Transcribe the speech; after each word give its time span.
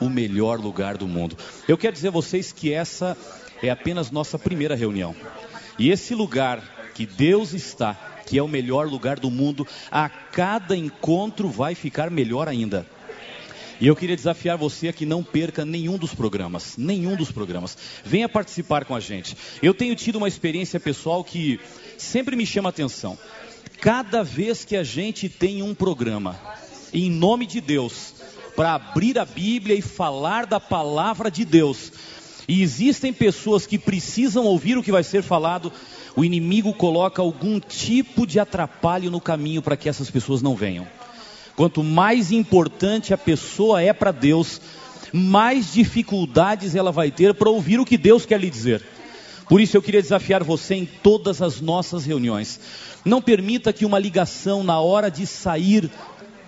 o 0.00 0.08
melhor 0.08 0.58
lugar 0.60 0.96
do 0.96 1.06
mundo. 1.06 1.36
Eu 1.66 1.76
quero 1.76 1.94
dizer 1.94 2.08
a 2.08 2.12
vocês 2.12 2.52
que 2.52 2.72
essa 2.72 3.16
é 3.62 3.70
apenas 3.70 4.10
nossa 4.10 4.38
primeira 4.38 4.74
reunião. 4.74 5.14
E 5.78 5.90
esse 5.90 6.14
lugar 6.14 6.62
que 6.94 7.06
Deus 7.06 7.52
está, 7.52 7.94
que 8.26 8.38
é 8.38 8.42
o 8.42 8.48
melhor 8.48 8.86
lugar 8.86 9.18
do 9.18 9.30
mundo, 9.30 9.66
a 9.90 10.08
cada 10.08 10.76
encontro 10.76 11.48
vai 11.48 11.74
ficar 11.74 12.10
melhor 12.10 12.48
ainda. 12.48 12.86
E 13.80 13.86
eu 13.86 13.94
queria 13.94 14.16
desafiar 14.16 14.56
você 14.56 14.88
a 14.88 14.92
que 14.92 15.06
não 15.06 15.22
perca 15.22 15.64
nenhum 15.64 15.96
dos 15.96 16.12
programas, 16.12 16.76
nenhum 16.76 17.14
dos 17.14 17.30
programas. 17.30 17.78
Venha 18.04 18.28
participar 18.28 18.84
com 18.84 18.94
a 18.94 19.00
gente. 19.00 19.36
Eu 19.62 19.72
tenho 19.72 19.94
tido 19.94 20.16
uma 20.16 20.26
experiência 20.26 20.80
pessoal 20.80 21.22
que 21.22 21.60
sempre 21.96 22.34
me 22.34 22.44
chama 22.44 22.70
atenção. 22.70 23.16
Cada 23.80 24.24
vez 24.24 24.64
que 24.64 24.76
a 24.76 24.82
gente 24.82 25.28
tem 25.28 25.62
um 25.62 25.74
programa, 25.74 26.36
em 26.92 27.08
nome 27.08 27.46
de 27.46 27.60
Deus, 27.60 28.14
para 28.56 28.74
abrir 28.74 29.16
a 29.16 29.24
Bíblia 29.24 29.76
e 29.76 29.82
falar 29.82 30.46
da 30.46 30.58
palavra 30.58 31.30
de 31.30 31.44
Deus, 31.44 31.92
e 32.48 32.62
existem 32.62 33.12
pessoas 33.12 33.66
que 33.66 33.78
precisam 33.78 34.44
ouvir 34.44 34.76
o 34.76 34.82
que 34.82 34.90
vai 34.90 35.04
ser 35.04 35.22
falado, 35.22 35.72
o 36.16 36.24
inimigo 36.24 36.74
coloca 36.74 37.22
algum 37.22 37.60
tipo 37.60 38.26
de 38.26 38.40
atrapalho 38.40 39.10
no 39.10 39.20
caminho 39.20 39.62
para 39.62 39.76
que 39.76 39.88
essas 39.88 40.10
pessoas 40.10 40.42
não 40.42 40.56
venham. 40.56 40.84
Quanto 41.58 41.82
mais 41.82 42.30
importante 42.30 43.12
a 43.12 43.18
pessoa 43.18 43.82
é 43.82 43.92
para 43.92 44.12
Deus, 44.12 44.60
mais 45.12 45.72
dificuldades 45.72 46.76
ela 46.76 46.92
vai 46.92 47.10
ter 47.10 47.34
para 47.34 47.50
ouvir 47.50 47.80
o 47.80 47.84
que 47.84 47.98
Deus 47.98 48.24
quer 48.24 48.38
lhe 48.38 48.48
dizer. 48.48 48.80
Por 49.48 49.60
isso 49.60 49.76
eu 49.76 49.82
queria 49.82 50.00
desafiar 50.00 50.44
você 50.44 50.76
em 50.76 50.86
todas 50.86 51.42
as 51.42 51.60
nossas 51.60 52.04
reuniões. 52.04 52.60
Não 53.04 53.20
permita 53.20 53.72
que 53.72 53.84
uma 53.84 53.98
ligação 53.98 54.62
na 54.62 54.78
hora 54.78 55.10
de 55.10 55.26
sair 55.26 55.90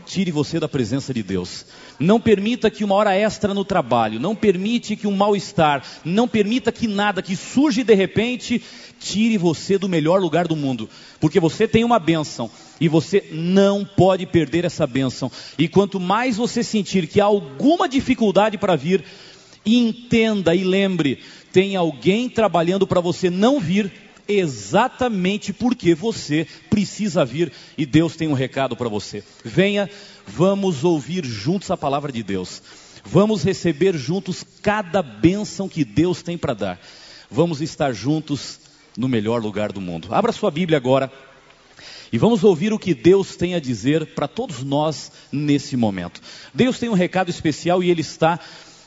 tire 0.06 0.30
você 0.30 0.60
da 0.60 0.68
presença 0.68 1.12
de 1.12 1.24
Deus. 1.24 1.66
Não 1.98 2.20
permita 2.20 2.70
que 2.70 2.84
uma 2.84 2.94
hora 2.94 3.12
extra 3.12 3.52
no 3.52 3.64
trabalho, 3.64 4.20
não 4.20 4.36
permite 4.36 4.94
que 4.94 5.08
um 5.08 5.16
mal-estar, 5.16 5.82
não 6.04 6.28
permita 6.28 6.70
que 6.70 6.86
nada 6.86 7.20
que 7.20 7.34
surge 7.34 7.82
de 7.82 7.94
repente 7.96 8.62
tire 9.00 9.36
você 9.36 9.76
do 9.76 9.88
melhor 9.88 10.20
lugar 10.20 10.46
do 10.46 10.54
mundo, 10.54 10.88
porque 11.18 11.40
você 11.40 11.66
tem 11.66 11.82
uma 11.82 11.98
bênção 11.98 12.48
e 12.80 12.88
você 12.88 13.24
não 13.30 13.84
pode 13.84 14.24
perder 14.26 14.64
essa 14.64 14.86
bênção. 14.86 15.30
E 15.58 15.68
quanto 15.68 16.00
mais 16.00 16.38
você 16.38 16.62
sentir 16.62 17.06
que 17.06 17.20
há 17.20 17.24
alguma 17.24 17.88
dificuldade 17.88 18.56
para 18.56 18.74
vir, 18.74 19.04
entenda 19.64 20.54
e 20.54 20.64
lembre: 20.64 21.18
tem 21.52 21.76
alguém 21.76 22.28
trabalhando 22.28 22.86
para 22.86 23.00
você 23.00 23.28
não 23.28 23.60
vir 23.60 23.92
exatamente 24.26 25.52
porque 25.52 25.92
você 25.94 26.46
precisa 26.70 27.24
vir 27.24 27.52
e 27.76 27.84
Deus 27.84 28.16
tem 28.16 28.28
um 28.28 28.32
recado 28.32 28.76
para 28.76 28.88
você. 28.88 29.22
Venha, 29.44 29.90
vamos 30.26 30.84
ouvir 30.84 31.24
juntos 31.24 31.70
a 31.70 31.76
palavra 31.76 32.10
de 32.10 32.22
Deus. 32.22 32.62
Vamos 33.04 33.42
receber 33.42 33.96
juntos 33.96 34.44
cada 34.62 35.02
bênção 35.02 35.68
que 35.68 35.84
Deus 35.84 36.22
tem 36.22 36.38
para 36.38 36.54
dar. 36.54 36.80
Vamos 37.30 37.60
estar 37.60 37.92
juntos 37.92 38.60
no 38.96 39.08
melhor 39.08 39.42
lugar 39.42 39.72
do 39.72 39.80
mundo. 39.80 40.08
Abra 40.12 40.32
sua 40.32 40.50
Bíblia 40.50 40.76
agora 40.76 41.10
e 42.12 42.18
vamos 42.18 42.42
ouvir 42.42 42.72
o 42.72 42.78
que 42.78 42.92
Deus 42.92 43.36
tem 43.36 43.54
a 43.54 43.60
dizer 43.60 44.14
para 44.14 44.26
todos 44.26 44.62
nós 44.62 45.12
nesse 45.30 45.76
momento. 45.76 46.20
Deus 46.52 46.78
tem 46.78 46.88
um 46.88 46.94
recado 46.94 47.30
especial 47.30 47.82
e 47.82 47.90
ele 47.90 48.00
está 48.00 48.38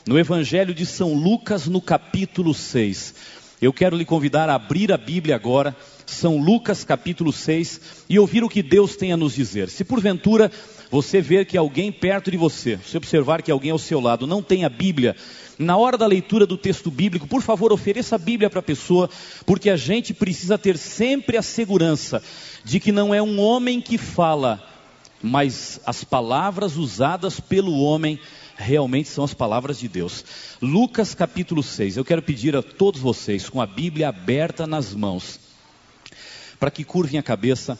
no 0.06 0.18
Evangelho 0.18 0.74
de 0.74 0.84
São 0.84 1.14
Lucas, 1.14 1.66
no 1.66 1.80
capítulo 1.80 2.52
6. 2.52 3.14
Eu 3.62 3.72
quero 3.72 3.96
lhe 3.96 4.04
convidar 4.04 4.50
a 4.50 4.54
abrir 4.54 4.92
a 4.92 4.98
Bíblia 4.98 5.34
agora, 5.34 5.74
São 6.04 6.36
Lucas, 6.36 6.84
capítulo 6.84 7.32
6, 7.32 7.80
e 8.10 8.18
ouvir 8.18 8.44
o 8.44 8.48
que 8.48 8.62
Deus 8.62 8.94
tem 8.94 9.10
a 9.12 9.16
nos 9.16 9.34
dizer. 9.34 9.70
Se 9.70 9.84
porventura 9.84 10.52
você 10.94 11.20
ver 11.20 11.44
que 11.44 11.58
alguém 11.58 11.90
perto 11.90 12.30
de 12.30 12.36
você, 12.36 12.78
se 12.86 12.96
observar 12.96 13.42
que 13.42 13.50
alguém 13.50 13.72
ao 13.72 13.78
seu 13.80 13.98
lado 13.98 14.28
não 14.28 14.40
tem 14.40 14.64
a 14.64 14.68
Bíblia, 14.68 15.16
na 15.58 15.76
hora 15.76 15.98
da 15.98 16.06
leitura 16.06 16.46
do 16.46 16.56
texto 16.56 16.88
bíblico, 16.88 17.26
por 17.26 17.42
favor, 17.42 17.72
ofereça 17.72 18.14
a 18.14 18.18
Bíblia 18.18 18.48
para 18.48 18.60
a 18.60 18.62
pessoa, 18.62 19.10
porque 19.44 19.70
a 19.70 19.76
gente 19.76 20.14
precisa 20.14 20.56
ter 20.56 20.78
sempre 20.78 21.36
a 21.36 21.42
segurança 21.42 22.22
de 22.64 22.78
que 22.78 22.92
não 22.92 23.12
é 23.12 23.20
um 23.20 23.40
homem 23.40 23.80
que 23.80 23.98
fala, 23.98 24.62
mas 25.20 25.80
as 25.84 26.04
palavras 26.04 26.76
usadas 26.76 27.40
pelo 27.40 27.76
homem 27.80 28.20
realmente 28.54 29.08
são 29.08 29.24
as 29.24 29.34
palavras 29.34 29.80
de 29.80 29.88
Deus. 29.88 30.24
Lucas 30.62 31.12
capítulo 31.12 31.60
6. 31.60 31.96
Eu 31.96 32.04
quero 32.04 32.22
pedir 32.22 32.54
a 32.54 32.62
todos 32.62 33.00
vocês, 33.00 33.48
com 33.48 33.60
a 33.60 33.66
Bíblia 33.66 34.10
aberta 34.10 34.64
nas 34.64 34.94
mãos, 34.94 35.40
para 36.60 36.70
que 36.70 36.84
curvem 36.84 37.18
a 37.18 37.22
cabeça, 37.22 37.76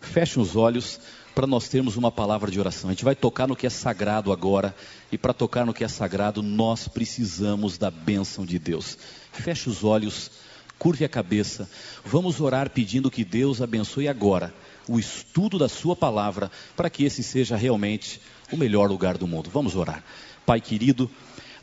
fechem 0.00 0.42
os 0.42 0.56
olhos 0.56 0.98
para 1.38 1.46
nós 1.46 1.68
termos 1.68 1.96
uma 1.96 2.10
palavra 2.10 2.50
de 2.50 2.58
oração. 2.58 2.90
A 2.90 2.92
gente 2.92 3.04
vai 3.04 3.14
tocar 3.14 3.46
no 3.46 3.54
que 3.54 3.64
é 3.64 3.70
sagrado 3.70 4.32
agora, 4.32 4.74
e 5.12 5.16
para 5.16 5.32
tocar 5.32 5.64
no 5.64 5.72
que 5.72 5.84
é 5.84 5.88
sagrado, 5.88 6.42
nós 6.42 6.88
precisamos 6.88 7.78
da 7.78 7.92
bênção 7.92 8.44
de 8.44 8.58
Deus. 8.58 8.98
Feche 9.30 9.70
os 9.70 9.84
olhos, 9.84 10.32
curve 10.80 11.04
a 11.04 11.08
cabeça, 11.08 11.70
vamos 12.04 12.40
orar 12.40 12.70
pedindo 12.70 13.08
que 13.08 13.24
Deus 13.24 13.62
abençoe 13.62 14.08
agora 14.08 14.52
o 14.88 14.98
estudo 14.98 15.60
da 15.60 15.68
Sua 15.68 15.94
palavra, 15.94 16.50
para 16.74 16.90
que 16.90 17.04
esse 17.04 17.22
seja 17.22 17.56
realmente 17.56 18.20
o 18.50 18.56
melhor 18.56 18.88
lugar 18.88 19.16
do 19.16 19.28
mundo. 19.28 19.48
Vamos 19.48 19.76
orar. 19.76 20.02
Pai 20.44 20.60
querido, 20.60 21.08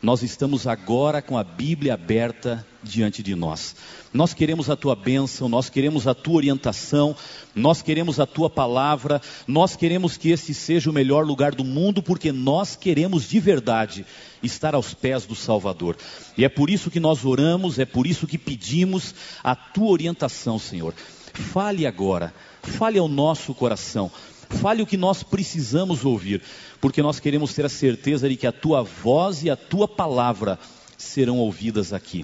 nós 0.01 0.21
estamos 0.21 0.67
agora 0.67 1.21
com 1.21 1.37
a 1.37 1.43
Bíblia 1.43 1.93
aberta 1.93 2.65
diante 2.83 3.23
de 3.23 3.35
nós. 3.35 3.75
Nós 4.13 4.33
queremos 4.33 4.69
a 4.69 4.75
tua 4.75 4.95
bênção, 4.95 5.49
nós 5.49 5.69
queremos 5.69 6.07
a 6.07 6.13
tua 6.13 6.35
orientação, 6.35 7.15
nós 7.53 7.81
queremos 7.81 8.19
a 8.19 8.25
tua 8.25 8.49
palavra, 8.49 9.21
nós 9.47 9.75
queremos 9.75 10.15
que 10.17 10.29
esse 10.29 10.53
seja 10.53 10.89
o 10.89 10.93
melhor 10.93 11.25
lugar 11.25 11.55
do 11.55 11.63
mundo, 11.63 12.03
porque 12.03 12.31
nós 12.31 12.75
queremos 12.75 13.27
de 13.27 13.39
verdade 13.39 14.05
estar 14.43 14.75
aos 14.75 14.93
pés 14.93 15.25
do 15.25 15.35
Salvador. 15.35 15.97
E 16.37 16.45
é 16.45 16.49
por 16.49 16.69
isso 16.69 16.91
que 16.91 16.99
nós 16.99 17.25
oramos, 17.25 17.79
é 17.79 17.85
por 17.85 18.05
isso 18.05 18.27
que 18.27 18.37
pedimos 18.37 19.13
a 19.43 19.55
tua 19.55 19.89
orientação, 19.89 20.59
Senhor. 20.59 20.93
Fale 21.33 21.85
agora, 21.85 22.33
fale 22.61 22.97
ao 22.97 23.07
nosso 23.07 23.53
coração. 23.53 24.11
Fale 24.49 24.81
o 24.81 24.85
que 24.85 24.95
nós 24.95 25.23
precisamos 25.23 26.05
ouvir, 26.05 26.41
porque 26.85 27.01
nós 27.01 27.19
queremos 27.19 27.51
ter 27.51 27.65
a 27.65 27.69
certeza 27.69 28.29
de 28.29 28.35
que 28.35 28.45
a 28.45 28.51
tua 28.51 28.83
voz 28.83 29.41
e 29.41 29.49
a 29.49 29.55
tua 29.55 29.87
palavra 29.87 30.59
serão 30.95 31.39
ouvidas 31.39 31.91
aqui. 31.91 32.23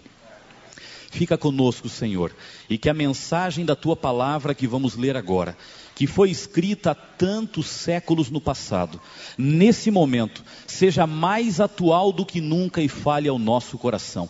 Fica 1.09 1.35
conosco, 1.35 1.89
Senhor, 1.89 2.31
e 2.69 2.77
que 2.77 2.87
a 2.87 2.93
mensagem 2.93 3.65
da 3.65 3.75
tua 3.75 3.95
palavra 3.95 4.53
que 4.53 4.67
vamos 4.67 4.95
ler 4.95 5.17
agora, 5.17 5.57
que 5.95 6.05
foi 6.05 6.29
escrita 6.29 6.91
há 6.91 6.93
tantos 6.93 7.65
séculos 7.65 8.29
no 8.29 8.39
passado, 8.39 9.01
nesse 9.35 9.89
momento, 9.89 10.43
seja 10.67 11.07
mais 11.07 11.59
atual 11.59 12.11
do 12.11 12.23
que 12.23 12.39
nunca 12.39 12.83
e 12.83 12.87
fale 12.87 13.27
ao 13.27 13.39
nosso 13.39 13.79
coração. 13.79 14.29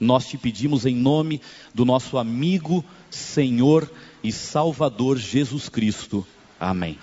Nós 0.00 0.26
te 0.26 0.38
pedimos 0.38 0.86
em 0.86 0.96
nome 0.96 1.42
do 1.74 1.84
nosso 1.84 2.16
amigo, 2.16 2.82
Senhor 3.10 3.86
e 4.24 4.32
Salvador 4.32 5.18
Jesus 5.18 5.68
Cristo. 5.68 6.26
Amém. 6.58 6.96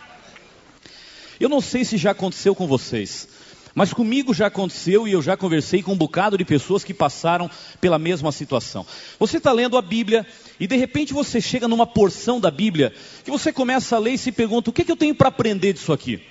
Eu 1.39 1.49
não 1.49 1.61
sei 1.61 1.83
se 1.83 1.97
já 1.97 2.11
aconteceu 2.11 2.55
com 2.55 2.67
vocês, 2.67 3.27
mas 3.73 3.91
comigo 3.91 4.33
já 4.33 4.47
aconteceu 4.47 5.05
e 5.05 5.11
eu 5.11 5.21
já 5.21 5.35
conversei 5.35 5.83
com 5.83 5.91
um 5.91 5.97
bocado 5.97 6.37
de 6.37 6.45
pessoas 6.45 6.83
que 6.83 6.93
passaram 6.93 7.51
pela 7.81 7.99
mesma 7.99 8.31
situação. 8.31 8.85
Você 9.19 9.37
está 9.37 9.51
lendo 9.51 9.77
a 9.77 9.81
Bíblia 9.81 10.25
e 10.57 10.65
de 10.65 10.77
repente 10.77 11.13
você 11.13 11.41
chega 11.41 11.67
numa 11.67 11.85
porção 11.85 12.39
da 12.39 12.49
Bíblia 12.49 12.93
que 13.23 13.31
você 13.31 13.51
começa 13.51 13.97
a 13.97 13.99
ler 13.99 14.13
e 14.13 14.17
se 14.17 14.31
pergunta: 14.31 14.69
o 14.69 14.73
que, 14.73 14.83
é 14.83 14.85
que 14.85 14.91
eu 14.91 14.97
tenho 14.97 15.13
para 15.13 15.27
aprender 15.27 15.73
disso 15.73 15.91
aqui? 15.91 16.21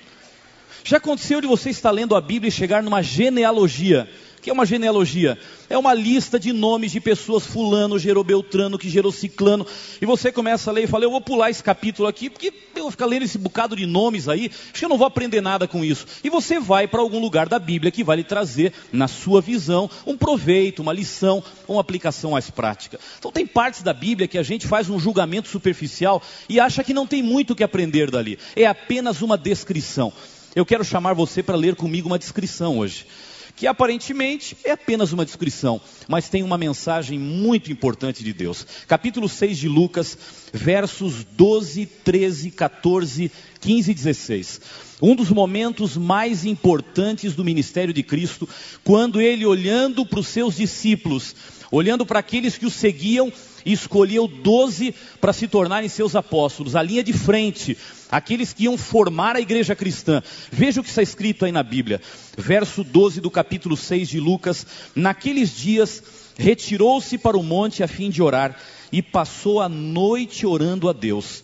Já 0.83 0.97
aconteceu 0.97 1.39
de 1.39 1.47
você 1.47 1.69
estar 1.69 1.91
lendo 1.91 2.15
a 2.15 2.21
Bíblia 2.21 2.49
e 2.49 2.51
chegar 2.51 2.81
numa 2.81 3.01
genealogia? 3.01 4.09
Que 4.45 4.51
é 4.51 4.53
uma 4.53 4.63
genealogia? 4.63 5.39
É 5.67 5.75
uma 5.75 5.91
lista 5.91 6.39
de 6.39 6.53
nomes 6.53 6.91
de 6.91 6.99
pessoas, 6.99 7.47
fulano 7.47 7.97
gerou 7.97 8.23
Beltrano, 8.23 8.77
que 8.77 8.87
gerou 8.87 9.11
Ciclano, 9.11 9.65
e 9.99 10.05
você 10.05 10.31
começa 10.31 10.69
a 10.69 10.73
ler 10.73 10.83
e 10.83 10.87
fala, 10.87 11.03
eu 11.03 11.09
vou 11.09 11.19
pular 11.19 11.49
esse 11.49 11.63
capítulo 11.63 12.07
aqui, 12.07 12.29
porque 12.29 12.53
eu 12.75 12.83
vou 12.83 12.91
ficar 12.91 13.07
lendo 13.07 13.23
esse 13.23 13.39
bocado 13.39 13.75
de 13.75 13.87
nomes 13.87 14.29
aí, 14.29 14.51
acho 14.53 14.73
que 14.73 14.85
eu 14.85 14.89
não 14.89 14.99
vou 14.99 15.07
aprender 15.07 15.41
nada 15.41 15.67
com 15.67 15.83
isso. 15.83 16.05
E 16.23 16.29
você 16.29 16.59
vai 16.59 16.87
para 16.87 17.01
algum 17.01 17.19
lugar 17.19 17.49
da 17.49 17.57
Bíblia 17.57 17.91
que 17.91 18.03
vai 18.03 18.17
lhe 18.17 18.23
trazer, 18.23 18.71
na 18.93 19.07
sua 19.07 19.41
visão, 19.41 19.89
um 20.05 20.15
proveito, 20.15 20.83
uma 20.83 20.93
lição, 20.93 21.43
uma 21.67 21.81
aplicação 21.81 22.31
mais 22.31 22.47
prática. 22.51 22.99
Então 23.17 23.31
tem 23.31 23.47
partes 23.47 23.81
da 23.81 23.93
Bíblia 23.93 24.27
que 24.27 24.37
a 24.37 24.43
gente 24.43 24.67
faz 24.67 24.91
um 24.91 24.99
julgamento 24.99 25.47
superficial 25.47 26.21
e 26.47 26.59
acha 26.59 26.83
que 26.83 26.93
não 26.93 27.07
tem 27.07 27.23
muito 27.23 27.53
o 27.53 27.55
que 27.55 27.63
aprender 27.63 28.11
dali. 28.11 28.37
É 28.55 28.67
apenas 28.67 29.23
uma 29.23 29.39
descrição. 29.39 30.13
Eu 30.55 30.67
quero 30.67 30.85
chamar 30.85 31.13
você 31.13 31.41
para 31.41 31.57
ler 31.57 31.75
comigo 31.75 32.07
uma 32.07 32.19
descrição 32.19 32.77
hoje 32.77 33.07
que 33.55 33.67
aparentemente 33.67 34.57
é 34.63 34.71
apenas 34.71 35.13
uma 35.13 35.25
descrição, 35.25 35.79
mas 36.07 36.29
tem 36.29 36.43
uma 36.43 36.57
mensagem 36.57 37.17
muito 37.17 37.71
importante 37.71 38.23
de 38.23 38.33
Deus. 38.33 38.65
Capítulo 38.87 39.29
6 39.29 39.57
de 39.57 39.67
Lucas, 39.67 40.17
versos 40.51 41.23
12, 41.23 41.85
13, 41.85 42.51
14, 42.51 43.31
15 43.61 43.91
e 43.91 43.93
16. 43.93 44.61
Um 45.01 45.15
dos 45.15 45.29
momentos 45.29 45.95
mais 45.95 46.45
importantes 46.45 47.33
do 47.33 47.45
ministério 47.45 47.93
de 47.93 48.03
Cristo, 48.03 48.47
quando 48.83 49.21
ele, 49.21 49.45
olhando 49.45 50.05
para 50.05 50.19
os 50.19 50.27
seus 50.27 50.55
discípulos, 50.55 51.35
olhando 51.71 52.05
para 52.05 52.19
aqueles 52.19 52.57
que 52.57 52.65
o 52.65 52.71
seguiam, 52.71 53.31
escolheu 53.65 54.27
doze 54.27 54.93
para 55.19 55.33
se 55.33 55.47
tornarem 55.47 55.89
seus 55.89 56.15
apóstolos, 56.15 56.75
a 56.75 56.81
linha 56.81 57.03
de 57.03 57.13
frente, 57.13 57.77
aqueles 58.11 58.53
que 58.53 58.65
iam 58.65 58.77
formar 58.77 59.35
a 59.35 59.41
igreja 59.41 59.75
cristã. 59.75 60.21
Veja 60.51 60.81
o 60.81 60.83
que 60.83 60.89
está 60.89 61.01
escrito 61.01 61.45
aí 61.45 61.51
na 61.51 61.63
Bíblia, 61.63 62.01
verso 62.37 62.83
12 62.83 63.21
do 63.21 63.31
capítulo 63.31 63.75
6 63.75 64.09
de 64.09 64.19
Lucas: 64.19 64.65
Naqueles 64.95 65.55
dias 65.55 66.03
retirou-se 66.37 67.17
para 67.17 67.37
o 67.37 67.43
monte 67.43 67.81
a 67.81 67.87
fim 67.87 68.09
de 68.09 68.21
orar 68.21 68.59
e 68.91 69.01
passou 69.01 69.61
a 69.61 69.69
noite 69.69 70.45
orando 70.45 70.87
a 70.87 70.93
Deus. 70.93 71.43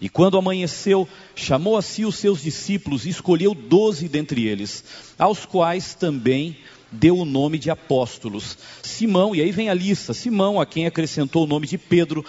E 0.00 0.08
quando 0.08 0.36
amanheceu, 0.36 1.08
chamou 1.34 1.76
a 1.76 1.82
si 1.82 2.04
os 2.04 2.16
seus 2.16 2.42
discípulos 2.42 3.06
e 3.06 3.10
escolheu 3.10 3.54
doze 3.54 4.08
dentre 4.08 4.46
eles, 4.46 4.84
aos 5.18 5.46
quais 5.46 5.94
também 5.94 6.58
deu 6.94 7.18
o 7.18 7.24
nome 7.24 7.58
de 7.58 7.70
apóstolos. 7.70 8.56
Simão, 8.82 9.34
e 9.34 9.40
aí 9.40 9.50
vem 9.50 9.68
a 9.68 9.74
lista: 9.74 10.14
Simão, 10.14 10.60
a 10.60 10.66
quem 10.66 10.86
acrescentou 10.86 11.44
o 11.44 11.46
nome 11.46 11.66
de 11.66 11.76
Pedro, 11.76 12.24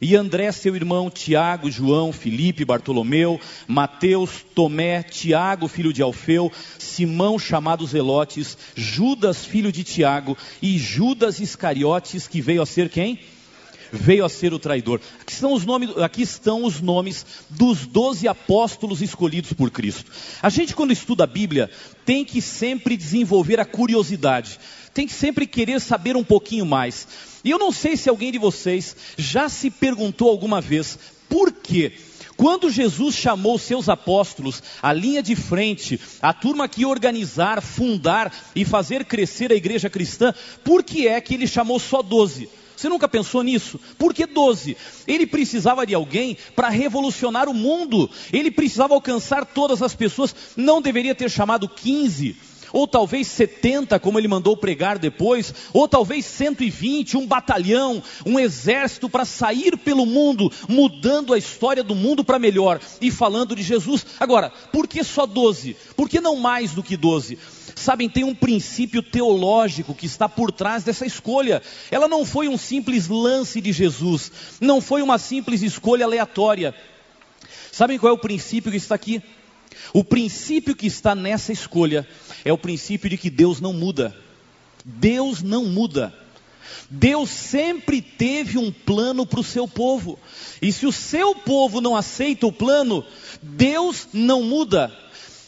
e 0.00 0.14
André, 0.14 0.50
seu 0.52 0.76
irmão, 0.76 1.10
Tiago, 1.10 1.70
João, 1.70 2.12
Felipe, 2.12 2.64
Bartolomeu, 2.64 3.40
Mateus, 3.66 4.44
Tomé, 4.54 5.02
Tiago, 5.02 5.66
filho 5.66 5.92
de 5.92 6.02
Alfeu, 6.02 6.52
Simão, 6.78 7.38
chamado 7.38 7.86
Zelotes, 7.86 8.56
Judas, 8.76 9.44
filho 9.44 9.72
de 9.72 9.82
Tiago, 9.82 10.36
e 10.62 10.78
Judas 10.78 11.40
Iscariotes, 11.40 12.28
que 12.28 12.40
veio 12.40 12.62
a 12.62 12.66
ser 12.66 12.88
quem? 12.88 13.18
Veio 13.92 14.24
a 14.24 14.28
ser 14.28 14.52
o 14.52 14.58
traidor. 14.58 15.00
Aqui 15.20 15.32
estão 15.32 15.52
os 15.52 15.64
nomes, 15.64 15.96
aqui 15.98 16.22
estão 16.22 16.64
os 16.64 16.80
nomes 16.80 17.24
dos 17.50 17.86
doze 17.86 18.28
apóstolos 18.28 19.02
escolhidos 19.02 19.52
por 19.52 19.70
Cristo. 19.70 20.10
A 20.42 20.48
gente, 20.48 20.74
quando 20.74 20.92
estuda 20.92 21.24
a 21.24 21.26
Bíblia, 21.26 21.70
tem 22.04 22.24
que 22.24 22.40
sempre 22.40 22.96
desenvolver 22.96 23.60
a 23.60 23.64
curiosidade, 23.64 24.58
tem 24.94 25.06
que 25.06 25.12
sempre 25.12 25.46
querer 25.46 25.80
saber 25.80 26.16
um 26.16 26.24
pouquinho 26.24 26.66
mais. 26.66 27.06
E 27.44 27.50
eu 27.50 27.58
não 27.58 27.72
sei 27.72 27.96
se 27.96 28.08
alguém 28.08 28.32
de 28.32 28.38
vocês 28.38 28.96
já 29.16 29.48
se 29.48 29.70
perguntou 29.70 30.28
alguma 30.28 30.60
vez 30.60 30.98
por 31.28 31.52
quê. 31.52 31.92
Quando 32.36 32.70
Jesus 32.70 33.16
chamou 33.16 33.58
seus 33.58 33.88
apóstolos, 33.88 34.62
a 34.80 34.92
linha 34.92 35.20
de 35.20 35.34
frente, 35.34 36.00
a 36.22 36.32
turma 36.32 36.68
que 36.68 36.82
ia 36.82 36.88
organizar, 36.88 37.60
fundar 37.60 38.32
e 38.54 38.64
fazer 38.64 39.04
crescer 39.04 39.50
a 39.50 39.56
igreja 39.56 39.90
cristã, 39.90 40.32
por 40.62 40.84
que 40.84 41.08
é 41.08 41.20
que 41.20 41.34
ele 41.34 41.48
chamou 41.48 41.80
só 41.80 42.00
doze? 42.00 42.48
Você 42.78 42.88
nunca 42.88 43.08
pensou 43.08 43.42
nisso? 43.42 43.80
Por 43.98 44.14
que 44.14 44.24
12? 44.24 44.76
Ele 45.04 45.26
precisava 45.26 45.84
de 45.84 45.94
alguém 45.94 46.36
para 46.54 46.68
revolucionar 46.68 47.48
o 47.48 47.54
mundo. 47.54 48.08
Ele 48.32 48.52
precisava 48.52 48.94
alcançar 48.94 49.44
todas 49.44 49.82
as 49.82 49.96
pessoas. 49.96 50.32
Não 50.56 50.80
deveria 50.80 51.12
ter 51.12 51.28
chamado 51.28 51.68
15 51.68 52.36
ou 52.72 52.86
talvez 52.86 53.26
70, 53.26 53.98
como 54.00 54.18
ele 54.18 54.28
mandou 54.28 54.56
pregar 54.56 54.98
depois, 54.98 55.54
ou 55.72 55.88
talvez 55.88 56.24
120, 56.24 57.16
um 57.16 57.26
batalhão, 57.26 58.02
um 58.24 58.38
exército 58.38 59.08
para 59.08 59.24
sair 59.24 59.76
pelo 59.76 60.06
mundo, 60.06 60.50
mudando 60.68 61.32
a 61.34 61.38
história 61.38 61.82
do 61.82 61.94
mundo 61.94 62.24
para 62.24 62.38
melhor 62.38 62.80
e 63.00 63.10
falando 63.10 63.54
de 63.54 63.62
Jesus. 63.62 64.04
Agora, 64.18 64.50
por 64.72 64.86
que 64.86 65.02
só 65.04 65.26
12? 65.26 65.76
Por 65.96 66.08
que 66.08 66.20
não 66.20 66.36
mais 66.36 66.72
do 66.72 66.82
que 66.82 66.96
12? 66.96 67.38
Sabem, 67.74 68.08
tem 68.08 68.24
um 68.24 68.34
princípio 68.34 69.02
teológico 69.02 69.94
que 69.94 70.06
está 70.06 70.28
por 70.28 70.50
trás 70.50 70.82
dessa 70.82 71.06
escolha. 71.06 71.62
Ela 71.90 72.08
não 72.08 72.24
foi 72.24 72.48
um 72.48 72.58
simples 72.58 73.08
lance 73.08 73.60
de 73.60 73.72
Jesus, 73.72 74.32
não 74.60 74.80
foi 74.80 75.00
uma 75.00 75.18
simples 75.18 75.62
escolha 75.62 76.04
aleatória. 76.04 76.74
Sabem 77.70 77.98
qual 77.98 78.10
é 78.10 78.14
o 78.14 78.18
princípio 78.18 78.72
que 78.72 78.76
está 78.76 78.94
aqui? 78.94 79.22
O 79.92 80.04
princípio 80.04 80.74
que 80.74 80.86
está 80.86 81.14
nessa 81.14 81.52
escolha 81.52 82.06
é 82.44 82.52
o 82.52 82.58
princípio 82.58 83.08
de 83.08 83.16
que 83.16 83.30
Deus 83.30 83.60
não 83.60 83.72
muda. 83.72 84.14
Deus 84.84 85.42
não 85.42 85.64
muda. 85.64 86.14
Deus 86.90 87.28
sempre 87.30 88.00
teve 88.00 88.58
um 88.58 88.72
plano 88.72 89.26
para 89.26 89.40
o 89.40 89.44
seu 89.44 89.68
povo. 89.68 90.18
E 90.60 90.72
se 90.72 90.86
o 90.86 90.92
seu 90.92 91.34
povo 91.34 91.80
não 91.80 91.96
aceita 91.96 92.46
o 92.46 92.52
plano, 92.52 93.04
Deus 93.42 94.08
não 94.12 94.42
muda. 94.42 94.92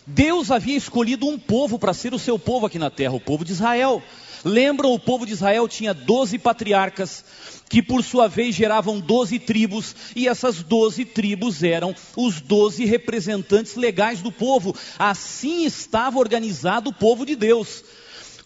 Deus 0.06 0.50
havia 0.50 0.76
escolhido 0.76 1.26
um 1.26 1.38
povo 1.38 1.78
para 1.78 1.94
ser 1.94 2.12
o 2.12 2.18
seu 2.18 2.38
povo 2.38 2.66
aqui 2.66 2.78
na 2.78 2.90
terra, 2.90 3.14
o 3.14 3.20
povo 3.20 3.44
de 3.44 3.52
Israel. 3.52 4.02
Lembram, 4.44 4.92
o 4.92 4.98
povo 4.98 5.26
de 5.26 5.32
Israel 5.32 5.68
tinha 5.68 5.92
doze 5.92 6.38
patriarcas, 6.38 7.24
que 7.68 7.82
por 7.82 8.02
sua 8.02 8.26
vez 8.26 8.54
geravam 8.54 8.98
doze 8.98 9.38
tribos, 9.38 9.94
e 10.16 10.26
essas 10.26 10.62
doze 10.62 11.04
tribos 11.04 11.62
eram 11.62 11.94
os 12.16 12.40
doze 12.40 12.84
representantes 12.84 13.76
legais 13.76 14.20
do 14.20 14.32
povo. 14.32 14.74
Assim 14.98 15.64
estava 15.64 16.18
organizado 16.18 16.90
o 16.90 16.94
povo 16.94 17.24
de 17.24 17.36
Deus. 17.36 17.84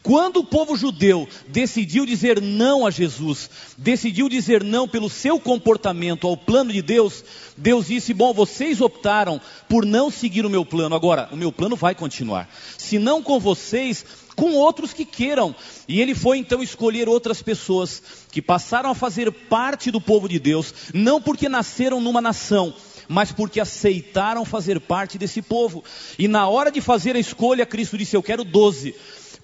Quando 0.05 0.41
o 0.41 0.45
povo 0.45 0.77
judeu 0.77 1.27
decidiu 1.49 2.05
dizer 2.05 2.39
não 2.39 2.87
a 2.87 2.91
Jesus, 2.91 3.49
decidiu 3.79 4.29
dizer 4.29 4.63
não 4.63 4.87
pelo 4.87 5.09
seu 5.09 5.41
comportamento 5.41 6.27
ao 6.27 6.37
plano 6.37 6.71
de 6.71 6.83
Deus, 6.83 7.25
Deus 7.57 7.87
disse: 7.87 8.13
Bom, 8.13 8.35
vocês 8.35 8.83
optaram 8.83 9.41
por 9.67 9.87
não 9.87 10.11
seguir 10.11 10.45
o 10.45 10.51
meu 10.51 10.63
plano, 10.63 10.95
agora 10.95 11.31
o 11.33 11.37
meu 11.37 11.51
plano 11.51 11.75
vai 11.75 11.95
continuar. 11.95 12.51
Se 12.77 12.99
não 12.99 13.23
com 13.23 13.41
vocês, 13.41 14.05
com 14.35 14.55
outros 14.55 14.93
que 14.93 15.05
queiram. 15.05 15.55
E 15.89 16.01
ele 16.01 16.15
foi 16.15 16.39
então 16.39 16.63
escolher 16.63 17.09
outras 17.09 17.43
pessoas 17.43 18.03
que 18.31 18.43
passaram 18.43 18.91
a 18.91 18.95
fazer 18.95 19.31
parte 19.31 19.91
do 19.91 20.01
povo 20.01 20.29
de 20.29 20.39
Deus, 20.39 20.75
não 20.93 21.21
porque 21.21 21.49
nasceram 21.49 22.01
numa 22.01 22.21
nação, 22.21 22.75
mas 23.09 23.33
porque 23.33 23.61
aceitaram 23.61 24.45
fazer 24.45 24.81
parte 24.81 25.19
desse 25.19 25.43
povo. 25.43 25.85
E 26.19 26.27
na 26.29 26.49
hora 26.49 26.71
de 26.71 26.81
fazer 26.81 27.17
a 27.17 27.21
escolha, 27.21 27.67
Cristo 27.67 27.99
disse: 27.99 28.17
Eu 28.17 28.23
quero 28.23 28.45
doze 28.45 28.95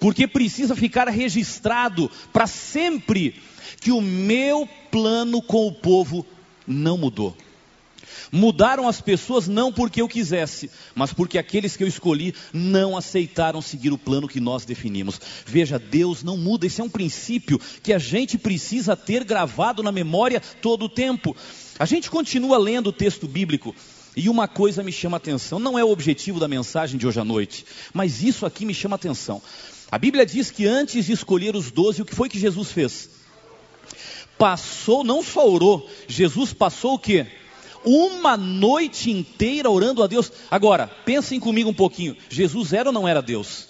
porque 0.01 0.27
precisa 0.27 0.75
ficar 0.75 1.09
registrado 1.09 2.11
para 2.33 2.47
sempre 2.47 3.41
que 3.81 3.93
o 3.93 4.01
meu 4.01 4.69
plano 4.91 5.43
com 5.43 5.67
o 5.67 5.73
povo 5.73 6.27
não 6.67 6.97
mudou. 6.97 7.37
Mudaram 8.33 8.89
as 8.89 9.01
pessoas 9.01 9.49
não 9.49 9.73
porque 9.73 10.01
eu 10.01 10.09
quisesse, 10.09 10.71
mas 10.95 11.13
porque 11.13 11.37
aqueles 11.37 11.77
que 11.77 11.83
eu 11.83 11.89
escolhi 11.89 12.35
não 12.53 12.97
aceitaram 12.97 13.61
seguir 13.61 13.93
o 13.93 13.99
plano 13.99 14.29
que 14.29 14.39
nós 14.39 14.65
definimos. 14.65 15.21
Veja, 15.45 15.79
Deus 15.79 16.23
não 16.23 16.37
muda, 16.37 16.67
esse 16.67 16.81
é 16.81 16.85
um 16.85 16.89
princípio 16.89 17.61
que 17.83 17.93
a 17.93 17.99
gente 17.99 18.39
precisa 18.39 18.97
ter 18.97 19.25
gravado 19.25 19.83
na 19.83 19.91
memória 19.91 20.41
todo 20.41 20.85
o 20.85 20.89
tempo. 20.89 21.37
A 21.79 21.85
gente 21.85 22.09
continua 22.09 22.57
lendo 22.57 22.89
o 22.89 22.93
texto 22.93 23.27
bíblico 23.27 23.75
e 24.17 24.29
uma 24.29 24.47
coisa 24.47 24.83
me 24.83 24.93
chama 24.93 25.17
atenção, 25.17 25.59
não 25.59 25.79
é 25.79 25.85
o 25.85 25.91
objetivo 25.91 26.39
da 26.39 26.47
mensagem 26.47 26.99
de 26.99 27.07
hoje 27.07 27.21
à 27.21 27.25
noite, 27.25 27.65
mas 27.93 28.23
isso 28.23 28.47
aqui 28.47 28.65
me 28.65 28.75
chama 28.75 28.97
atenção. 28.97 29.43
A 29.91 29.99
Bíblia 29.99 30.25
diz 30.25 30.51
que 30.51 30.67
antes 30.67 31.07
de 31.07 31.13
escolher 31.13 31.57
os 31.57 31.71
doze, 31.71 32.03
o 32.03 32.05
que 32.05 32.15
foi 32.15 32.29
que 32.29 32.39
Jesus 32.39 32.71
fez? 32.71 33.11
Passou, 34.39 35.03
não 35.03 35.23
só 35.23 35.49
orou, 35.49 35.89
Jesus 36.07 36.53
passou 36.53 36.95
o 36.95 36.99
que? 36.99 37.27
Uma 37.85 38.37
noite 38.37 39.11
inteira 39.11 39.71
orando 39.71 40.03
a 40.03 40.07
Deus. 40.07 40.31
Agora, 40.51 40.87
pensem 41.05 41.41
comigo 41.41 41.71
um 41.71 41.75
pouquinho: 41.75 42.17
Jesus 42.29 42.73
era 42.73 42.89
ou 42.89 42.93
não 42.93 43.09
era 43.09 43.23
Deus? 43.23 43.69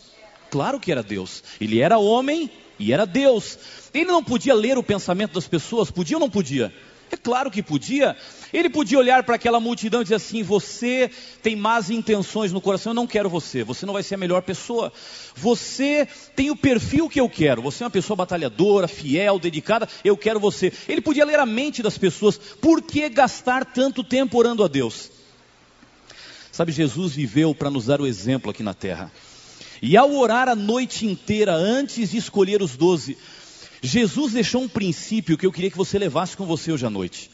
Claro 0.51 0.81
que 0.81 0.91
era 0.91 1.03
Deus. 1.03 1.43
Ele 1.61 1.81
era 1.81 1.99
homem 1.99 2.51
e 2.79 2.93
era 2.93 3.07
Deus. 3.07 3.59
Ele 3.95 4.07
não 4.07 4.23
podia 4.23 4.55
ler 4.55 4.77
o 4.77 4.83
pensamento 4.83 5.35
das 5.35 5.47
pessoas, 5.47 5.91
podia 5.91 6.17
ou 6.17 6.21
não 6.21 6.31
podia? 6.31 6.73
É 7.11 7.17
claro 7.17 7.51
que 7.51 7.63
podia. 7.63 8.17
Ele 8.53 8.71
podia 8.71 8.99
olhar 8.99 9.25
para 9.25 9.35
aquela 9.35 9.59
multidão 9.59 10.01
e 10.01 10.05
dizer 10.05 10.15
assim: 10.15 10.43
Você 10.43 11.11
tem 11.43 11.57
más 11.57 11.91
intenções 11.91 12.53
no 12.53 12.61
coração, 12.61 12.91
eu 12.91 12.95
não 12.95 13.07
quero 13.07 13.29
você. 13.29 13.65
Você 13.65 13.85
não 13.85 13.95
vai 13.95 14.03
ser 14.03 14.15
a 14.15 14.19
melhor 14.19 14.43
pessoa. 14.43 14.93
Você 15.35 16.07
tem 16.37 16.51
o 16.51 16.57
perfil 16.57 17.09
que 17.09 17.21
eu 17.21 17.29
quero. 17.29 17.63
Você 17.63 17.83
é 17.83 17.87
uma 17.87 17.91
pessoa 17.91 18.17
batalhadora, 18.17 18.87
fiel, 18.87 19.39
dedicada. 19.39 19.89
Eu 20.05 20.17
quero 20.17 20.39
você. 20.39 20.73
Ele 20.89 21.01
podia 21.01 21.25
ler 21.25 21.41
a 21.41 21.47
mente 21.47 21.83
das 21.83 21.99
pessoas. 21.99 22.39
Por 22.39 22.81
que 22.81 23.09
gastar 23.09 23.65
tanto 23.65 24.05
tempo 24.05 24.39
orando 24.39 24.63
a 24.63 24.69
Deus? 24.69 25.11
Sabe, 26.53 26.73
Jesus 26.73 27.15
viveu 27.15 27.55
para 27.55 27.71
nos 27.71 27.87
dar 27.87 28.01
o 28.01 28.07
exemplo 28.07 28.51
aqui 28.51 28.63
na 28.63 28.75
terra. 28.75 29.11
E 29.83 29.97
ao 29.97 30.15
orar 30.15 30.49
a 30.49 30.55
noite 30.55 31.07
inteira 31.07 31.55
antes 31.55 32.11
de 32.11 32.19
escolher 32.19 32.61
os 32.61 32.77
doze, 32.77 33.17
Jesus 33.83 34.33
deixou 34.33 34.63
um 34.63 34.69
princípio 34.69 35.39
que 35.39 35.47
eu 35.47 35.53
queria 35.53 35.71
que 35.71 35.77
você 35.77 35.99
levasse 35.99 36.37
com 36.37 36.47
você 36.47 36.71
hoje 36.71 36.87
à 36.87 36.91
noite. 36.91 37.31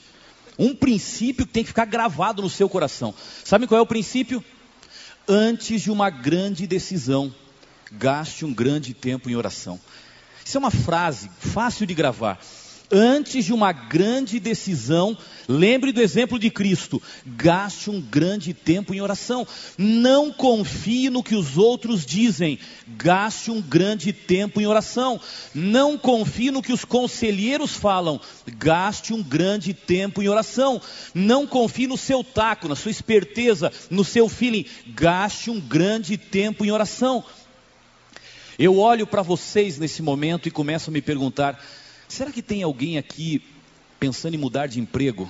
Um 0.58 0.74
princípio 0.74 1.46
que 1.46 1.52
tem 1.52 1.62
que 1.62 1.68
ficar 1.68 1.84
gravado 1.84 2.42
no 2.42 2.48
seu 2.48 2.68
coração. 2.68 3.14
Sabe 3.44 3.66
qual 3.66 3.78
é 3.78 3.82
o 3.82 3.86
princípio? 3.86 4.42
Antes 5.28 5.82
de 5.82 5.90
uma 5.90 6.08
grande 6.08 6.66
decisão, 6.66 7.34
gaste 7.92 8.44
um 8.44 8.54
grande 8.54 8.94
tempo 8.94 9.28
em 9.28 9.36
oração. 9.36 9.80
Isso 10.44 10.56
é 10.56 10.60
uma 10.60 10.70
frase 10.70 11.30
fácil 11.40 11.86
de 11.86 11.94
gravar 11.94 12.38
antes 12.90 13.44
de 13.44 13.52
uma 13.52 13.72
grande 13.72 14.38
decisão, 14.38 15.16
lembre 15.48 15.92
do 15.92 16.00
exemplo 16.00 16.38
de 16.38 16.50
Cristo, 16.50 17.02
gaste 17.26 17.90
um 17.90 18.00
grande 18.00 18.52
tempo 18.54 18.94
em 18.94 19.00
oração. 19.00 19.46
Não 19.76 20.32
confie 20.32 21.10
no 21.10 21.22
que 21.22 21.34
os 21.34 21.56
outros 21.56 22.04
dizem, 22.04 22.58
gaste 22.88 23.50
um 23.50 23.60
grande 23.60 24.12
tempo 24.12 24.60
em 24.60 24.66
oração. 24.66 25.20
Não 25.54 25.98
confie 25.98 26.50
no 26.50 26.62
que 26.62 26.72
os 26.72 26.84
conselheiros 26.84 27.72
falam, 27.72 28.20
gaste 28.56 29.12
um 29.12 29.22
grande 29.22 29.74
tempo 29.74 30.22
em 30.22 30.28
oração. 30.28 30.80
Não 31.14 31.46
confie 31.46 31.86
no 31.86 31.96
seu 31.96 32.22
taco, 32.22 32.68
na 32.68 32.76
sua 32.76 32.90
esperteza, 32.90 33.72
no 33.90 34.04
seu 34.04 34.28
feeling, 34.28 34.66
gaste 34.88 35.50
um 35.50 35.60
grande 35.60 36.16
tempo 36.16 36.64
em 36.64 36.70
oração. 36.70 37.24
Eu 38.58 38.78
olho 38.78 39.06
para 39.06 39.20
vocês 39.20 39.78
nesse 39.78 40.02
momento 40.02 40.48
e 40.48 40.50
começo 40.50 40.88
a 40.88 40.92
me 40.92 41.02
perguntar: 41.02 41.62
Será 42.08 42.30
que 42.30 42.42
tem 42.42 42.62
alguém 42.62 42.98
aqui 42.98 43.42
pensando 43.98 44.34
em 44.34 44.38
mudar 44.38 44.66
de 44.66 44.80
emprego? 44.80 45.28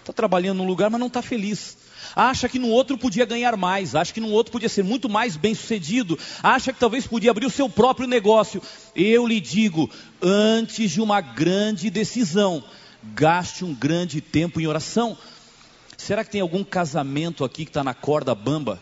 Está 0.00 0.12
trabalhando 0.12 0.58
num 0.58 0.66
lugar, 0.66 0.90
mas 0.90 1.00
não 1.00 1.06
está 1.06 1.22
feliz. 1.22 1.78
Acha 2.14 2.48
que 2.48 2.58
no 2.58 2.68
outro 2.68 2.98
podia 2.98 3.24
ganhar 3.24 3.56
mais, 3.56 3.94
acha 3.94 4.12
que 4.12 4.20
no 4.20 4.30
outro 4.30 4.52
podia 4.52 4.68
ser 4.68 4.84
muito 4.84 5.08
mais 5.08 5.36
bem 5.36 5.54
sucedido, 5.54 6.18
acha 6.42 6.72
que 6.72 6.78
talvez 6.78 7.06
podia 7.06 7.30
abrir 7.30 7.46
o 7.46 7.50
seu 7.50 7.68
próprio 7.68 8.06
negócio. 8.06 8.62
Eu 8.94 9.26
lhe 9.26 9.40
digo, 9.40 9.90
antes 10.22 10.90
de 10.90 11.00
uma 11.00 11.20
grande 11.20 11.88
decisão, 11.88 12.62
gaste 13.02 13.64
um 13.64 13.74
grande 13.74 14.20
tempo 14.20 14.60
em 14.60 14.66
oração. 14.66 15.16
Será 15.96 16.22
que 16.22 16.30
tem 16.30 16.40
algum 16.40 16.62
casamento 16.62 17.44
aqui 17.44 17.64
que 17.64 17.70
está 17.70 17.82
na 17.82 17.94
corda 17.94 18.34
bamba? 18.34 18.80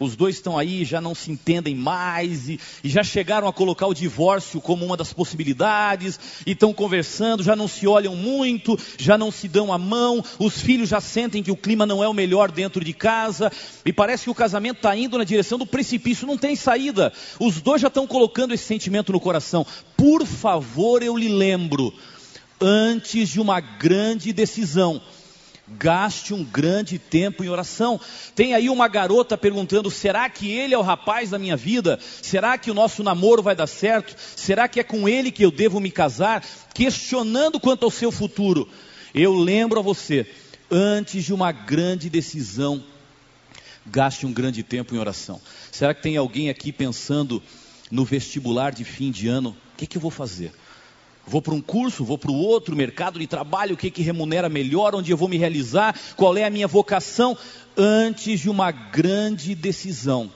Os 0.00 0.16
dois 0.16 0.36
estão 0.36 0.58
aí, 0.58 0.84
já 0.84 1.00
não 1.00 1.14
se 1.14 1.30
entendem 1.30 1.74
mais, 1.74 2.48
e, 2.48 2.60
e, 2.82 2.88
já 2.88 3.02
chegaram 3.02 3.48
a 3.48 3.52
colocar 3.52 3.86
o 3.86 3.94
divórcio 3.94 4.60
como 4.60 4.84
uma 4.84 4.96
das 4.96 5.12
possibilidades, 5.12 6.18
e 6.46 6.52
estão 6.52 6.72
conversando, 6.72 7.42
já 7.42 7.56
não 7.56 7.68
se 7.68 7.86
olham 7.86 8.14
muito, 8.14 8.78
já 8.98 9.18
não 9.18 9.30
se 9.30 9.48
dão 9.48 9.72
a 9.72 9.78
mão, 9.78 10.24
os 10.38 10.60
filhos 10.60 10.88
já 10.88 11.00
sentem 11.00 11.42
que 11.42 11.50
o 11.50 11.56
clima 11.56 11.86
não 11.86 12.02
é 12.02 12.08
o 12.08 12.14
melhor 12.14 12.50
dentro 12.50 12.84
de 12.84 12.92
casa, 12.92 13.50
e 13.84 13.92
parece 13.92 14.24
que 14.24 14.30
o 14.30 14.34
casamento 14.34 14.76
está 14.76 14.96
indo 14.96 15.18
na 15.18 15.24
direção 15.24 15.58
do 15.58 15.66
precipício, 15.66 16.26
não 16.26 16.38
tem 16.38 16.54
saída. 16.54 17.12
Os 17.38 17.60
dois 17.60 17.80
já 17.80 17.88
estão 17.88 18.06
colocando 18.06 18.54
esse 18.54 18.64
sentimento 18.64 19.12
no 19.12 19.20
coração. 19.20 19.66
Por 19.96 20.26
favor, 20.26 21.02
eu 21.02 21.16
lhe 21.16 21.28
lembro, 21.28 21.92
antes 22.60 23.28
de 23.28 23.40
uma 23.40 23.60
grande 23.60 24.32
decisão, 24.32 25.00
Gaste 25.70 26.32
um 26.32 26.42
grande 26.42 26.98
tempo 26.98 27.44
em 27.44 27.48
oração. 27.48 28.00
Tem 28.34 28.54
aí 28.54 28.70
uma 28.70 28.88
garota 28.88 29.36
perguntando: 29.36 29.90
será 29.90 30.28
que 30.30 30.50
ele 30.50 30.74
é 30.74 30.78
o 30.78 30.82
rapaz 30.82 31.30
da 31.30 31.38
minha 31.38 31.56
vida? 31.56 31.98
Será 32.22 32.56
que 32.56 32.70
o 32.70 32.74
nosso 32.74 33.02
namoro 33.02 33.42
vai 33.42 33.54
dar 33.54 33.66
certo? 33.66 34.14
Será 34.34 34.66
que 34.66 34.80
é 34.80 34.82
com 34.82 35.08
ele 35.08 35.30
que 35.30 35.44
eu 35.44 35.50
devo 35.50 35.78
me 35.78 35.90
casar? 35.90 36.42
Questionando 36.72 37.60
quanto 37.60 37.84
ao 37.84 37.90
seu 37.90 38.10
futuro. 38.10 38.66
Eu 39.14 39.34
lembro 39.34 39.78
a 39.78 39.82
você: 39.82 40.26
antes 40.70 41.24
de 41.24 41.34
uma 41.34 41.52
grande 41.52 42.08
decisão, 42.08 42.82
gaste 43.84 44.24
um 44.24 44.32
grande 44.32 44.62
tempo 44.62 44.94
em 44.94 44.98
oração. 44.98 45.40
Será 45.70 45.92
que 45.92 46.02
tem 46.02 46.16
alguém 46.16 46.48
aqui 46.48 46.72
pensando 46.72 47.42
no 47.90 48.04
vestibular 48.04 48.72
de 48.72 48.84
fim 48.84 49.10
de 49.10 49.28
ano? 49.28 49.50
O 49.50 49.76
que, 49.76 49.86
que 49.86 49.96
eu 49.96 50.02
vou 50.02 50.10
fazer? 50.10 50.52
Vou 51.28 51.42
para 51.42 51.52
um 51.52 51.60
curso, 51.60 52.04
vou 52.04 52.16
para 52.16 52.30
o 52.30 52.34
outro, 52.34 52.74
mercado 52.74 53.18
de 53.18 53.26
trabalho, 53.26 53.74
o 53.74 53.76
que, 53.76 53.90
que 53.90 54.00
remunera 54.00 54.48
melhor, 54.48 54.94
onde 54.94 55.10
eu 55.10 55.16
vou 55.16 55.28
me 55.28 55.36
realizar, 55.36 55.94
qual 56.16 56.34
é 56.38 56.44
a 56.44 56.50
minha 56.50 56.66
vocação. 56.66 57.36
Antes 57.76 58.40
de 58.40 58.48
uma 58.48 58.70
grande 58.70 59.54
decisão, 59.54 60.32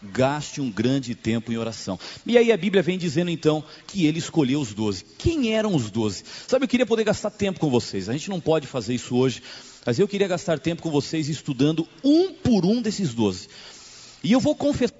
gaste 0.00 0.60
um 0.60 0.70
grande 0.70 1.16
tempo 1.16 1.52
em 1.52 1.56
oração. 1.56 1.98
E 2.24 2.38
aí 2.38 2.52
a 2.52 2.56
Bíblia 2.56 2.82
vem 2.84 2.96
dizendo 2.96 3.30
então 3.32 3.64
que 3.86 4.06
ele 4.06 4.20
escolheu 4.20 4.60
os 4.60 4.72
doze. 4.72 5.04
Quem 5.18 5.54
eram 5.54 5.74
os 5.74 5.90
doze? 5.90 6.22
Sabe, 6.46 6.64
eu 6.64 6.68
queria 6.68 6.86
poder 6.86 7.02
gastar 7.02 7.30
tempo 7.30 7.58
com 7.58 7.68
vocês. 7.68 8.08
A 8.08 8.12
gente 8.12 8.30
não 8.30 8.40
pode 8.40 8.68
fazer 8.68 8.94
isso 8.94 9.16
hoje, 9.16 9.42
mas 9.84 9.98
eu 9.98 10.06
queria 10.06 10.28
gastar 10.28 10.60
tempo 10.60 10.82
com 10.82 10.90
vocês 10.90 11.28
estudando 11.28 11.86
um 12.04 12.32
por 12.32 12.64
um 12.64 12.80
desses 12.80 13.12
doze. 13.12 13.48
E 14.22 14.30
eu 14.30 14.38
vou 14.38 14.54
confessar, 14.54 14.96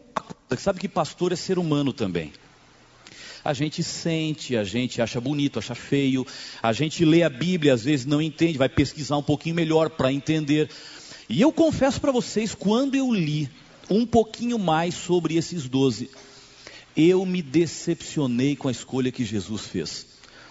sabe 0.59 0.81
que 0.81 0.89
pastor 0.89 1.33
é 1.33 1.37
ser 1.37 1.61
humano 1.61 1.93
também 1.93 2.33
a 3.45 3.53
gente 3.53 3.83
sente, 3.83 4.57
a 4.57 4.65
gente 4.65 5.01
acha 5.01 5.21
bonito, 5.21 5.59
acha 5.59 5.75
feio, 5.75 6.27
a 6.63 6.73
gente 6.73 7.05
lê 7.05 7.23
a 7.23 7.29
Bíblia, 7.29 7.75
às 7.75 7.85
vezes 7.85 8.07
não 8.07 8.21
entende, 8.21 8.59
vai 8.59 8.69
pesquisar 8.69 9.17
um 9.17 9.23
pouquinho 9.23 9.55
melhor 9.55 9.91
para 9.91 10.13
entender. 10.13 10.69
E 11.29 11.41
eu 11.41 11.53
confesso 11.53 12.01
para 12.01 12.13
vocês, 12.13 12.55
quando 12.55 12.95
eu 12.95 13.13
li 13.13 13.49
um 13.91 14.05
pouquinho 14.05 14.59
mais 14.59 14.95
sobre 14.95 15.37
esses 15.37 15.69
doze, 15.69 16.11
eu 16.97 17.25
me 17.25 17.43
decepcionei 17.43 18.57
com 18.57 18.69
a 18.69 18.73
escolha 18.73 19.13
que 19.13 19.25
Jesus 19.25 19.63
fez. 19.67 20.07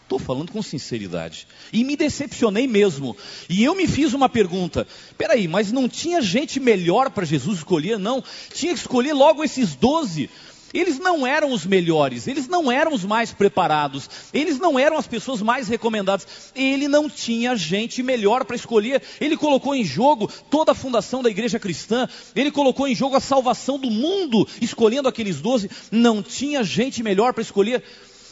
Estou 0.07 0.17
falando 0.17 0.53
com 0.53 0.63
sinceridade. 0.63 1.45
E 1.73 1.83
me 1.83 1.97
decepcionei 1.97 2.65
mesmo. 2.65 3.15
E 3.49 3.61
eu 3.65 3.75
me 3.75 3.85
fiz 3.85 4.13
uma 4.13 4.29
pergunta: 4.29 4.87
peraí, 5.17 5.49
mas 5.49 5.69
não 5.69 5.89
tinha 5.89 6.21
gente 6.21 6.61
melhor 6.61 7.09
para 7.09 7.25
Jesus 7.25 7.57
escolher? 7.57 7.99
Não. 7.99 8.23
Tinha 8.53 8.73
que 8.73 8.79
escolher 8.79 9.11
logo 9.11 9.43
esses 9.43 9.75
doze. 9.75 10.29
Eles 10.77 10.99
não 10.99 11.25
eram 11.25 11.51
os 11.51 11.65
melhores, 11.65 12.27
eles 12.27 12.47
não 12.47 12.71
eram 12.71 12.93
os 12.93 13.03
mais 13.03 13.33
preparados, 13.33 14.07
eles 14.31 14.59
não 14.59 14.77
eram 14.77 14.95
as 14.95 15.07
pessoas 15.07 15.41
mais 15.41 15.67
recomendadas. 15.67 16.51
Ele 16.53 16.87
não 16.87 17.09
tinha 17.09 17.55
gente 17.55 18.03
melhor 18.03 18.45
para 18.45 18.55
escolher. 18.55 19.01
Ele 19.19 19.35
colocou 19.35 19.73
em 19.73 19.83
jogo 19.83 20.31
toda 20.51 20.73
a 20.73 20.75
fundação 20.75 21.23
da 21.23 21.31
igreja 21.31 21.57
cristã, 21.57 22.07
ele 22.35 22.51
colocou 22.51 22.87
em 22.87 22.93
jogo 22.93 23.15
a 23.15 23.19
salvação 23.19 23.79
do 23.79 23.89
mundo, 23.89 24.47
escolhendo 24.61 25.09
aqueles 25.09 25.41
doze. 25.41 25.67
Não 25.89 26.21
tinha 26.21 26.63
gente 26.63 27.01
melhor 27.01 27.33
para 27.33 27.41
escolher. 27.41 27.83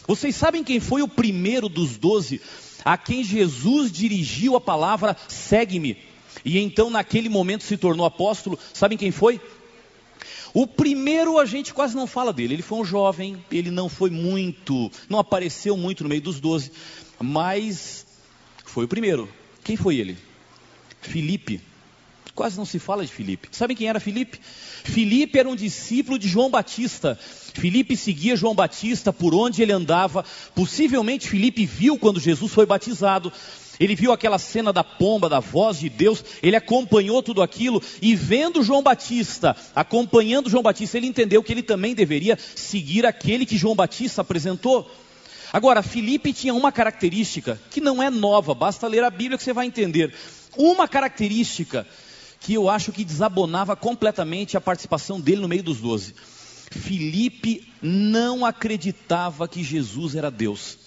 Vocês 0.08 0.36
sabem 0.36 0.64
quem 0.64 0.80
foi 0.80 1.02
o 1.02 1.08
primeiro 1.08 1.68
dos 1.68 1.98
doze 1.98 2.40
a 2.84 2.96
quem 2.96 3.24
Jesus 3.24 3.92
dirigiu 3.92 4.56
a 4.56 4.62
palavra: 4.62 5.18
segue-me. 5.28 5.98
E 6.46 6.60
então, 6.60 6.92
naquele 6.92 7.28
momento, 7.28 7.64
se 7.64 7.76
tornou 7.76 8.06
apóstolo. 8.06 8.60
Sabem 8.72 9.00
quem 9.00 9.10
foi? 9.10 9.42
O 10.56 10.66
primeiro 10.66 11.38
a 11.38 11.44
gente 11.44 11.74
quase 11.74 11.98
não 11.98 12.08
fala 12.08 12.32
dele. 12.32 12.54
Ele 12.54 12.62
foi 12.62 12.80
um 12.80 12.86
jovem, 12.86 13.44
ele 13.52 13.70
não 13.70 13.90
foi 13.90 14.10
muito, 14.10 14.90
não 15.10 15.20
apareceu 15.20 15.76
muito 15.76 16.02
no 16.02 16.08
meio 16.08 16.22
dos 16.22 16.40
doze, 16.40 16.72
mas 17.20 18.08
foi 18.64 18.86
o 18.86 18.88
primeiro. 18.88 19.28
Quem 19.66 19.76
foi 19.76 19.98
ele? 19.98 20.18
Filipe. 21.02 21.60
Quase 22.34 22.58
não 22.58 22.64
se 22.64 22.80
fala 22.80 23.06
de 23.06 23.12
Filipe. 23.12 23.50
Sabem 23.52 23.76
quem 23.76 23.90
era 23.90 24.00
Filipe? 24.00 24.40
Filipe 24.42 25.38
era 25.38 25.50
um 25.50 25.58
discípulo 25.58 26.18
de 26.18 26.30
João 26.30 26.50
Batista. 26.50 27.20
Filipe 27.54 27.98
seguia 27.98 28.38
João 28.38 28.56
Batista 28.56 29.12
por 29.12 29.36
onde 29.36 29.62
ele 29.62 29.74
andava. 29.74 30.24
Possivelmente 30.54 31.28
Filipe 31.28 31.66
viu 31.66 31.98
quando 31.98 32.18
Jesus 32.18 32.54
foi 32.54 32.66
batizado. 32.66 33.32
Ele 33.80 33.96
viu 33.96 34.12
aquela 34.12 34.40
cena 34.40 34.72
da 34.72 34.84
pomba, 34.84 35.28
da 35.28 35.40
voz 35.40 35.80
de 35.80 35.90
Deus, 35.90 36.24
ele 36.42 36.56
acompanhou 36.56 37.22
tudo 37.22 37.42
aquilo 37.42 37.82
e 38.02 38.16
vendo 38.16 38.64
João 38.64 38.82
Batista, 38.82 39.56
acompanhando 39.76 40.50
João 40.50 40.64
Batista, 40.64 40.98
ele 40.98 41.08
entendeu 41.08 41.44
que 41.44 41.52
ele 41.52 41.64
também 41.64 41.94
deveria 41.94 42.38
seguir 42.56 43.06
aquele 43.06 43.46
que 43.46 43.58
João 43.58 43.76
Batista 43.76 44.22
apresentou. 44.22 44.90
Agora, 45.52 45.82
Filipe 45.82 46.34
tinha 46.34 46.54
uma 46.54 46.72
característica 46.72 47.60
que 47.70 47.80
não 47.80 48.02
é 48.02 48.10
nova, 48.10 48.54
basta 48.54 48.88
ler 48.88 49.04
a 49.04 49.10
Bíblia 49.10 49.38
que 49.38 49.44
você 49.44 49.54
vai 49.54 49.66
entender. 49.66 50.14
Uma 50.58 50.88
característica 50.88 51.86
que 52.40 52.54
eu 52.54 52.70
acho 52.70 52.92
que 52.92 53.04
desabonava 53.04 53.76
completamente 53.76 54.56
a 54.56 54.62
participação 54.62 55.20
dele 55.20 55.42
no 55.42 55.48
meio 55.48 55.64
dos 55.64 55.80
doze. 55.80 56.14
Filipe 56.72 57.68
não 57.82 58.46
acreditava 58.46 59.48
que 59.48 59.64
Jesus 59.64 60.16
era 60.16 60.30
Deus. 60.30 60.85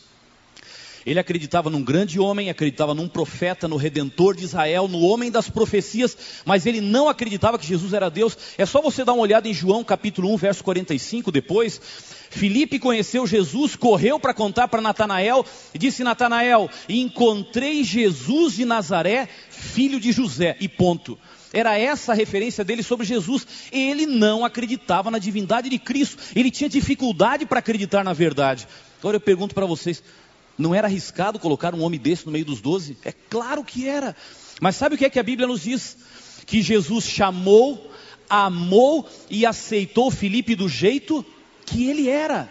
Ele 1.09 1.19
acreditava 1.19 1.71
num 1.71 1.83
grande 1.83 2.21
homem, 2.21 2.51
acreditava 2.51 2.93
num 2.93 3.09
profeta, 3.09 3.67
no 3.67 3.77
redentor 3.77 4.37
de 4.37 4.45
Israel, 4.45 4.87
no 4.87 5.01
homem 5.01 5.31
das 5.31 5.49
profecias, 5.49 6.15
mas 6.45 6.67
ele 6.67 6.83
não 6.83 7.09
acreditava 7.09 7.59
que 7.59 7.67
Jesus 7.67 7.95
era 7.95 8.11
Deus. 8.11 8.37
É 8.59 8.67
só 8.67 8.83
você 8.83 9.07
dar 9.07 9.15
uma 9.15 9.23
olhada 9.23 9.49
em 9.49 9.55
João 9.55 9.83
capítulo 9.83 10.31
1, 10.35 10.37
verso 10.37 10.63
45 10.63 11.33
depois. 11.33 11.81
Filipe 12.29 12.79
conheceu 12.79 13.27
Jesus, 13.27 13.75
correu 13.75 14.21
para 14.21 14.35
contar 14.35 14.69
para 14.69 14.83
Natanael 14.83 15.47
e 15.73 15.79
disse: 15.79 16.05
Natanael, 16.05 16.69
encontrei 16.87 17.83
Jesus 17.83 18.57
de 18.57 18.67
Nazaré, 18.67 19.31
filho 19.49 19.99
de 19.99 20.13
José, 20.13 20.59
e 20.61 20.69
ponto. 20.69 21.19
Era 21.55 21.79
essa 21.79 22.13
a 22.13 22.15
referência 22.15 22.63
dele 22.63 22.83
sobre 22.83 23.07
Jesus. 23.07 23.47
Ele 23.73 24.05
não 24.05 24.45
acreditava 24.45 25.11
na 25.11 25.19
divindade 25.19 25.71
de 25.71 25.79
Cristo. 25.79 26.23
Ele 26.37 26.51
tinha 26.51 26.69
dificuldade 26.69 27.47
para 27.47 27.61
acreditar 27.61 28.05
na 28.05 28.13
verdade. 28.13 28.69
Agora 28.99 29.17
eu 29.17 29.21
pergunto 29.21 29.55
para 29.55 29.65
vocês: 29.65 30.03
não 30.59 30.75
era 30.75 30.89
arriscado 30.89 31.39
colocar 31.39 31.75
um 31.75 31.83
homem 31.83 31.99
desse 32.01 32.27
no 32.27 32.33
meio 32.33 32.45
dos 32.45 32.61
doze? 32.61 32.99
É 33.05 33.13
claro 33.13 33.63
que 33.65 33.89
era. 33.89 34.15
Mas 34.61 34.77
sabe 34.77 34.95
o 34.97 34.99
que 34.99 35.05
é 35.05 35.11
que 35.11 35.19
a 35.19 35.23
Bíblia 35.23 35.47
nos 35.47 35.63
diz? 35.63 35.97
Que 36.45 36.61
Jesus 36.61 37.05
chamou 37.05 37.89
amou 38.29 39.09
e 39.31 39.47
aceitou 39.47 40.11
Filipe 40.11 40.55
do 40.55 40.69
jeito 40.69 41.25
que 41.65 41.89
ele 41.89 42.09
era. 42.09 42.49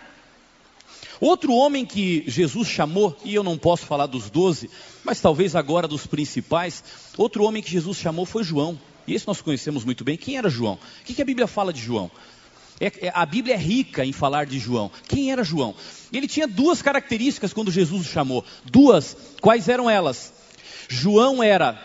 Outro 1.20 1.52
homem 1.54 1.86
que 1.86 2.24
Jesus 2.28 2.68
chamou, 2.68 3.18
e 3.24 3.34
eu 3.34 3.44
não 3.44 3.58
posso 3.58 3.86
falar 3.86 4.06
dos 4.06 4.30
doze, 4.30 4.70
mas 5.04 5.20
talvez 5.20 5.56
agora 5.56 5.88
dos 5.88 6.06
principais, 6.06 6.84
outro 7.18 7.44
homem 7.44 7.64
que 7.64 7.72
Jesus 7.72 7.98
chamou 7.98 8.26
foi 8.26 8.44
João. 8.44 8.80
E 9.08 9.16
esse 9.16 9.26
nós 9.26 9.42
conhecemos 9.42 9.84
muito 9.84 10.04
bem. 10.04 10.18
Quem 10.18 10.38
era 10.38 10.50
João? 10.50 10.78
O 11.02 11.06
que 11.06 11.22
a 11.22 11.26
Bíblia 11.26 11.48
fala 11.48 11.74
de 11.74 11.82
João? 11.82 12.12
É, 12.80 13.08
é, 13.08 13.12
a 13.14 13.26
Bíblia 13.26 13.56
é 13.56 13.58
rica 13.58 14.06
em 14.06 14.12
falar 14.12 14.46
de 14.46 14.60
João. 14.60 14.92
Quem 15.08 15.32
era 15.32 15.44
João? 15.44 15.76
Ele 16.14 16.28
tinha 16.28 16.48
duas 16.48 16.82
características 16.82 17.54
quando 17.54 17.72
Jesus 17.72 18.02
o 18.02 18.10
chamou. 18.10 18.46
Duas. 18.66 19.18
Quais 19.42 19.68
eram 19.68 19.90
elas? 19.90 20.34
João 20.88 21.42
era 21.42 21.82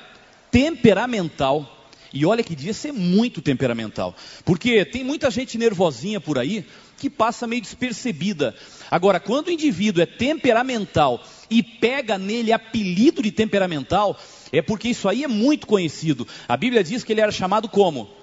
temperamental. 0.50 1.78
E 2.12 2.26
olha 2.26 2.44
que 2.44 2.54
devia 2.54 2.74
ser 2.74 2.92
muito 2.92 3.40
temperamental. 3.40 4.14
Porque 4.44 4.84
tem 4.84 5.02
muita 5.02 5.30
gente 5.30 5.56
nervosinha 5.56 6.20
por 6.20 6.38
aí 6.38 6.66
que 6.98 7.08
passa 7.08 7.46
meio 7.46 7.62
despercebida. 7.62 8.54
Agora, 8.90 9.18
quando 9.18 9.48
o 9.48 9.50
indivíduo 9.50 10.02
é 10.02 10.06
temperamental 10.06 11.24
e 11.50 11.62
pega 11.62 12.18
nele 12.18 12.52
apelido 12.52 13.22
de 13.22 13.32
temperamental, 13.32 14.16
é 14.52 14.60
porque 14.60 14.90
isso 14.90 15.08
aí 15.08 15.24
é 15.24 15.28
muito 15.28 15.66
conhecido. 15.66 16.28
A 16.46 16.56
Bíblia 16.56 16.84
diz 16.84 17.02
que 17.02 17.12
ele 17.12 17.22
era 17.22 17.32
chamado 17.32 17.68
como? 17.68 18.21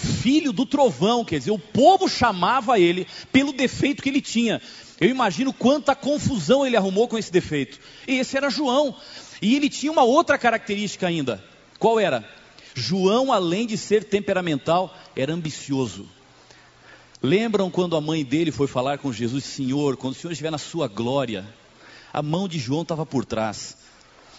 Filho 0.00 0.52
do 0.52 0.64
trovão, 0.64 1.24
quer 1.24 1.38
dizer, 1.38 1.50
o 1.50 1.58
povo 1.58 2.08
chamava 2.08 2.78
ele 2.78 3.06
pelo 3.30 3.52
defeito 3.52 4.02
que 4.02 4.08
ele 4.08 4.20
tinha. 4.20 4.60
Eu 5.00 5.08
imagino 5.08 5.52
quanta 5.52 5.94
confusão 5.94 6.66
ele 6.66 6.76
arrumou 6.76 7.08
com 7.08 7.18
esse 7.18 7.32
defeito. 7.32 7.78
E 8.06 8.18
esse 8.18 8.36
era 8.36 8.50
João. 8.50 8.94
E 9.40 9.56
ele 9.56 9.70
tinha 9.70 9.90
uma 9.90 10.02
outra 10.02 10.36
característica 10.36 11.06
ainda. 11.06 11.42
Qual 11.78 11.98
era? 11.98 12.28
João, 12.74 13.32
além 13.32 13.66
de 13.66 13.76
ser 13.76 14.04
temperamental, 14.04 14.94
era 15.16 15.32
ambicioso. 15.32 16.08
Lembram 17.22 17.70
quando 17.70 17.96
a 17.96 18.00
mãe 18.00 18.24
dele 18.24 18.50
foi 18.50 18.66
falar 18.66 18.98
com 18.98 19.12
Jesus, 19.12 19.44
Senhor, 19.44 19.96
quando 19.96 20.14
o 20.14 20.16
Senhor 20.16 20.32
estiver 20.32 20.50
na 20.50 20.58
sua 20.58 20.88
glória, 20.88 21.46
a 22.12 22.22
mão 22.22 22.48
de 22.48 22.58
João 22.58 22.82
estava 22.82 23.04
por 23.04 23.24
trás. 23.24 23.76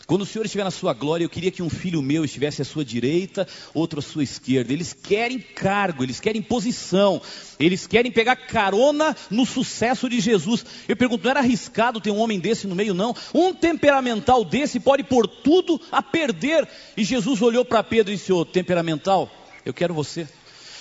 Quando 0.08 0.24
o 0.24 0.26
Senhor 0.26 0.46
estiver 0.46 0.64
na 0.64 0.72
sua 0.72 0.94
glória, 0.94 1.24
eu 1.24 1.30
queria 1.30 1.52
que 1.52 1.64
um 1.64 1.70
filho 1.70 2.02
meu 2.02 2.26
estivesse 2.26 2.62
à 2.62 2.66
sua 2.66 2.84
direita, 2.84 3.48
outro 3.74 4.00
à 4.00 4.02
sua 4.02 4.24
esquerda. 4.24 4.74
Eles 4.74 4.94
querem 4.94 5.40
cargo, 5.40 6.04
eles 6.04 6.20
querem 6.20 6.42
posição, 6.42 7.22
eles 7.60 7.88
querem 7.88 8.12
pegar 8.12 8.36
carona 8.36 9.16
no 9.30 9.46
sucesso 9.46 10.10
de 10.10 10.20
Jesus. 10.20 10.66
Eu 10.88 10.98
pergunto, 10.98 11.24
não 11.24 11.32
era 11.32 11.40
arriscado 11.40 12.02
ter 12.02 12.12
um 12.12 12.20
homem 12.20 12.40
desse 12.40 12.68
no 12.68 12.76
meio, 12.76 12.94
não? 12.94 13.16
Um 13.34 13.54
temperamental 13.54 14.44
desse 14.44 14.80
pode 14.80 15.04
pôr 15.04 15.28
tudo 15.28 15.80
a 15.92 16.02
perder. 16.02 16.68
E 16.98 17.04
Jesus 17.04 17.42
olhou 17.42 17.64
para 17.64 17.84
Pedro 17.84 18.12
e 18.12 18.18
disse: 18.18 18.34
Ô 18.34 18.44
temperamental, 18.44 19.32
eu 19.66 19.74
quero 19.74 19.94
você. 19.94 20.28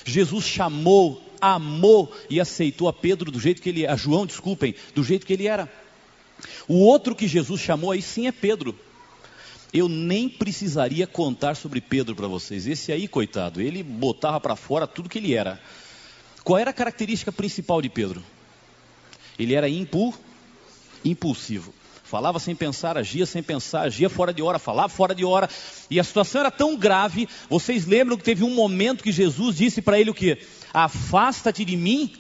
Jesus 0.05 0.45
chamou, 0.47 1.23
amou 1.41 2.13
e 2.29 2.41
aceitou 2.41 2.89
a 2.89 2.93
Pedro 2.93 3.31
do 3.31 3.39
jeito 3.39 3.61
que 3.61 3.69
ele, 3.69 3.87
a 3.87 3.97
João, 3.97 4.27
desculpem, 4.27 4.75
do 4.95 5.05
jeito 5.05 5.27
que 5.27 5.33
ele 5.33 5.47
era. 5.47 5.71
O 6.67 6.77
outro 6.77 7.15
que 7.15 7.29
Jesus 7.29 7.61
chamou 7.61 7.91
aí 7.91 8.01
sim 8.01 8.27
é 8.27 8.33
Pedro. 8.33 8.75
Eu 9.73 9.89
nem 9.89 10.29
precisaria 10.29 11.07
contar 11.07 11.55
sobre 11.55 11.81
Pedro 11.81 12.17
para 12.17 12.27
vocês. 12.27 12.67
Esse 12.67 12.91
aí, 12.91 13.07
coitado, 13.07 13.61
ele 13.61 13.83
botava 13.83 14.41
para 14.41 14.57
fora 14.57 14.87
tudo 14.87 15.09
que 15.09 15.19
ele 15.19 15.35
era. 15.35 15.61
Qual 16.43 16.59
era 16.59 16.71
a 16.71 16.75
característica 16.75 17.31
principal 17.31 17.81
de 17.81 17.89
Pedro? 17.89 18.23
Ele 19.39 19.55
era 19.55 19.69
impu, 19.69 20.13
impulsivo. 21.05 21.73
Falava 22.03 22.41
sem 22.41 22.57
pensar, 22.57 22.99
agia 22.99 23.25
sem 23.25 23.41
pensar, 23.41 23.83
agia 23.83 24.11
fora 24.11 24.35
de 24.35 24.43
hora, 24.43 24.59
falava 24.59 24.89
fora 24.89 25.15
de 25.15 25.25
hora. 25.25 25.49
E 25.89 26.01
a 26.01 26.03
situação 26.03 26.41
era 26.41 26.51
tão 26.51 26.77
grave. 26.77 27.29
Vocês 27.49 27.87
lembram 27.87 28.17
que 28.17 28.25
teve 28.25 28.43
um 28.43 28.53
momento 28.53 29.05
que 29.05 29.13
Jesus 29.13 29.57
disse 29.57 29.81
para 29.81 30.01
ele 30.01 30.11
o 30.11 30.15
que? 30.15 30.37
Afasta-te 30.75 31.65
de 31.65 31.77
mim, 31.77 32.13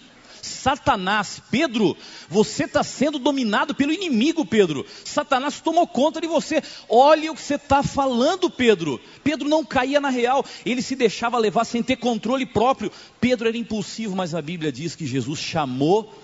Satanás, 0.42 1.42
Pedro, 1.50 1.97
você 2.28 2.64
está 2.64 2.82
sendo 2.82 3.18
dominado 3.18 3.75
pelo 3.75 3.92
inimigo, 3.92 4.44
Pedro. 4.44 4.85
Satanás 5.04 5.61
tomou 5.61 5.86
conta 5.86 6.21
de 6.21 6.26
você. 6.26 6.62
Olha 6.88 7.32
o 7.32 7.34
que 7.34 7.43
você 7.43 7.54
está 7.54 7.82
falando, 7.82 8.50
Pedro. 8.50 9.00
Pedro 9.23 9.49
não 9.49 9.64
caía 9.64 10.00
na 10.00 10.10
real, 10.10 10.45
ele 10.64 10.82
se 10.82 10.97
deixava 10.97 11.38
levar 11.38 11.64
sem 11.64 11.82
ter 11.82 11.97
controle 11.97 12.47
próprio. 12.47 12.91
Pedro 13.21 13.49
era 13.49 13.56
impulsivo, 13.56 14.17
mas 14.17 14.34
a 14.34 14.43
Bíblia 14.43 14.73
diz 14.73 14.95
que 14.95 15.06
Jesus 15.06 15.38
chamou, 15.38 16.14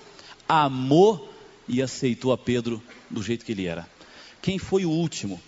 amou 0.48 1.32
e 1.68 1.82
aceitou 1.82 2.32
a 2.32 2.38
Pedro 2.38 2.82
do 3.10 3.22
jeito 3.22 3.44
que 3.44 3.52
ele 3.52 3.66
era. 3.66 3.88
Quem 4.40 4.58
foi 4.58 4.84
o 4.84 4.90
último? 4.90 5.40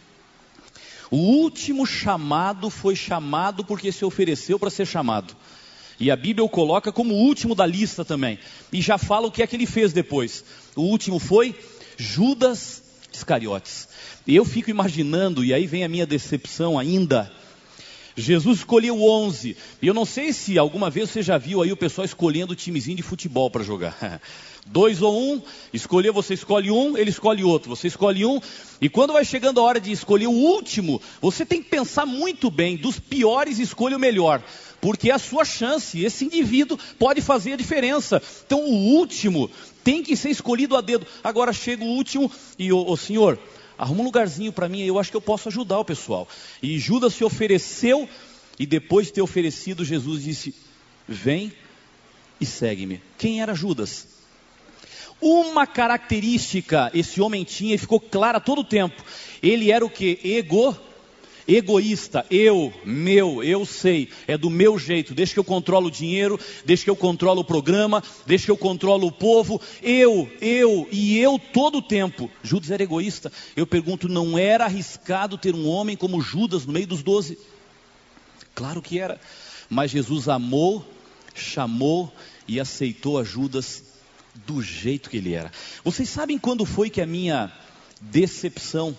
O 1.11 1.17
último 1.17 1.87
chamado 1.87 2.69
foi 2.69 2.95
chamado 2.95 3.65
porque 3.65 3.91
se 3.91 4.05
ofereceu 4.05 4.59
para 4.59 4.71
ser 4.71 4.87
chamado. 4.87 5.35
E 6.01 6.11
a 6.11 6.17
Bíblia 6.17 6.45
o 6.45 6.49
coloca 6.49 6.93
como 6.93 7.15
o 7.15 7.19
último 7.19 7.55
da 7.55 7.67
lista 7.67 8.05
também. 8.05 8.39
E 8.73 8.81
já 8.81 8.97
fala 8.97 9.27
o 9.27 9.33
que 9.33 9.43
é 9.43 9.47
que 9.47 9.57
ele 9.57 9.67
fez 9.67 9.93
depois. 9.93 10.45
O 10.77 10.83
último 10.83 11.19
foi 11.19 11.55
Judas 11.97 12.83
Iscariotes. 13.13 13.89
E 14.27 14.37
eu 14.37 14.45
fico 14.45 14.71
imaginando, 14.71 15.45
e 15.45 15.53
aí 15.53 15.67
vem 15.67 15.85
a 15.85 15.89
minha 15.89 16.07
decepção 16.07 16.79
ainda. 16.79 17.33
Jesus 18.17 18.59
escolheu 18.59 19.03
11. 19.03 19.57
E 19.81 19.87
eu 19.87 19.95
não 19.95 20.05
sei 20.05 20.33
se 20.33 20.59
alguma 20.59 20.91
vez 20.91 21.11
você 21.11 21.23
já 21.23 21.39
viu 21.39 21.63
aí 21.63 21.73
o 21.73 21.77
pessoal 21.77 22.05
escolhendo 22.05 22.55
timezinho 22.55 22.97
de 22.97 23.03
futebol 23.03 23.51
para 23.51 23.65
jogar. 23.65 24.21
Dois 24.71 25.01
ou 25.01 25.19
um, 25.19 25.43
escolher, 25.73 26.13
você 26.13 26.35
escolhe 26.35 26.71
um, 26.71 26.97
ele 26.97 27.11
escolhe 27.11 27.43
outro, 27.43 27.71
você 27.71 27.87
escolhe 27.87 28.25
um, 28.25 28.39
e 28.81 28.89
quando 28.89 29.15
vai 29.15 29.25
chegando 29.25 29.61
a 29.61 29.63
hora 29.63 29.81
de 29.81 29.91
escolher 29.91 30.27
o 30.27 30.33
último, 30.33 31.01
você 31.23 31.47
tem 31.47 31.63
que 31.63 31.71
pensar 31.71 32.05
muito 32.05 32.51
bem, 32.51 32.77
dos 32.77 32.99
piores 32.99 33.59
escolha 33.59 33.97
o 33.97 34.01
melhor, 34.01 34.43
porque 34.81 35.11
é 35.11 35.15
a 35.15 35.19
sua 35.19 35.45
chance, 35.45 36.05
esse 36.05 36.27
indivíduo 36.27 36.79
pode 36.99 37.23
fazer 37.23 37.55
a 37.55 37.57
diferença. 37.57 38.23
Então 38.47 38.61
o 38.61 38.95
último 38.95 39.51
tem 39.83 40.03
que 40.03 40.15
ser 40.15 40.29
escolhido 40.29 40.77
a 40.77 40.83
dedo. 40.83 41.07
Agora 41.25 41.53
chega 41.53 41.83
o 41.83 41.89
último 41.89 42.31
e 42.59 42.71
o 42.71 42.97
senhor, 42.97 43.39
arruma 43.79 44.03
um 44.03 44.05
lugarzinho 44.05 44.53
para 44.53 44.69
mim, 44.69 44.83
eu 44.83 44.99
acho 44.99 45.11
que 45.11 45.17
eu 45.17 45.23
posso 45.23 45.49
ajudar 45.49 45.79
o 45.79 45.85
pessoal. 45.85 46.29
E 46.63 46.79
Judas 46.79 47.15
se 47.15 47.25
ofereceu, 47.25 48.07
e 48.59 48.67
depois 48.67 49.07
de 49.07 49.15
ter 49.15 49.23
oferecido, 49.23 49.85
Jesus 49.85 50.25
disse: 50.25 50.55
Vem 51.07 51.53
e 52.41 52.45
segue-me. 52.45 53.01
Quem 53.17 53.41
era 53.41 53.55
Judas? 53.55 54.18
Uma 55.21 55.67
característica 55.67 56.91
esse 56.95 57.21
homem 57.21 57.45
tinha 57.45 57.75
e 57.75 57.79
ficou 57.79 57.99
clara 58.01 58.39
todo 58.39 58.61
o 58.61 58.65
tempo. 58.65 59.03
Ele 59.43 59.71
era 59.73 59.85
o 59.85 59.91
que? 59.91 60.19
Ego, 60.23 60.77
egoísta. 61.49 62.27
Eu, 62.31 62.73
meu, 62.85 63.43
eu 63.43 63.65
sei. 63.65 64.11
É 64.29 64.37
do 64.37 64.51
meu 64.51 64.79
jeito. 64.79 65.15
Deixa 65.15 65.33
que 65.33 65.39
eu 65.39 65.45
controlo 65.45 65.89
o 65.89 65.91
dinheiro, 65.91 66.39
deixa 66.65 66.85
que 66.85 66.91
eu 66.91 66.97
controlo 66.97 67.41
o 67.41 67.45
programa, 67.45 68.03
deixa 68.27 68.45
que 68.45 68.51
eu 68.51 68.57
controlo 68.57 69.07
o 69.07 69.13
povo. 69.13 69.61
Eu, 69.83 70.31
eu 70.41 70.87
e 70.93 71.19
eu 71.19 71.39
todo 71.39 71.79
o 71.79 71.83
tempo. 71.83 72.31
Judas 72.43 72.71
era 72.71 72.83
egoísta. 72.83 73.33
Eu 73.57 73.67
pergunto, 73.67 74.09
não 74.09 74.39
era 74.39 74.67
arriscado 74.67 75.39
ter 75.39 75.55
um 75.55 75.67
homem 75.67 75.97
como 75.97 76.21
Judas 76.21 76.67
no 76.67 76.73
meio 76.73 76.87
dos 76.87 77.03
doze? 77.03 77.39
Claro 78.55 78.83
que 78.83 78.99
era. 78.99 79.21
Mas 79.71 79.91
Jesus 79.91 80.29
amou, 80.29 80.85
chamou 81.35 82.13
e 82.47 82.61
aceitou 82.61 83.19
a 83.19 83.25
Judas 83.25 83.88
do 84.47 84.63
jeito 84.63 85.11
que 85.11 85.17
ele 85.17 85.35
era. 85.35 85.51
Vocês 85.85 86.09
sabem 86.09 86.39
quando 86.39 86.65
foi 86.65 86.91
que 86.91 87.01
a 87.01 87.07
minha 87.07 87.53
decepção 88.01 88.97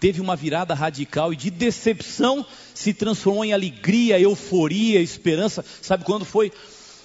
teve 0.00 0.20
uma 0.20 0.36
virada 0.36 0.74
radical 0.74 1.32
e 1.32 1.36
de 1.36 1.50
decepção 1.50 2.46
se 2.74 2.94
transformou 2.94 3.44
em 3.44 3.52
alegria, 3.52 4.20
euforia, 4.20 5.00
esperança? 5.00 5.64
Sabe 5.82 6.04
quando 6.04 6.24
foi? 6.24 6.52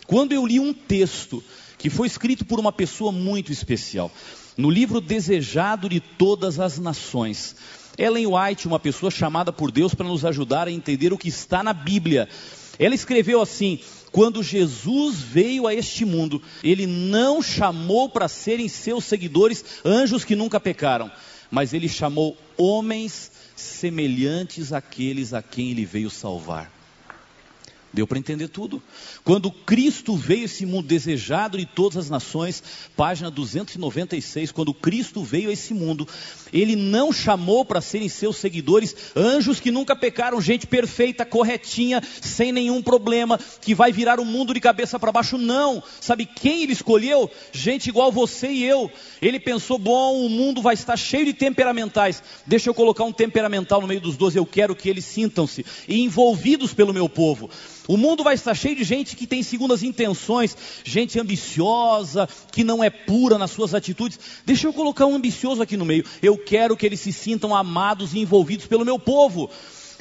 Quando 0.06 0.34
eu 0.34 0.46
li 0.46 0.60
um 0.60 0.74
texto 0.74 1.44
que 1.78 1.90
foi 1.90 2.08
escrito 2.08 2.46
por 2.46 2.60
uma 2.60 2.72
pessoa 2.72 3.12
muito 3.12 3.52
especial, 3.52 4.12
no 4.58 4.70
livro 4.70 5.02
Desejado 5.02 5.90
de 5.90 6.00
Todas 6.00 6.60
as 6.60 6.78
Nações. 6.78 7.56
Ellen 7.98 8.28
White, 8.28 8.68
uma 8.68 8.80
pessoa 8.80 9.12
chamada 9.12 9.52
por 9.52 9.72
Deus 9.72 9.94
para 9.94 10.08
nos 10.08 10.26
ajudar 10.26 10.68
a 10.68 10.72
entender 10.72 11.14
o 11.14 11.18
que 11.18 11.28
está 11.28 11.62
na 11.62 11.74
Bíblia. 11.74 12.28
Ela 12.80 12.96
escreveu 12.96 13.42
assim: 13.42 13.80
quando 14.14 14.44
Jesus 14.44 15.16
veio 15.20 15.66
a 15.66 15.74
este 15.74 16.06
mundo, 16.06 16.40
ele 16.64 16.86
não 16.86 17.42
chamou 17.42 18.08
para 18.08 18.28
serem 18.28 18.70
seus 18.70 19.06
seguidores 19.06 19.66
anjos 19.84 20.24
que 20.24 20.36
nunca 20.36 20.60
pecaram, 20.60 21.12
mas 21.50 21.74
ele 21.74 21.90
chamou 21.90 22.38
homens 22.56 23.32
semelhantes 23.56 24.72
àqueles 24.72 25.34
a 25.34 25.42
quem 25.42 25.72
ele 25.72 25.84
veio 25.84 26.12
salvar. 26.12 26.72
Deu 27.94 28.08
para 28.08 28.18
entender 28.18 28.48
tudo. 28.48 28.82
Quando 29.24 29.52
Cristo 29.52 30.16
veio 30.16 30.46
esse 30.46 30.66
mundo 30.66 30.88
desejado 30.88 31.60
de 31.60 31.66
todas 31.66 31.98
as 31.98 32.10
nações, 32.10 32.64
página 32.96 33.30
296, 33.30 34.52
quando 34.52 34.74
Cristo 34.74 35.24
veio 35.24 35.52
a 35.52 35.54
esse 35.54 35.76
mundo, 35.76 36.08
ele 36.52 36.76
não 36.76 37.14
chamou 37.14 37.64
para 37.64 37.82
serem 37.82 38.10
seus 38.10 38.38
seguidores 38.38 38.96
anjos 39.16 39.60
que 39.60 39.70
nunca 39.70 39.96
pecaram, 39.96 40.42
gente 40.42 40.66
perfeita, 40.66 41.24
corretinha, 41.24 42.02
sem 42.20 42.52
nenhum 42.52 42.82
problema, 42.82 43.40
que 43.62 43.76
vai 43.76 43.92
virar 43.92 44.20
o 44.20 44.26
mundo 44.26 44.56
de 44.56 44.60
cabeça 44.60 45.00
para 45.00 45.12
baixo, 45.12 45.38
não. 45.38 45.84
Sabe 46.02 46.26
quem 46.26 46.64
ele 46.64 46.74
escolheu? 46.74 47.30
Gente 47.52 47.90
igual 47.90 48.12
você 48.12 48.48
e 48.50 48.64
eu. 48.64 48.92
Ele 49.22 49.40
pensou: 49.40 49.78
bom, 49.78 50.26
o 50.26 50.30
mundo 50.30 50.64
vai 50.64 50.74
estar 50.74 50.98
cheio 50.98 51.26
de 51.26 51.34
temperamentais. 51.34 52.24
Deixa 52.48 52.72
eu 52.72 52.74
colocar 52.74 53.04
um 53.04 53.14
temperamental 53.14 53.82
no 53.82 53.88
meio 53.88 54.02
dos 54.02 54.18
dois, 54.18 54.36
eu 54.36 54.48
quero 54.48 54.76
que 54.76 54.90
eles 54.90 55.06
sintam-se 55.06 55.64
envolvidos 55.88 56.74
pelo 56.74 56.92
meu 56.92 57.08
povo. 57.08 57.52
O 57.88 57.98
mundo 57.98 58.24
vai 58.24 58.36
estar 58.36 58.54
cheio 58.54 58.76
de 58.76 58.84
gente 58.84 59.16
que 59.16 59.28
tem 59.28 59.44
segundas 59.44 59.84
intenções, 59.84 60.56
gente 60.86 61.20
ambiciosa, 61.20 62.28
que 62.52 62.64
não 62.64 62.84
é 62.84 62.90
pura 62.90 63.38
nas 63.38 63.52
suas 63.52 63.74
atitudes. 63.74 64.20
Deixa 64.46 64.68
eu 64.68 64.74
colocar 64.74 65.06
um 65.06 65.16
ambicioso 65.16 65.62
aqui 65.62 65.76
no 65.76 65.86
meio. 65.86 66.06
Eu 66.22 66.38
quero 66.38 66.78
que 66.78 66.86
eles 66.86 67.02
se 67.02 67.12
sintam 67.12 67.56
amados 67.56 68.14
e 68.14 68.20
envolvidos 68.20 68.68
pelo 68.68 68.86
meu 68.86 68.98
povo. 68.98 69.50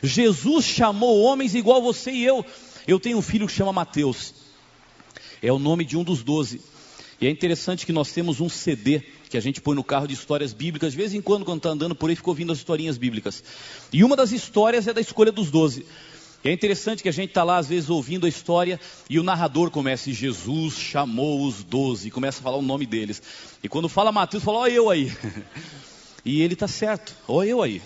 Jesus 0.02 0.64
chamou 0.64 1.20
homens 1.22 1.54
igual 1.54 1.82
você 1.82 2.12
e 2.12 2.24
eu. 2.24 2.44
Eu 2.86 3.00
tenho 3.00 3.18
um 3.18 3.22
filho 3.22 3.46
que 3.46 3.52
chama 3.52 3.72
Mateus. 3.72 4.34
É 5.40 5.52
o 5.52 5.58
nome 5.58 5.84
de 5.84 5.96
um 5.96 6.04
dos 6.04 6.22
doze. 6.22 6.60
E 7.20 7.26
é 7.26 7.30
interessante 7.30 7.86
que 7.86 7.92
nós 7.92 8.10
temos 8.12 8.40
um 8.40 8.48
CD 8.48 9.00
que 9.28 9.36
a 9.36 9.40
gente 9.40 9.60
põe 9.60 9.74
no 9.74 9.84
carro 9.84 10.06
de 10.06 10.14
histórias 10.14 10.52
bíblicas. 10.52 10.92
De 10.92 10.98
vez 10.98 11.14
em 11.14 11.22
quando, 11.22 11.44
quando 11.44 11.58
está 11.58 11.70
andando 11.70 11.94
por 11.94 12.10
aí, 12.10 12.16
fica 12.16 12.30
ouvindo 12.30 12.52
as 12.52 12.58
historinhas 12.58 12.98
bíblicas. 12.98 13.42
E 13.92 14.02
uma 14.02 14.16
das 14.16 14.32
histórias 14.32 14.86
é 14.86 14.92
da 14.92 15.00
escolha 15.00 15.30
dos 15.32 15.50
doze. 15.50 15.86
E 16.44 16.48
é 16.48 16.52
interessante 16.52 17.02
que 17.02 17.08
a 17.08 17.12
gente 17.12 17.28
está 17.28 17.44
lá, 17.44 17.58
às 17.58 17.68
vezes, 17.68 17.88
ouvindo 17.88 18.26
a 18.26 18.28
história 18.28 18.80
e 19.08 19.18
o 19.18 19.22
narrador 19.22 19.70
começa, 19.70 20.10
e 20.10 20.12
Jesus 20.12 20.74
chamou 20.74 21.46
os 21.46 21.62
doze, 21.62 22.08
e 22.08 22.10
começa 22.10 22.40
a 22.40 22.42
falar 22.42 22.56
o 22.56 22.62
nome 22.62 22.84
deles. 22.84 23.22
E 23.62 23.68
quando 23.68 23.88
fala 23.88 24.10
Mateus, 24.10 24.42
fala, 24.42 24.58
ó 24.58 24.66
eu 24.66 24.90
aí. 24.90 25.12
e 26.24 26.42
ele 26.42 26.54
está 26.54 26.66
certo, 26.66 27.14
ó 27.28 27.44
eu 27.44 27.62
aí. 27.62 27.80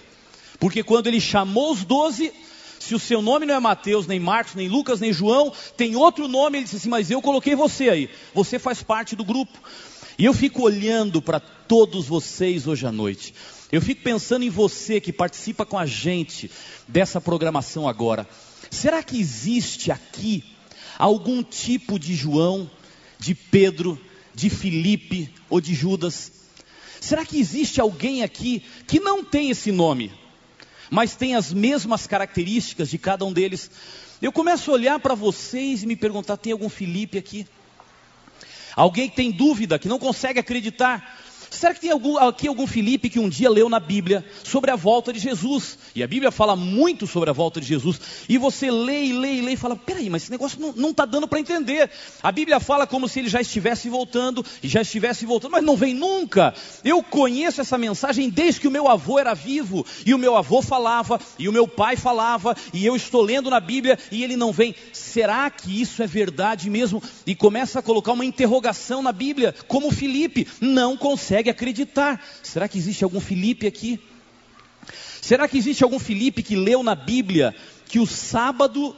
Porque 0.58 0.82
quando 0.82 1.06
ele 1.06 1.20
chamou 1.20 1.72
os 1.72 1.84
doze, 1.84 2.32
se 2.78 2.94
o 2.94 2.98
seu 2.98 3.20
nome 3.20 3.44
não 3.44 3.54
é 3.54 3.60
Mateus, 3.60 4.06
nem 4.06 4.18
Marcos, 4.18 4.54
nem 4.54 4.68
Lucas, 4.68 5.00
nem 5.00 5.12
João, 5.12 5.52
tem 5.76 5.94
outro 5.94 6.26
nome, 6.26 6.58
ele 6.58 6.64
disse 6.64 6.76
assim, 6.76 6.88
mas 6.88 7.10
eu 7.10 7.20
coloquei 7.20 7.54
você 7.54 7.90
aí. 7.90 8.08
Você 8.34 8.58
faz 8.58 8.82
parte 8.82 9.14
do 9.14 9.24
grupo. 9.24 9.58
E 10.18 10.24
eu 10.24 10.32
fico 10.32 10.62
olhando 10.62 11.20
para 11.20 11.38
todos 11.40 12.06
vocês 12.06 12.66
hoje 12.66 12.86
à 12.86 12.92
noite. 12.92 13.34
Eu 13.70 13.83
fico 13.83 14.02
pensando 14.02 14.44
em 14.44 14.50
você 14.50 15.00
que 15.00 15.12
participa 15.12 15.66
com 15.66 15.79
a 15.79 15.87
gente 15.87 16.50
dessa 16.87 17.20
programação 17.20 17.88
agora. 17.88 18.29
Será 18.70 19.02
que 19.02 19.18
existe 19.18 19.90
aqui 19.90 20.44
algum 20.96 21.42
tipo 21.42 21.98
de 21.98 22.14
João, 22.14 22.70
de 23.18 23.35
Pedro, 23.35 24.00
de 24.35 24.48
Filipe 24.50 25.33
ou 25.50 25.61
de 25.61 25.74
Judas? 25.74 26.31
Será 27.00 27.24
que 27.24 27.38
existe 27.38 27.81
alguém 27.81 28.22
aqui 28.22 28.64
que 28.87 29.00
não 29.00 29.24
tem 29.24 29.50
esse 29.50 29.72
nome, 29.72 30.12
mas 30.88 31.16
tem 31.16 31.35
as 31.35 31.52
mesmas 31.52 32.07
características 32.07 32.88
de 32.88 32.98
cada 32.98 33.24
um 33.24 33.33
deles? 33.33 33.70
Eu 34.22 34.33
começo 34.33 34.70
a 34.70 34.74
olhar 34.74 35.00
para 35.00 35.14
vocês 35.14 35.83
e 35.83 35.87
me 35.87 35.96
perguntar: 35.96 36.37
tem 36.37 36.52
algum 36.52 36.68
Filipe 36.68 37.18
aqui? 37.18 37.46
Alguém 38.76 39.09
que 39.09 39.16
tem 39.16 39.33
dúvida, 39.33 39.79
que 39.79 39.88
não 39.88 39.98
consegue 39.98 40.38
acreditar? 40.38 41.15
Será 41.50 41.72
que 41.72 41.80
tem 41.80 41.90
algum, 41.90 42.18
aqui 42.18 42.48
algum 42.48 42.66
Felipe 42.66 43.09
que 43.09 43.18
um 43.18 43.28
dia 43.28 43.48
leu 43.48 43.68
na 43.68 43.80
Bíblia 43.80 44.24
sobre 44.44 44.70
a 44.70 44.76
volta 44.76 45.12
de 45.12 45.18
Jesus? 45.18 45.78
E 45.94 46.02
a 46.02 46.06
Bíblia 46.06 46.30
fala 46.30 46.56
muito 46.56 47.06
sobre 47.06 47.30
a 47.30 47.32
volta 47.32 47.61
de 47.61 47.66
Jesus. 47.66 48.00
E 48.28 48.37
você 48.37 48.70
lê 48.70 49.04
e 49.04 49.12
lê 49.12 49.35
e 49.35 49.40
lê 49.40 49.52
e 49.52 49.56
fala: 49.56 49.76
peraí, 49.76 50.11
mas 50.11 50.22
esse 50.22 50.30
negócio 50.30 50.74
não 50.76 50.90
está 50.90 51.04
dando 51.04 51.28
para 51.28 51.40
entender. 51.40 51.90
A 52.22 52.32
Bíblia 52.32 52.61
fala 52.61 52.87
como 52.87 53.09
se 53.09 53.20
ele 53.20 53.28
já 53.28 53.40
estivesse 53.40 53.88
voltando 53.88 54.44
e 54.62 54.68
já 54.68 54.82
estivesse 54.82 55.24
voltando, 55.24 55.52
mas 55.52 55.64
não 55.64 55.76
vem 55.76 55.94
nunca. 55.94 56.54
Eu 56.85 57.02
conheço 57.02 57.61
essa 57.61 57.78
mensagem 57.78 58.28
desde 58.28 58.61
que 58.61 58.68
o 58.68 58.70
meu 58.70 58.88
avô 58.88 59.18
era 59.18 59.35
vivo. 59.35 59.87
E 60.04 60.12
o 60.12 60.18
meu 60.18 60.37
avô 60.37 60.61
falava, 60.61 61.20
e 61.38 61.48
o 61.48 61.52
meu 61.52 61.68
pai 61.68 61.96
falava, 61.96 62.56
e 62.72 62.85
eu 62.85 62.96
estou 62.96 63.22
lendo 63.22 63.50
na 63.50 63.61
Bíblia 63.61 63.98
e 64.11 64.22
ele 64.22 64.37
não 64.37 64.52
vem. 64.52 64.74
Será 64.92 65.48
que 65.50 65.80
isso 65.80 66.02
é 66.02 66.06
verdade 66.06 66.68
mesmo? 66.68 67.02
E 67.26 67.35
começa 67.35 67.78
a 67.78 67.82
colocar 67.82 68.12
uma 68.12 68.24
interrogação 68.24 69.02
na 69.02 69.12
Bíblia, 69.12 69.54
como 69.68 69.90
Felipe 69.90 70.46
não 70.61 70.96
consegue 70.96 71.36
consegue 71.37 71.51
acreditar. 71.51 72.25
Será 72.42 72.66
que 72.66 72.79
existe 72.79 73.05
algum 73.05 73.20
Felipe 73.20 73.66
aqui? 73.66 74.01
Será 75.20 75.46
que 75.46 75.59
existe 75.59 75.85
algum 75.85 75.99
Felipe 75.99 76.42
que 76.42 76.57
leu 76.57 76.83
na 76.83 76.94
Bíblia 76.94 77.55
que 77.87 77.99
o 77.99 78.07
sábado 78.07 78.96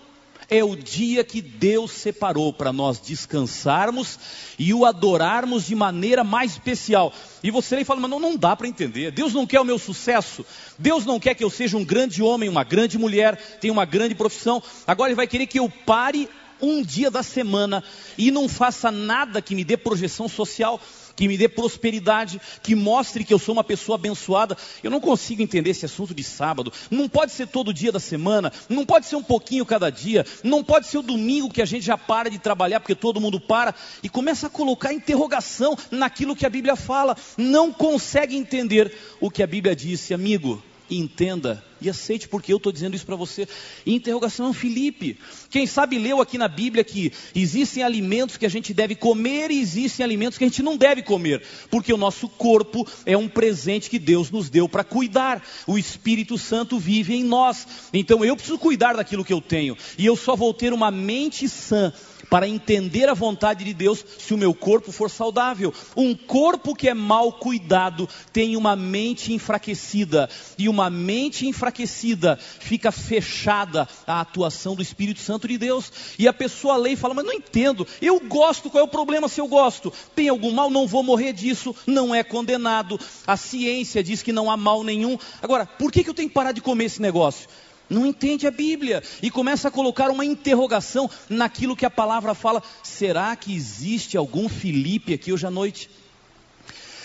é 0.48 0.62
o 0.62 0.76
dia 0.76 1.24
que 1.24 1.42
Deus 1.42 1.90
separou 1.90 2.52
para 2.52 2.72
nós 2.72 3.00
descansarmos 3.00 4.18
e 4.58 4.72
o 4.72 4.84
adorarmos 4.84 5.66
de 5.66 5.74
maneira 5.74 6.22
mais 6.22 6.52
especial. 6.52 7.12
E 7.42 7.50
você 7.50 7.80
e 7.80 7.84
fala, 7.84 8.00
mas 8.00 8.10
não, 8.10 8.20
não 8.20 8.36
dá 8.36 8.54
para 8.54 8.68
entender. 8.68 9.10
Deus 9.10 9.34
não 9.34 9.46
quer 9.46 9.60
o 9.60 9.64
meu 9.64 9.78
sucesso. 9.78 10.46
Deus 10.78 11.04
não 11.04 11.18
quer 11.18 11.34
que 11.34 11.44
eu 11.44 11.50
seja 11.50 11.76
um 11.76 11.84
grande 11.84 12.22
homem, 12.22 12.48
uma 12.48 12.64
grande 12.64 12.96
mulher, 12.96 13.36
tenha 13.60 13.72
uma 13.72 13.84
grande 13.84 14.14
profissão. 14.14 14.62
Agora 14.86 15.10
Ele 15.10 15.16
vai 15.16 15.26
querer 15.26 15.46
que 15.46 15.58
eu 15.58 15.68
pare 15.68 16.28
um 16.62 16.82
dia 16.82 17.10
da 17.10 17.22
semana 17.22 17.84
e 18.16 18.30
não 18.30 18.48
faça 18.48 18.90
nada 18.90 19.42
que 19.42 19.54
me 19.54 19.64
dê 19.64 19.76
projeção 19.76 20.28
social 20.28 20.80
que 21.18 21.26
me 21.26 21.36
dê 21.36 21.48
prosperidade, 21.48 22.40
que 22.62 22.76
mostre 22.76 23.24
que 23.24 23.34
eu 23.34 23.40
sou 23.40 23.52
uma 23.52 23.64
pessoa 23.64 23.96
abençoada. 23.96 24.56
Eu 24.84 24.88
não 24.88 25.00
consigo 25.00 25.42
entender 25.42 25.70
esse 25.70 25.84
assunto 25.84 26.14
de 26.14 26.22
sábado. 26.22 26.72
Não 26.88 27.08
pode 27.08 27.32
ser 27.32 27.48
todo 27.48 27.74
dia 27.74 27.90
da 27.90 27.98
semana, 27.98 28.52
não 28.68 28.86
pode 28.86 29.06
ser 29.06 29.16
um 29.16 29.22
pouquinho 29.22 29.66
cada 29.66 29.90
dia, 29.90 30.24
não 30.44 30.62
pode 30.62 30.86
ser 30.86 30.98
o 30.98 31.02
domingo 31.02 31.50
que 31.50 31.60
a 31.60 31.64
gente 31.64 31.84
já 31.84 31.98
para 31.98 32.30
de 32.30 32.38
trabalhar 32.38 32.78
porque 32.78 32.94
todo 32.94 33.20
mundo 33.20 33.40
para 33.40 33.74
e 34.00 34.08
começa 34.08 34.46
a 34.46 34.50
colocar 34.50 34.92
interrogação 34.92 35.76
naquilo 35.90 36.36
que 36.36 36.46
a 36.46 36.50
Bíblia 36.50 36.76
fala. 36.76 37.16
Não 37.36 37.72
consegue 37.72 38.36
entender 38.36 38.96
o 39.20 39.28
que 39.28 39.42
a 39.42 39.46
Bíblia 39.46 39.74
disse, 39.74 40.14
amigo 40.14 40.62
entenda 40.88 41.64
e 41.80 41.88
aceite, 41.88 42.28
porque 42.28 42.52
eu 42.52 42.56
estou 42.56 42.72
dizendo 42.72 42.94
isso 42.94 43.06
para 43.06 43.16
você. 43.16 43.48
Interrogação, 43.86 44.52
Felipe. 44.52 45.18
Quem 45.50 45.66
sabe 45.66 45.98
leu 45.98 46.20
aqui 46.20 46.38
na 46.38 46.48
Bíblia 46.48 46.84
que 46.84 47.12
existem 47.34 47.82
alimentos 47.82 48.36
que 48.36 48.46
a 48.46 48.48
gente 48.48 48.74
deve 48.74 48.94
comer 48.94 49.50
e 49.50 49.60
existem 49.60 50.04
alimentos 50.04 50.38
que 50.38 50.44
a 50.44 50.48
gente 50.48 50.62
não 50.62 50.76
deve 50.76 51.02
comer, 51.02 51.42
porque 51.70 51.92
o 51.92 51.96
nosso 51.96 52.28
corpo 52.28 52.86
é 53.04 53.16
um 53.16 53.28
presente 53.28 53.90
que 53.90 53.98
Deus 53.98 54.30
nos 54.30 54.48
deu 54.50 54.68
para 54.68 54.84
cuidar. 54.84 55.42
O 55.66 55.78
Espírito 55.78 56.36
Santo 56.38 56.78
vive 56.78 57.14
em 57.14 57.24
nós. 57.24 57.66
Então 57.92 58.24
eu 58.24 58.36
preciso 58.36 58.58
cuidar 58.58 58.94
daquilo 58.94 59.24
que 59.24 59.32
eu 59.32 59.40
tenho, 59.40 59.76
e 59.96 60.04
eu 60.04 60.16
só 60.16 60.34
vou 60.36 60.52
ter 60.52 60.72
uma 60.72 60.90
mente 60.90 61.48
sã 61.48 61.92
para 62.28 62.48
entender 62.48 63.08
a 63.08 63.14
vontade 63.14 63.64
de 63.64 63.74
Deus 63.74 64.04
se 64.18 64.34
o 64.34 64.38
meu 64.38 64.54
corpo 64.54 64.92
for 64.92 65.10
saudável. 65.10 65.72
Um 65.96 66.14
corpo 66.14 66.74
que 66.74 66.88
é 66.88 66.94
mal 66.94 67.32
cuidado 67.32 68.08
tem 68.32 68.56
uma 68.56 68.76
mente 68.76 69.32
enfraquecida, 69.32 70.28
e 70.56 70.68
uma 70.68 70.90
mente 70.90 71.46
enfraquecida 71.46 72.38
fica 72.38 72.92
fechada 72.92 73.88
à 74.06 74.20
atuação 74.20 74.74
do 74.74 74.82
Espírito 74.82 75.20
Santo 75.20 75.48
de 75.48 75.58
Deus. 75.58 75.92
E 76.18 76.28
a 76.28 76.32
pessoa 76.32 76.76
lê 76.76 76.90
e 76.90 76.96
fala: 76.96 77.14
Mas 77.14 77.24
não 77.24 77.32
entendo, 77.32 77.86
eu 78.00 78.20
gosto, 78.20 78.70
qual 78.70 78.82
é 78.82 78.84
o 78.84 78.90
problema 78.90 79.28
se 79.28 79.40
eu 79.40 79.48
gosto? 79.48 79.92
Tem 80.14 80.28
algum 80.28 80.52
mal? 80.52 80.70
Não 80.70 80.86
vou 80.86 81.02
morrer 81.02 81.32
disso, 81.32 81.74
não 81.86 82.14
é 82.14 82.22
condenado. 82.22 82.98
A 83.26 83.36
ciência 83.36 84.02
diz 84.02 84.22
que 84.22 84.32
não 84.32 84.50
há 84.50 84.56
mal 84.56 84.82
nenhum. 84.84 85.18
Agora, 85.42 85.66
por 85.66 85.90
que, 85.90 86.04
que 86.04 86.10
eu 86.10 86.14
tenho 86.14 86.28
que 86.28 86.34
parar 86.34 86.52
de 86.52 86.60
comer 86.60 86.84
esse 86.84 87.00
negócio? 87.00 87.48
Não 87.88 88.04
entende 88.04 88.46
a 88.46 88.50
Bíblia 88.50 89.02
e 89.22 89.30
começa 89.30 89.68
a 89.68 89.70
colocar 89.70 90.10
uma 90.10 90.24
interrogação 90.24 91.10
naquilo 91.28 91.76
que 91.76 91.86
a 91.86 91.90
palavra 91.90 92.34
fala. 92.34 92.62
Será 92.82 93.34
que 93.34 93.54
existe 93.54 94.16
algum 94.16 94.48
Felipe 94.48 95.14
aqui 95.14 95.32
hoje 95.32 95.46
à 95.46 95.50
noite? 95.50 95.90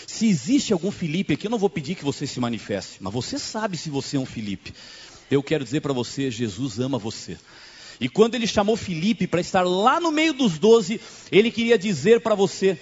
Se 0.06 0.28
existe 0.28 0.72
algum 0.72 0.90
Felipe 0.90 1.34
aqui, 1.34 1.46
eu 1.46 1.50
não 1.50 1.58
vou 1.58 1.70
pedir 1.70 1.94
que 1.94 2.04
você 2.04 2.26
se 2.26 2.38
manifeste, 2.38 2.98
mas 3.00 3.12
você 3.12 3.38
sabe 3.38 3.76
se 3.76 3.90
você 3.90 4.16
é 4.16 4.20
um 4.20 4.26
Felipe. 4.26 4.72
Eu 5.30 5.42
quero 5.42 5.64
dizer 5.64 5.80
para 5.80 5.92
você, 5.92 6.30
Jesus 6.30 6.78
ama 6.78 6.98
você. 6.98 7.38
E 8.00 8.08
quando 8.08 8.34
ele 8.34 8.46
chamou 8.46 8.76
Felipe 8.76 9.26
para 9.26 9.40
estar 9.40 9.62
lá 9.62 10.00
no 10.00 10.12
meio 10.12 10.32
dos 10.32 10.58
doze, 10.58 11.00
ele 11.30 11.50
queria 11.50 11.78
dizer 11.78 12.20
para 12.20 12.34
você: 12.34 12.78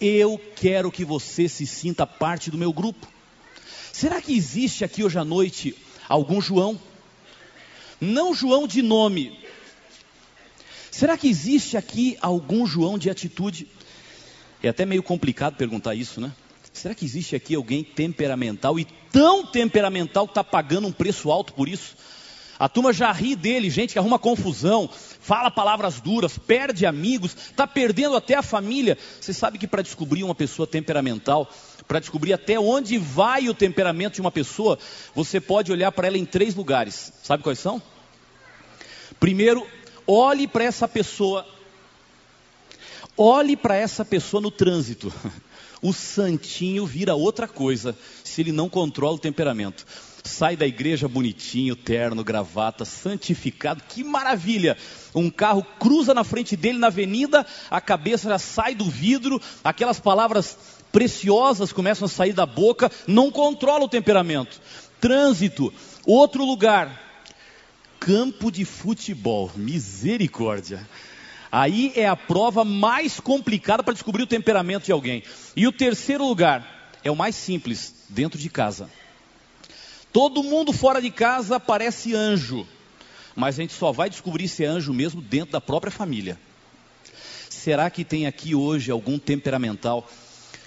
Eu 0.00 0.40
quero 0.56 0.90
que 0.90 1.04
você 1.04 1.48
se 1.48 1.66
sinta 1.66 2.06
parte 2.06 2.50
do 2.50 2.58
meu 2.58 2.72
grupo. 2.72 3.06
Será 3.92 4.20
que 4.20 4.36
existe 4.36 4.84
aqui 4.84 5.02
hoje 5.02 5.18
à 5.18 5.24
noite 5.24 5.74
algum 6.08 6.40
João? 6.40 6.78
Não 8.00 8.34
João 8.34 8.66
de 8.66 8.82
nome. 8.82 9.38
Será 10.90 11.16
que 11.16 11.28
existe 11.28 11.76
aqui 11.76 12.16
algum 12.20 12.66
João 12.66 12.98
de 12.98 13.08
atitude? 13.08 13.68
É 14.62 14.68
até 14.68 14.84
meio 14.84 15.02
complicado 15.02 15.56
perguntar 15.56 15.94
isso, 15.94 16.20
né? 16.20 16.32
Será 16.72 16.94
que 16.94 17.04
existe 17.04 17.34
aqui 17.34 17.54
alguém 17.54 17.82
temperamental 17.82 18.78
e 18.78 18.84
tão 19.12 19.44
temperamental 19.44 20.26
que 20.26 20.32
está 20.32 20.44
pagando 20.44 20.86
um 20.86 20.92
preço 20.92 21.30
alto 21.30 21.52
por 21.52 21.68
isso? 21.68 21.96
A 22.58 22.68
turma 22.68 22.92
já 22.92 23.12
ri 23.12 23.36
dele, 23.36 23.70
gente 23.70 23.92
que 23.92 23.98
arruma 23.98 24.18
confusão, 24.18 24.90
fala 25.20 25.48
palavras 25.48 26.00
duras, 26.00 26.36
perde 26.36 26.84
amigos, 26.84 27.36
está 27.36 27.68
perdendo 27.68 28.16
até 28.16 28.34
a 28.34 28.42
família. 28.42 28.98
Você 29.20 29.32
sabe 29.32 29.58
que 29.58 29.66
para 29.66 29.82
descobrir 29.82 30.24
uma 30.24 30.34
pessoa 30.34 30.66
temperamental, 30.66 31.48
para 31.86 32.00
descobrir 32.00 32.32
até 32.32 32.58
onde 32.58 32.98
vai 32.98 33.48
o 33.48 33.54
temperamento 33.54 34.14
de 34.14 34.20
uma 34.20 34.32
pessoa, 34.32 34.76
você 35.14 35.40
pode 35.40 35.70
olhar 35.70 35.92
para 35.92 36.08
ela 36.08 36.18
em 36.18 36.24
três 36.24 36.56
lugares. 36.56 37.12
Sabe 37.22 37.44
quais 37.44 37.60
são? 37.60 37.80
Primeiro, 39.20 39.64
olhe 40.04 40.48
para 40.48 40.64
essa 40.64 40.88
pessoa. 40.88 41.46
Olhe 43.16 43.56
para 43.56 43.76
essa 43.76 44.04
pessoa 44.04 44.40
no 44.40 44.50
trânsito. 44.50 45.12
O 45.80 45.92
santinho 45.92 46.84
vira 46.84 47.14
outra 47.14 47.46
coisa 47.46 47.96
se 48.24 48.40
ele 48.40 48.50
não 48.50 48.68
controla 48.68 49.14
o 49.14 49.18
temperamento 49.20 49.86
sai 50.28 50.56
da 50.56 50.66
igreja 50.66 51.08
bonitinho, 51.08 51.74
terno, 51.74 52.22
gravata, 52.22 52.84
santificado, 52.84 53.82
que 53.88 54.04
maravilha! 54.04 54.76
Um 55.14 55.30
carro 55.30 55.66
cruza 55.80 56.14
na 56.14 56.22
frente 56.22 56.54
dele 56.54 56.78
na 56.78 56.88
avenida, 56.88 57.44
a 57.70 57.80
cabeça 57.80 58.28
já 58.28 58.38
sai 58.38 58.74
do 58.74 58.84
vidro, 58.84 59.40
aquelas 59.64 59.98
palavras 59.98 60.56
preciosas 60.92 61.72
começam 61.72 62.06
a 62.06 62.08
sair 62.08 62.32
da 62.32 62.46
boca, 62.46 62.90
não 63.06 63.30
controla 63.30 63.84
o 63.84 63.88
temperamento. 63.88 64.60
Trânsito, 65.00 65.72
outro 66.06 66.44
lugar, 66.44 67.08
campo 67.98 68.50
de 68.50 68.64
futebol. 68.64 69.50
Misericórdia. 69.56 70.86
Aí 71.50 71.92
é 71.96 72.06
a 72.06 72.16
prova 72.16 72.64
mais 72.64 73.18
complicada 73.18 73.82
para 73.82 73.94
descobrir 73.94 74.22
o 74.22 74.26
temperamento 74.26 74.84
de 74.84 74.92
alguém. 74.92 75.22
E 75.56 75.66
o 75.66 75.72
terceiro 75.72 76.26
lugar 76.26 76.92
é 77.02 77.10
o 77.10 77.16
mais 77.16 77.34
simples, 77.34 77.94
dentro 78.08 78.38
de 78.38 78.50
casa. 78.50 78.90
Todo 80.18 80.42
mundo 80.42 80.72
fora 80.72 81.00
de 81.00 81.12
casa 81.12 81.60
parece 81.60 82.12
anjo, 82.12 82.66
mas 83.36 83.56
a 83.56 83.62
gente 83.62 83.72
só 83.72 83.92
vai 83.92 84.10
descobrir 84.10 84.48
se 84.48 84.64
é 84.64 84.66
anjo 84.66 84.92
mesmo 84.92 85.22
dentro 85.22 85.52
da 85.52 85.60
própria 85.60 85.92
família. 85.92 86.36
Será 87.48 87.88
que 87.88 88.02
tem 88.02 88.26
aqui 88.26 88.52
hoje 88.52 88.90
algum 88.90 89.16
temperamental 89.16 90.10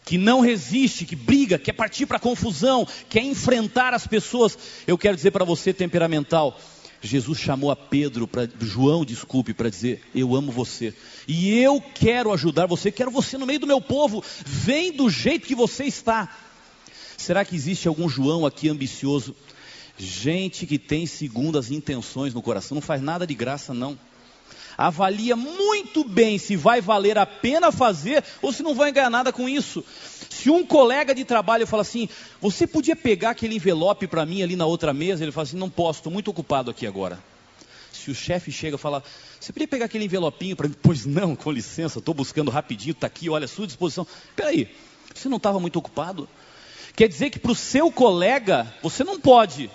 que 0.05 0.17
não 0.17 0.39
resiste, 0.39 1.03
que 1.03 1.17
briga, 1.17 1.59
quer 1.59 1.73
partir 1.73 2.05
para 2.05 2.15
a 2.15 2.17
confusão, 2.17 2.87
quer 3.09 3.23
enfrentar 3.23 3.93
as 3.93 4.07
pessoas? 4.07 4.57
Eu 4.87 4.97
quero 4.97 5.17
dizer 5.17 5.31
para 5.31 5.43
você, 5.43 5.73
temperamental, 5.73 6.57
Jesus 7.01 7.37
chamou 7.37 7.71
a 7.71 7.75
Pedro, 7.75 8.29
para 8.29 8.47
João, 8.61 9.03
desculpe, 9.03 9.53
para 9.53 9.69
dizer: 9.69 10.01
Eu 10.15 10.33
amo 10.33 10.49
você 10.49 10.93
e 11.27 11.59
eu 11.59 11.83
quero 11.93 12.31
ajudar 12.31 12.67
você, 12.67 12.89
quero 12.89 13.11
você 13.11 13.37
no 13.37 13.45
meio 13.45 13.59
do 13.59 13.67
meu 13.67 13.81
povo, 13.81 14.23
vem 14.45 14.93
do 14.93 15.09
jeito 15.09 15.45
que 15.45 15.55
você 15.55 15.83
está. 15.83 16.29
Será 17.21 17.45
que 17.45 17.55
existe 17.55 17.87
algum 17.87 18.09
João 18.09 18.47
aqui 18.47 18.67
ambicioso? 18.67 19.35
Gente 19.95 20.65
que 20.65 20.79
tem 20.79 21.05
segundas 21.05 21.69
intenções 21.69 22.33
no 22.33 22.41
coração, 22.41 22.73
não 22.73 22.81
faz 22.81 22.99
nada 22.99 23.27
de 23.27 23.35
graça, 23.35 23.75
não. 23.75 23.97
Avalia 24.75 25.35
muito 25.35 26.03
bem 26.03 26.39
se 26.39 26.55
vai 26.55 26.81
valer 26.81 27.19
a 27.19 27.25
pena 27.27 27.71
fazer 27.71 28.23
ou 28.41 28.51
se 28.51 28.63
não 28.63 28.73
vai 28.73 28.91
ganhar 28.91 29.11
nada 29.11 29.31
com 29.31 29.47
isso. 29.47 29.85
Se 30.31 30.49
um 30.49 30.65
colega 30.65 31.13
de 31.13 31.23
trabalho 31.23 31.67
fala 31.67 31.83
assim, 31.83 32.09
você 32.41 32.65
podia 32.65 32.95
pegar 32.95 33.29
aquele 33.29 33.55
envelope 33.55 34.07
para 34.07 34.25
mim 34.25 34.41
ali 34.41 34.55
na 34.55 34.65
outra 34.65 34.91
mesa? 34.91 35.23
Ele 35.23 35.31
fala 35.31 35.43
assim, 35.43 35.57
não 35.57 35.69
posso, 35.69 35.99
estou 35.99 36.11
muito 36.11 36.31
ocupado 36.31 36.71
aqui 36.71 36.87
agora. 36.87 37.19
Se 37.93 38.09
o 38.09 38.15
chefe 38.15 38.51
chega 38.51 38.77
e 38.77 38.79
fala, 38.79 39.03
você 39.39 39.53
podia 39.53 39.67
pegar 39.67 39.85
aquele 39.85 40.05
envelopinho 40.05 40.55
para 40.55 40.67
mim? 40.67 40.75
Pois 40.81 41.05
não, 41.05 41.35
com 41.35 41.51
licença, 41.51 41.99
estou 41.99 42.15
buscando 42.15 42.49
rapidinho, 42.49 42.93
está 42.93 43.05
aqui, 43.05 43.29
olha, 43.29 43.45
à 43.45 43.47
sua 43.47 43.67
disposição. 43.67 44.07
Espera 44.29 44.49
aí, 44.49 44.67
você 45.13 45.29
não 45.29 45.37
estava 45.37 45.59
muito 45.59 45.77
ocupado? 45.77 46.27
Quer 47.01 47.07
dizer 47.07 47.31
que 47.31 47.39
para 47.39 47.51
o 47.51 47.55
seu 47.55 47.91
colega, 47.91 48.71
você 48.79 49.03
não 49.03 49.19
pode. 49.19 49.71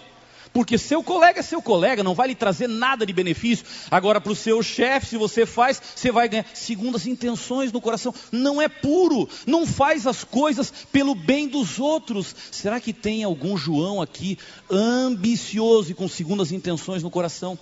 Porque 0.53 0.79
seu 0.79 1.03
colega 1.03 1.41
é 1.41 1.43
seu 1.43 1.61
colega, 1.61 2.05
não 2.05 2.15
vai 2.15 2.29
lhe 2.29 2.37
trazer 2.37 2.69
nada 2.69 3.05
de 3.05 3.12
benefício. 3.12 3.67
Agora, 3.91 4.21
para 4.21 4.31
o 4.31 4.37
seu 4.37 4.62
chefe, 4.62 5.09
se 5.09 5.17
você 5.17 5.45
faz, 5.45 5.83
você 5.97 6.12
vai 6.12 6.29
ganhar. 6.29 6.47
Segundo 6.55 6.95
as 6.95 7.05
intenções 7.05 7.73
no 7.73 7.81
coração, 7.81 8.15
não 8.31 8.62
é 8.62 8.69
puro, 8.69 9.29
não 9.45 9.67
faz 9.67 10.07
as 10.07 10.23
coisas 10.23 10.73
pelo 10.93 11.17
bem 11.17 11.49
dos 11.49 11.81
outros. 11.81 12.33
Será 12.53 12.79
que 12.79 12.93
tem 12.93 13.25
algum 13.25 13.57
João 13.57 14.01
aqui 14.01 14.39
ambicioso 14.71 15.91
e 15.91 15.95
com 15.95 16.07
segundas 16.07 16.53
intenções 16.53 17.03
no 17.03 17.11
coração? 17.11 17.59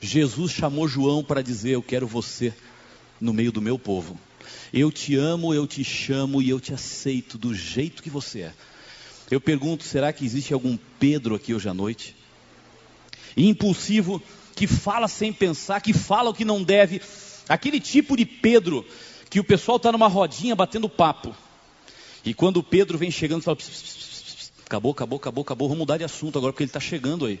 Jesus 0.00 0.52
chamou 0.52 0.88
João 0.88 1.22
para 1.22 1.42
dizer: 1.42 1.72
Eu 1.72 1.82
quero 1.82 2.06
você 2.06 2.50
no 3.20 3.34
meio 3.34 3.52
do 3.52 3.60
meu 3.60 3.78
povo. 3.78 4.18
Eu 4.76 4.90
te 4.90 5.14
amo, 5.14 5.54
eu 5.54 5.68
te 5.68 5.84
chamo 5.84 6.42
e 6.42 6.50
eu 6.50 6.58
te 6.58 6.74
aceito 6.74 7.38
do 7.38 7.54
jeito 7.54 8.02
que 8.02 8.10
você 8.10 8.40
é. 8.40 8.52
Eu 9.30 9.40
pergunto: 9.40 9.84
será 9.84 10.12
que 10.12 10.24
existe 10.24 10.52
algum 10.52 10.76
Pedro 10.98 11.36
aqui 11.36 11.54
hoje 11.54 11.68
à 11.68 11.72
noite? 11.72 12.16
Impulsivo, 13.36 14.20
que 14.56 14.66
fala 14.66 15.06
sem 15.06 15.32
pensar, 15.32 15.80
que 15.80 15.92
fala 15.92 16.30
o 16.30 16.34
que 16.34 16.44
não 16.44 16.60
deve. 16.60 17.00
Aquele 17.48 17.78
tipo 17.78 18.16
de 18.16 18.26
Pedro 18.26 18.84
que 19.30 19.38
o 19.38 19.44
pessoal 19.44 19.76
está 19.76 19.92
numa 19.92 20.08
rodinha 20.08 20.56
batendo 20.56 20.88
papo. 20.88 21.32
E 22.24 22.34
quando 22.34 22.56
o 22.56 22.62
Pedro 22.64 22.98
vem 22.98 23.12
chegando, 23.12 23.42
fala: 23.42 23.56
pss, 23.56 23.70
pss, 23.70 24.24
pss, 24.24 24.52
acabou, 24.66 24.90
acabou, 24.90 25.18
acabou, 25.18 25.42
acabou, 25.42 25.68
vamos 25.68 25.82
mudar 25.82 25.98
de 25.98 26.04
assunto 26.04 26.36
agora, 26.36 26.52
porque 26.52 26.64
ele 26.64 26.70
está 26.70 26.80
chegando 26.80 27.26
aí. 27.26 27.40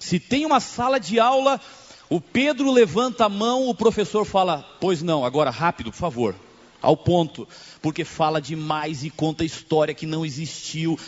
Se 0.00 0.18
tem 0.18 0.46
uma 0.46 0.60
sala 0.60 0.98
de 0.98 1.20
aula, 1.20 1.60
o 2.08 2.22
Pedro 2.22 2.72
levanta 2.72 3.26
a 3.26 3.28
mão, 3.28 3.68
o 3.68 3.74
professor 3.74 4.24
fala: 4.24 4.62
Pois 4.80 5.02
não, 5.02 5.26
agora 5.26 5.50
rápido, 5.50 5.90
por 5.90 5.98
favor, 5.98 6.34
ao 6.84 6.96
ponto, 6.96 7.48
porque 7.80 8.04
fala 8.04 8.40
demais 8.40 9.04
e 9.04 9.10
conta 9.10 9.44
história 9.44 9.94
que 9.94 10.06
não 10.06 10.24
existiu. 10.24 10.98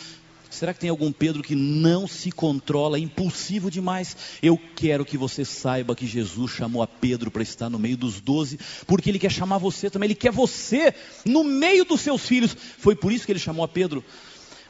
Será 0.49 0.73
que 0.73 0.79
tem 0.79 0.89
algum 0.89 1.11
Pedro 1.11 1.43
que 1.43 1.55
não 1.55 2.07
se 2.07 2.31
controla, 2.31 2.97
impulsivo 2.97 3.69
demais? 3.69 4.17
Eu 4.41 4.59
quero 4.75 5.05
que 5.05 5.17
você 5.17 5.45
saiba 5.45 5.95
que 5.95 6.07
Jesus 6.07 6.51
chamou 6.51 6.81
a 6.81 6.87
Pedro 6.87 7.29
para 7.29 7.43
estar 7.43 7.69
no 7.69 7.77
meio 7.77 7.97
dos 7.97 8.19
doze, 8.19 8.59
porque 8.87 9.09
ele 9.09 9.19
quer 9.19 9.31
chamar 9.31 9.59
você 9.59 9.89
também, 9.89 10.07
ele 10.07 10.15
quer 10.15 10.31
você 10.31 10.95
no 11.23 11.43
meio 11.43 11.85
dos 11.85 12.01
seus 12.01 12.25
filhos. 12.25 12.55
Foi 12.77 12.95
por 12.95 13.11
isso 13.11 13.25
que 13.25 13.31
ele 13.31 13.39
chamou 13.39 13.63
a 13.63 13.67
Pedro. 13.67 14.03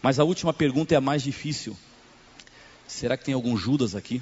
Mas 0.02 0.20
a 0.20 0.24
última 0.24 0.52
pergunta 0.54 0.93
é 0.93 0.98
a 0.98 1.02
mais 1.02 1.24
difícil. 1.24 1.78
Será 2.88 3.15
que 3.15 3.26
tem 3.26 3.34
algum 3.34 3.56
Judas 3.56 3.96
aqui? 3.96 4.22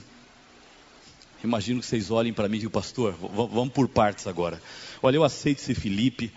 Imagino 1.43 1.79
que 1.79 1.85
vocês 1.85 2.09
olhem 2.09 2.33
para 2.33 2.49
mim 2.49 2.57
e 2.57 2.59
digam, 2.61 2.71
pastor, 2.71 3.13
vamos 3.13 3.73
por 3.73 3.87
partes 3.87 4.25
agora. 4.25 4.61
Olha, 5.01 5.17
eu 5.17 5.23
aceito 5.23 5.61
ser 5.61 5.75
Felipe, 5.75 6.31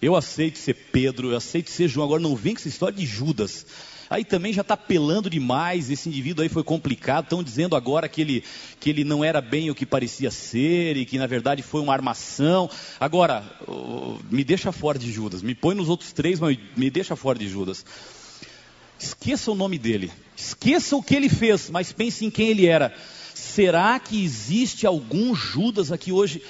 eu 0.00 0.16
aceito 0.16 0.58
ser 0.58 0.74
Pedro, 0.74 1.30
eu 1.30 1.36
aceito 1.36 1.70
ser 1.70 1.88
João. 1.88 2.06
Agora 2.06 2.22
não 2.22 2.34
vem 2.34 2.54
com 2.54 2.60
essa 2.60 2.68
história 2.68 2.96
de 2.96 3.06
Judas. 3.06 3.66
Aí 4.10 4.24
também 4.24 4.52
já 4.52 4.62
está 4.62 4.76
pelando 4.76 5.30
demais, 5.30 5.88
esse 5.88 6.08
indivíduo 6.08 6.42
aí 6.42 6.48
foi 6.48 6.64
complicado. 6.64 7.24
Estão 7.24 7.44
dizendo 7.44 7.76
agora 7.76 8.08
que 8.08 8.20
ele, 8.20 8.42
que 8.80 8.90
ele 8.90 9.04
não 9.04 9.22
era 9.22 9.40
bem 9.40 9.70
o 9.70 9.74
que 9.74 9.86
parecia 9.86 10.32
ser 10.32 10.96
e 10.96 11.06
que 11.06 11.16
na 11.16 11.28
verdade 11.28 11.62
foi 11.62 11.80
uma 11.80 11.92
armação. 11.92 12.68
Agora, 12.98 13.44
me 14.28 14.42
deixa 14.42 14.72
fora 14.72 14.98
de 14.98 15.12
Judas, 15.12 15.42
me 15.42 15.54
põe 15.54 15.76
nos 15.76 15.88
outros 15.88 16.12
três, 16.12 16.40
mas 16.40 16.58
me 16.76 16.90
deixa 16.90 17.14
fora 17.14 17.38
de 17.38 17.48
Judas. 17.48 17.84
Esqueça 18.98 19.52
o 19.52 19.54
nome 19.54 19.78
dele, 19.78 20.10
esqueça 20.36 20.96
o 20.96 21.02
que 21.02 21.14
ele 21.14 21.28
fez, 21.28 21.70
mas 21.70 21.92
pense 21.92 22.24
em 22.24 22.30
quem 22.30 22.48
ele 22.48 22.66
era. 22.66 22.92
Será 23.32 23.98
que 24.00 24.22
existe 24.22 24.86
algum 24.86 25.36
Judas 25.36 25.92
aqui 25.92 26.10
hoje? 26.10 26.42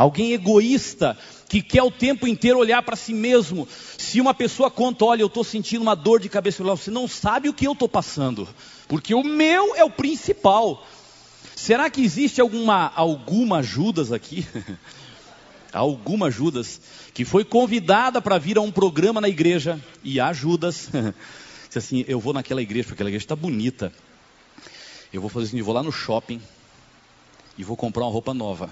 Alguém 0.00 0.32
egoísta 0.32 1.14
que 1.46 1.60
quer 1.60 1.82
o 1.82 1.90
tempo 1.90 2.26
inteiro 2.26 2.58
olhar 2.58 2.82
para 2.82 2.96
si 2.96 3.12
mesmo. 3.12 3.68
Se 3.98 4.18
uma 4.18 4.32
pessoa 4.32 4.70
conta, 4.70 5.04
olha, 5.04 5.20
eu 5.20 5.26
estou 5.26 5.44
sentindo 5.44 5.82
uma 5.82 5.94
dor 5.94 6.18
de 6.20 6.28
cabeça, 6.30 6.64
você 6.64 6.90
não 6.90 7.06
sabe 7.06 7.50
o 7.50 7.52
que 7.52 7.66
eu 7.66 7.72
estou 7.72 7.86
passando, 7.86 8.48
porque 8.88 9.14
o 9.14 9.22
meu 9.22 9.76
é 9.76 9.84
o 9.84 9.90
principal. 9.90 10.86
Será 11.54 11.90
que 11.90 12.00
existe 12.00 12.40
alguma 12.40 12.90
alguma 12.96 13.62
Judas 13.62 14.10
aqui? 14.10 14.46
alguma 15.70 16.30
Judas 16.30 16.80
que 17.12 17.26
foi 17.26 17.44
convidada 17.44 18.22
para 18.22 18.38
vir 18.38 18.56
a 18.56 18.62
um 18.62 18.72
programa 18.72 19.20
na 19.20 19.28
igreja 19.28 19.78
e 20.02 20.18
a 20.18 20.32
Judas 20.32 20.88
disse 21.68 21.78
assim: 21.78 22.04
Eu 22.08 22.18
vou 22.18 22.32
naquela 22.32 22.62
igreja, 22.62 22.84
porque 22.84 22.94
aquela 22.94 23.10
igreja 23.10 23.24
está 23.26 23.36
bonita. 23.36 23.92
Eu 25.12 25.20
vou 25.20 25.28
fazer 25.28 25.48
assim, 25.48 25.58
eu 25.58 25.64
vou 25.66 25.74
lá 25.74 25.82
no 25.82 25.92
shopping 25.92 26.40
e 27.58 27.62
vou 27.62 27.76
comprar 27.76 28.04
uma 28.04 28.10
roupa 28.10 28.32
nova. 28.32 28.70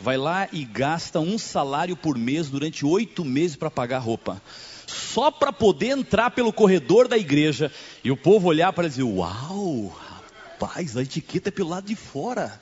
Vai 0.00 0.16
lá 0.16 0.48
e 0.52 0.64
gasta 0.64 1.18
um 1.18 1.36
salário 1.36 1.96
por 1.96 2.16
mês 2.16 2.48
durante 2.48 2.86
oito 2.86 3.24
meses 3.24 3.56
para 3.56 3.70
pagar 3.70 3.98
roupa. 3.98 4.40
Só 4.86 5.30
para 5.30 5.52
poder 5.52 5.88
entrar 5.88 6.30
pelo 6.30 6.52
corredor 6.52 7.08
da 7.08 7.18
igreja 7.18 7.70
e 8.04 8.10
o 8.10 8.16
povo 8.16 8.48
olhar 8.48 8.72
para 8.72 8.88
dizer: 8.88 9.02
Uau, 9.02 9.88
rapaz, 9.88 10.96
a 10.96 11.02
etiqueta 11.02 11.48
é 11.48 11.52
pelo 11.52 11.70
lado 11.70 11.86
de 11.86 11.96
fora. 11.96 12.60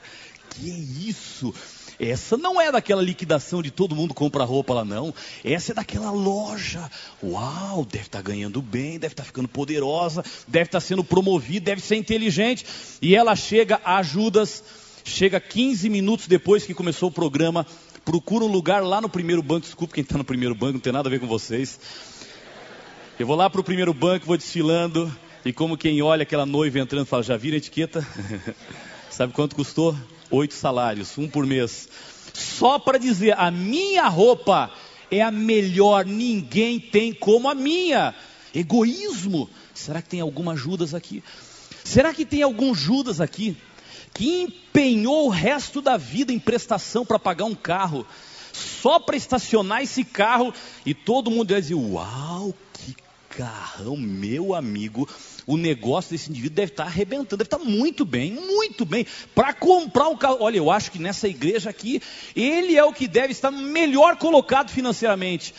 Que 0.49 0.71
é 0.71 1.09
isso? 1.09 1.53
Essa 1.99 2.37
não 2.37 2.61
é 2.61 2.71
daquela 2.71 3.01
liquidação 3.01 3.61
de 3.61 3.71
todo 3.71 3.95
mundo 3.95 4.13
compra 4.13 4.43
roupa 4.43 4.73
lá, 4.73 4.85
não. 4.85 5.13
Essa 5.43 5.71
é 5.71 5.75
daquela 5.75 6.11
loja. 6.11 6.89
Uau, 7.23 7.85
deve 7.85 8.05
estar 8.05 8.19
tá 8.19 8.29
ganhando 8.29 8.61
bem, 8.61 8.99
deve 8.99 9.13
estar 9.13 9.23
tá 9.23 9.27
ficando 9.27 9.47
poderosa, 9.47 10.23
deve 10.47 10.65
estar 10.65 10.79
tá 10.79 10.85
sendo 10.85 11.03
promovida, 11.03 11.65
deve 11.65 11.81
ser 11.81 11.95
inteligente. 11.95 12.65
E 13.01 13.15
ela 13.15 13.35
chega 13.35 13.81
a 13.83 14.03
Judas, 14.03 14.63
chega 15.07 15.39
15 15.39 15.89
minutos 15.89 16.27
depois 16.27 16.65
que 16.65 16.73
começou 16.73 17.09
o 17.09 17.11
programa, 17.11 17.65
procura 18.03 18.45
um 18.45 18.51
lugar 18.51 18.83
lá 18.83 19.01
no 19.01 19.09
primeiro 19.09 19.41
banco. 19.41 19.61
Desculpa 19.61 19.93
quem 19.93 20.03
está 20.03 20.17
no 20.17 20.23
primeiro 20.23 20.53
banco, 20.53 20.73
não 20.73 20.79
tem 20.79 20.93
nada 20.93 21.07
a 21.07 21.11
ver 21.11 21.19
com 21.19 21.27
vocês. 21.27 21.79
Eu 23.19 23.25
vou 23.25 23.35
lá 23.35 23.49
para 23.49 23.61
o 23.61 23.63
primeiro 23.63 23.93
banco, 23.93 24.25
vou 24.25 24.37
desfilando. 24.37 25.13
E 25.45 25.53
como 25.53 25.77
quem 25.77 26.01
olha 26.01 26.23
aquela 26.23 26.45
noiva 26.45 26.79
entrando 26.79 27.05
fala, 27.05 27.23
já 27.23 27.37
vira 27.37 27.55
a 27.55 27.57
etiqueta? 27.57 28.05
Sabe 29.09 29.33
quanto 29.33 29.55
custou? 29.55 29.95
oito 30.29 30.53
salários, 30.53 31.17
um 31.17 31.27
por 31.27 31.45
mês, 31.45 31.87
só 32.33 32.77
para 32.77 32.97
dizer: 32.97 33.33
a 33.37 33.49
minha 33.49 34.07
roupa 34.07 34.71
é 35.09 35.21
a 35.21 35.31
melhor, 35.31 36.05
ninguém 36.05 36.79
tem 36.79 37.13
como 37.13 37.49
a 37.49 37.55
minha. 37.55 38.13
Egoísmo. 38.53 39.49
Será 39.73 40.01
que 40.01 40.09
tem 40.09 40.21
alguma 40.21 40.55
Judas 40.55 40.93
aqui? 40.93 41.23
Será 41.83 42.13
que 42.13 42.25
tem 42.25 42.41
algum 42.41 42.73
Judas 42.73 43.21
aqui 43.21 43.55
que 44.17 44.41
empenhou 44.41 45.27
o 45.27 45.29
resto 45.29 45.81
da 45.81 45.95
vida 45.95 46.33
em 46.33 46.39
prestação 46.39 47.05
para 47.05 47.19
pagar 47.19 47.45
um 47.45 47.55
carro, 47.55 48.05
só 48.51 48.99
para 48.99 49.15
estacionar 49.15 49.83
esse 49.83 50.03
carro 50.03 50.53
e 50.85 50.93
todo 50.93 51.31
mundo 51.31 51.51
ia 51.51 51.61
dizer: 51.61 51.75
Uau, 51.75 52.53
que 52.73 52.95
carrão, 53.29 53.95
meu 53.95 54.55
amigo 54.55 55.07
o 55.47 55.55
negócio 55.55 56.11
desse 56.11 56.29
indivíduo 56.29 56.57
deve 56.57 56.73
estar 56.73 56.83
arrebentando, 56.83 57.37
deve 57.37 57.47
estar 57.47 57.59
muito 57.59 58.03
bem, 58.03 58.33
muito 58.33 58.83
bem. 58.83 59.07
Para 59.33 59.53
comprar 59.53 60.09
um 60.09 60.17
carro, 60.17 60.39
olha, 60.41 60.57
eu 60.57 60.69
acho 60.69 60.91
que 60.91 60.99
nessa 60.99 61.25
igreja 61.25 61.69
aqui, 61.69 62.01
ele 62.35 62.75
é 62.75 62.83
o 62.83 62.91
que 62.91 63.07
deve 63.07 63.31
estar 63.31 63.49
melhor 63.49 64.17
colocado 64.17 64.69
financeiramente. 64.69 65.55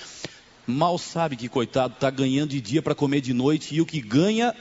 Mal 0.66 0.98
sabe 0.98 1.36
que, 1.36 1.48
coitado, 1.48 1.94
está 1.94 2.10
ganhando 2.10 2.50
de 2.50 2.60
dia 2.60 2.82
para 2.82 2.94
comer 2.94 3.22
de 3.22 3.32
noite 3.32 3.74
e 3.74 3.80
o 3.80 3.86
que 3.86 4.02
ganha 4.02 4.54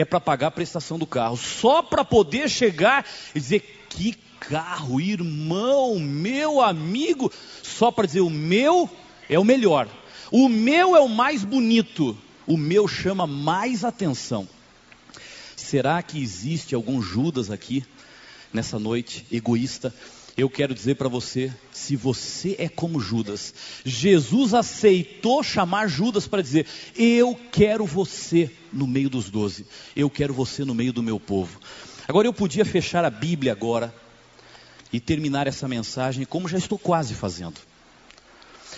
é 0.00 0.04
para 0.04 0.20
pagar 0.20 0.48
a 0.48 0.50
prestação 0.50 0.98
do 0.98 1.06
carro, 1.06 1.36
só 1.36 1.82
para 1.82 2.04
poder 2.04 2.48
chegar 2.48 3.04
e 3.34 3.40
dizer: 3.40 3.86
que 3.88 4.16
carro, 4.40 5.00
irmão, 5.00 5.98
meu 5.98 6.60
amigo, 6.60 7.30
só 7.62 7.90
para 7.90 8.06
dizer 8.06 8.20
o 8.20 8.30
meu 8.30 8.88
é 9.28 9.38
o 9.38 9.44
melhor, 9.44 9.88
o 10.30 10.48
meu 10.48 10.96
é 10.96 11.00
o 11.00 11.08
mais 11.08 11.44
bonito, 11.44 12.16
o 12.46 12.56
meu 12.56 12.88
chama 12.88 13.26
mais 13.26 13.84
atenção. 13.84 14.48
Será 15.54 16.02
que 16.02 16.20
existe 16.20 16.74
algum 16.74 17.02
Judas 17.02 17.50
aqui 17.50 17.84
nessa 18.52 18.78
noite, 18.78 19.26
egoísta? 19.30 19.94
Eu 20.40 20.48
quero 20.48 20.74
dizer 20.74 20.94
para 20.94 21.06
você, 21.06 21.52
se 21.70 21.94
você 21.94 22.56
é 22.58 22.66
como 22.66 22.98
Judas, 22.98 23.52
Jesus 23.84 24.54
aceitou 24.54 25.42
chamar 25.42 25.86
Judas 25.86 26.26
para 26.26 26.40
dizer: 26.40 26.66
Eu 26.96 27.38
quero 27.52 27.84
você 27.84 28.50
no 28.72 28.86
meio 28.86 29.10
dos 29.10 29.28
doze, 29.28 29.66
eu 29.94 30.08
quero 30.08 30.32
você 30.32 30.64
no 30.64 30.74
meio 30.74 30.94
do 30.94 31.02
meu 31.02 31.20
povo. 31.20 31.60
Agora 32.08 32.26
eu 32.26 32.32
podia 32.32 32.64
fechar 32.64 33.04
a 33.04 33.10
Bíblia 33.10 33.52
agora 33.52 33.94
e 34.90 34.98
terminar 34.98 35.46
essa 35.46 35.68
mensagem 35.68 36.24
como 36.24 36.48
já 36.48 36.56
estou 36.56 36.78
quase 36.78 37.12
fazendo. 37.12 37.60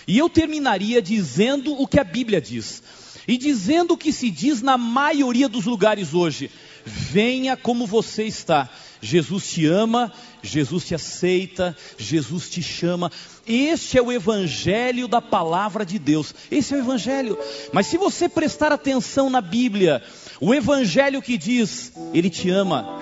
E 0.05 0.17
eu 0.17 0.27
terminaria 0.27 1.01
dizendo 1.01 1.81
o 1.81 1.87
que 1.87 1.97
a 1.97 2.03
Bíblia 2.03 2.41
diz. 2.41 2.83
E 3.25 3.37
dizendo 3.37 3.93
o 3.93 3.97
que 3.97 4.11
se 4.11 4.29
diz 4.29 4.61
na 4.61 4.77
maioria 4.77 5.47
dos 5.47 5.63
lugares 5.63 6.13
hoje: 6.13 6.51
venha 6.85 7.55
como 7.55 7.85
você 7.85 8.23
está. 8.23 8.69
Jesus 9.01 9.51
te 9.51 9.65
ama, 9.65 10.13
Jesus 10.41 10.85
te 10.85 10.95
aceita, 10.95 11.75
Jesus 11.97 12.49
te 12.49 12.61
chama. 12.63 13.11
Este 13.45 13.97
é 13.97 14.01
o 14.01 14.11
evangelho 14.11 15.07
da 15.07 15.21
palavra 15.21 15.85
de 15.85 15.99
Deus. 15.99 16.33
Esse 16.49 16.73
é 16.73 16.77
o 16.77 16.79
evangelho. 16.79 17.37
Mas 17.73 17.87
se 17.87 17.97
você 17.97 18.29
prestar 18.29 18.71
atenção 18.71 19.29
na 19.29 19.41
Bíblia, 19.41 20.01
o 20.39 20.53
evangelho 20.53 21.21
que 21.21 21.37
diz, 21.37 21.91
ele 22.13 22.29
te 22.29 22.49
ama, 22.49 23.01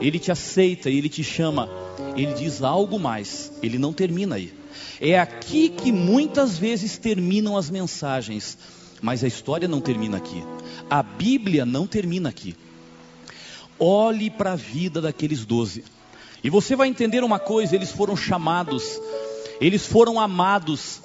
ele 0.00 0.18
te 0.18 0.32
aceita 0.32 0.90
ele 0.90 1.08
te 1.08 1.22
chama, 1.22 1.68
ele 2.16 2.34
diz 2.34 2.62
algo 2.62 2.98
mais. 2.98 3.52
Ele 3.62 3.78
não 3.78 3.92
termina 3.92 4.36
aí. 4.36 4.52
É 5.00 5.18
aqui 5.18 5.68
que 5.68 5.92
muitas 5.92 6.58
vezes 6.58 6.96
terminam 6.98 7.56
as 7.56 7.70
mensagens, 7.70 8.56
mas 9.00 9.22
a 9.22 9.28
história 9.28 9.68
não 9.68 9.80
termina 9.80 10.16
aqui. 10.16 10.42
A 10.88 11.02
Bíblia 11.02 11.66
não 11.66 11.86
termina 11.86 12.28
aqui. 12.28 12.54
Olhe 13.84 14.30
para 14.30 14.52
a 14.52 14.54
vida 14.56 15.00
daqueles 15.00 15.44
doze. 15.44 15.82
E 16.44 16.48
você 16.48 16.76
vai 16.76 16.86
entender 16.86 17.24
uma 17.24 17.40
coisa: 17.40 17.74
eles 17.74 17.90
foram 17.90 18.16
chamados, 18.16 19.00
eles 19.60 19.84
foram 19.84 20.20
amados, 20.20 21.00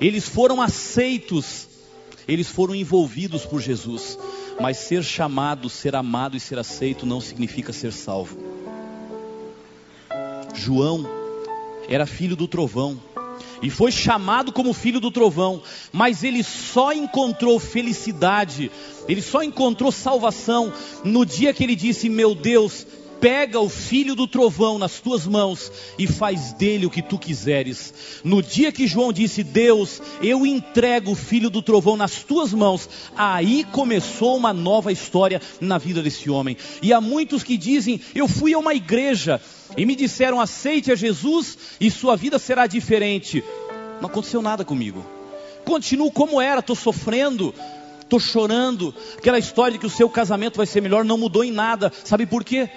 eles 0.00 0.28
foram 0.28 0.60
aceitos, 0.60 1.68
eles 2.26 2.48
foram 2.48 2.74
envolvidos 2.74 3.46
por 3.46 3.62
Jesus. 3.62 4.18
Mas 4.60 4.78
ser 4.78 5.04
chamado, 5.04 5.70
ser 5.70 5.94
amado 5.94 6.36
e 6.36 6.40
ser 6.40 6.58
aceito 6.58 7.06
não 7.06 7.20
significa 7.20 7.72
ser 7.72 7.92
salvo. 7.92 8.36
João 10.52 11.08
era 11.88 12.06
filho 12.06 12.34
do 12.34 12.48
trovão 12.48 13.00
e 13.62 13.70
foi 13.70 13.90
chamado 13.90 14.52
como 14.52 14.72
filho 14.72 15.00
do 15.00 15.10
trovão, 15.10 15.62
mas 15.92 16.22
ele 16.22 16.42
só 16.42 16.92
encontrou 16.92 17.58
felicidade, 17.58 18.70
ele 19.08 19.22
só 19.22 19.42
encontrou 19.42 19.90
salvação 19.90 20.72
no 21.04 21.24
dia 21.24 21.52
que 21.52 21.64
ele 21.64 21.76
disse: 21.76 22.08
Meu 22.08 22.34
Deus, 22.34 22.86
pega 23.20 23.58
o 23.60 23.68
filho 23.68 24.14
do 24.14 24.26
trovão 24.26 24.78
nas 24.78 25.00
tuas 25.00 25.26
mãos 25.26 25.70
e 25.98 26.06
faz 26.06 26.52
dele 26.52 26.86
o 26.86 26.90
que 26.90 27.02
tu 27.02 27.18
quiseres. 27.18 27.92
No 28.22 28.42
dia 28.42 28.72
que 28.72 28.86
João 28.86 29.12
disse: 29.12 29.42
Deus, 29.42 30.00
eu 30.22 30.46
entrego 30.46 31.12
o 31.12 31.16
filho 31.16 31.50
do 31.50 31.62
trovão 31.62 31.96
nas 31.96 32.22
tuas 32.22 32.52
mãos, 32.52 32.88
aí 33.16 33.64
começou 33.72 34.36
uma 34.36 34.52
nova 34.52 34.92
história 34.92 35.40
na 35.60 35.78
vida 35.78 36.02
desse 36.02 36.30
homem. 36.30 36.56
E 36.82 36.92
há 36.92 37.00
muitos 37.00 37.42
que 37.42 37.56
dizem: 37.56 38.00
Eu 38.14 38.28
fui 38.28 38.54
a 38.54 38.58
uma 38.58 38.74
igreja 38.74 39.40
e 39.76 39.86
me 39.86 39.96
disseram: 39.96 40.40
aceite 40.40 40.92
a 40.92 40.94
Jesus 40.94 41.56
e 41.80 41.90
sua 41.90 42.16
vida 42.16 42.38
será 42.38 42.66
diferente. 42.66 43.42
Não 44.00 44.08
aconteceu 44.08 44.42
nada 44.42 44.64
comigo. 44.64 45.04
Continuo 45.64 46.12
como 46.12 46.40
era, 46.40 46.60
estou 46.60 46.76
sofrendo, 46.76 47.54
estou 48.00 48.20
chorando. 48.20 48.94
Aquela 49.16 49.38
história 49.38 49.72
de 49.72 49.78
que 49.78 49.86
o 49.86 49.90
seu 49.90 50.08
casamento 50.08 50.56
vai 50.56 50.66
ser 50.66 50.80
melhor 50.80 51.04
não 51.04 51.18
mudou 51.18 51.42
em 51.42 51.50
nada. 51.50 51.92
Sabe 52.04 52.26
por 52.26 52.44
quê? 52.44 52.68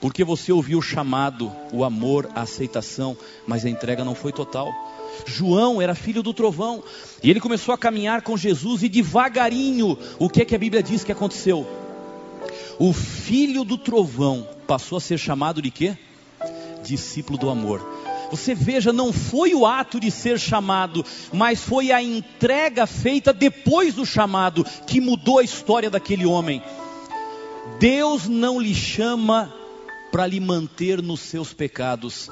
Porque 0.00 0.24
você 0.24 0.50
ouviu 0.50 0.78
o 0.78 0.82
chamado, 0.82 1.52
o 1.72 1.84
amor, 1.84 2.30
a 2.34 2.42
aceitação, 2.42 3.16
mas 3.46 3.66
a 3.66 3.68
entrega 3.68 4.02
não 4.02 4.14
foi 4.14 4.32
total. 4.32 4.72
João 5.26 5.82
era 5.82 5.94
filho 5.94 6.22
do 6.22 6.32
trovão, 6.32 6.82
e 7.22 7.28
ele 7.28 7.40
começou 7.40 7.74
a 7.74 7.78
caminhar 7.78 8.22
com 8.22 8.34
Jesus, 8.34 8.82
e 8.82 8.88
devagarinho, 8.88 9.98
o 10.18 10.30
que 10.30 10.40
é 10.40 10.44
que 10.46 10.54
a 10.54 10.58
Bíblia 10.58 10.82
diz 10.82 11.04
que 11.04 11.12
aconteceu? 11.12 11.66
O 12.80 12.94
filho 12.94 13.62
do 13.62 13.76
trovão 13.76 14.48
passou 14.66 14.96
a 14.96 15.00
ser 15.02 15.18
chamado 15.18 15.60
de 15.60 15.70
quê? 15.70 15.98
Discípulo 16.82 17.36
do 17.36 17.50
amor. 17.50 17.86
Você 18.30 18.54
veja, 18.54 18.90
não 18.90 19.12
foi 19.12 19.52
o 19.52 19.66
ato 19.66 20.00
de 20.00 20.10
ser 20.10 20.40
chamado, 20.40 21.04
mas 21.30 21.60
foi 21.62 21.92
a 21.92 22.02
entrega 22.02 22.86
feita 22.86 23.34
depois 23.34 23.92
do 23.92 24.06
chamado 24.06 24.64
que 24.86 24.98
mudou 24.98 25.40
a 25.40 25.44
história 25.44 25.90
daquele 25.90 26.24
homem. 26.24 26.62
Deus 27.78 28.26
não 28.26 28.58
lhe 28.58 28.74
chama 28.74 29.52
para 30.10 30.26
lhe 30.26 30.40
manter 30.40 31.02
nos 31.02 31.20
seus 31.20 31.52
pecados, 31.52 32.30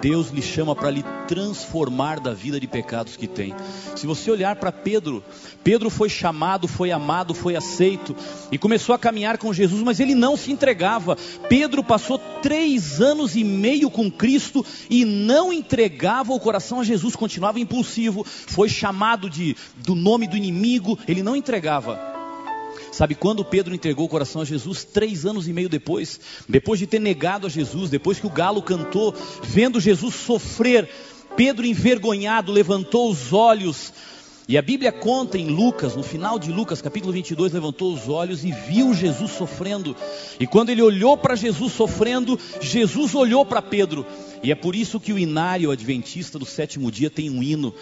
Deus 0.00 0.28
lhe 0.28 0.42
chama 0.42 0.74
para 0.74 0.90
lhe 0.90 1.04
transformar 1.26 2.20
da 2.20 2.32
vida 2.32 2.60
de 2.60 2.66
pecados 2.66 3.16
que 3.16 3.26
tem. 3.26 3.54
Se 3.96 4.06
você 4.06 4.30
olhar 4.30 4.56
para 4.56 4.70
Pedro, 4.70 5.22
Pedro 5.64 5.90
foi 5.90 6.08
chamado, 6.08 6.68
foi 6.68 6.90
amado, 6.90 7.34
foi 7.34 7.56
aceito 7.56 8.14
e 8.50 8.56
começou 8.56 8.94
a 8.94 8.98
caminhar 8.98 9.38
com 9.38 9.52
Jesus, 9.52 9.82
mas 9.82 10.00
ele 10.00 10.14
não 10.14 10.36
se 10.36 10.52
entregava. 10.52 11.16
Pedro 11.48 11.82
passou 11.82 12.18
três 12.40 13.00
anos 13.00 13.36
e 13.36 13.44
meio 13.44 13.90
com 13.90 14.10
Cristo 14.10 14.64
e 14.88 15.04
não 15.04 15.52
entregava 15.52 16.32
o 16.32 16.40
coração 16.40 16.80
a 16.80 16.84
Jesus, 16.84 17.16
continuava 17.16 17.60
impulsivo, 17.60 18.24
foi 18.24 18.68
chamado 18.68 19.28
de, 19.28 19.56
do 19.76 19.94
nome 19.94 20.26
do 20.26 20.36
inimigo, 20.36 20.98
ele 21.06 21.22
não 21.22 21.36
entregava. 21.36 22.07
Sabe 22.92 23.14
quando 23.14 23.44
Pedro 23.44 23.74
entregou 23.74 24.06
o 24.06 24.08
coração 24.08 24.42
a 24.42 24.44
Jesus? 24.44 24.84
Três 24.84 25.24
anos 25.24 25.46
e 25.46 25.52
meio 25.52 25.68
depois, 25.68 26.20
depois 26.48 26.80
de 26.80 26.86
ter 26.86 27.00
negado 27.00 27.46
a 27.46 27.50
Jesus, 27.50 27.90
depois 27.90 28.18
que 28.18 28.26
o 28.26 28.30
galo 28.30 28.62
cantou, 28.62 29.14
vendo 29.42 29.80
Jesus 29.80 30.14
sofrer, 30.14 30.88
Pedro 31.36 31.66
envergonhado 31.66 32.50
levantou 32.50 33.10
os 33.10 33.32
olhos. 33.32 33.92
E 34.48 34.56
a 34.56 34.62
Bíblia 34.62 34.90
conta 34.90 35.36
em 35.36 35.48
Lucas, 35.48 35.94
no 35.94 36.02
final 36.02 36.38
de 36.38 36.50
Lucas, 36.50 36.80
capítulo 36.80 37.12
22, 37.12 37.52
levantou 37.52 37.92
os 37.92 38.08
olhos 38.08 38.44
e 38.44 38.50
viu 38.50 38.94
Jesus 38.94 39.32
sofrendo. 39.32 39.94
E 40.40 40.46
quando 40.46 40.70
ele 40.70 40.80
olhou 40.80 41.18
para 41.18 41.36
Jesus 41.36 41.74
sofrendo, 41.74 42.40
Jesus 42.58 43.14
olhou 43.14 43.44
para 43.44 43.60
Pedro. 43.60 44.06
E 44.42 44.50
é 44.50 44.54
por 44.54 44.74
isso 44.74 44.98
que 44.98 45.12
o 45.12 45.18
inário 45.18 45.70
adventista 45.70 46.38
do 46.38 46.46
sétimo 46.46 46.90
dia 46.90 47.10
tem 47.10 47.28
um 47.28 47.42
hino 47.42 47.74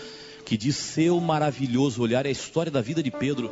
que 0.45 0.57
diz: 0.57 0.75
Seu 0.75 1.21
maravilhoso 1.21 2.03
olhar. 2.03 2.27
É 2.27 2.31
a 2.31 2.33
história 2.33 2.73
da 2.73 2.81
vida 2.81 3.01
de 3.01 3.13
Pedro. 3.13 3.51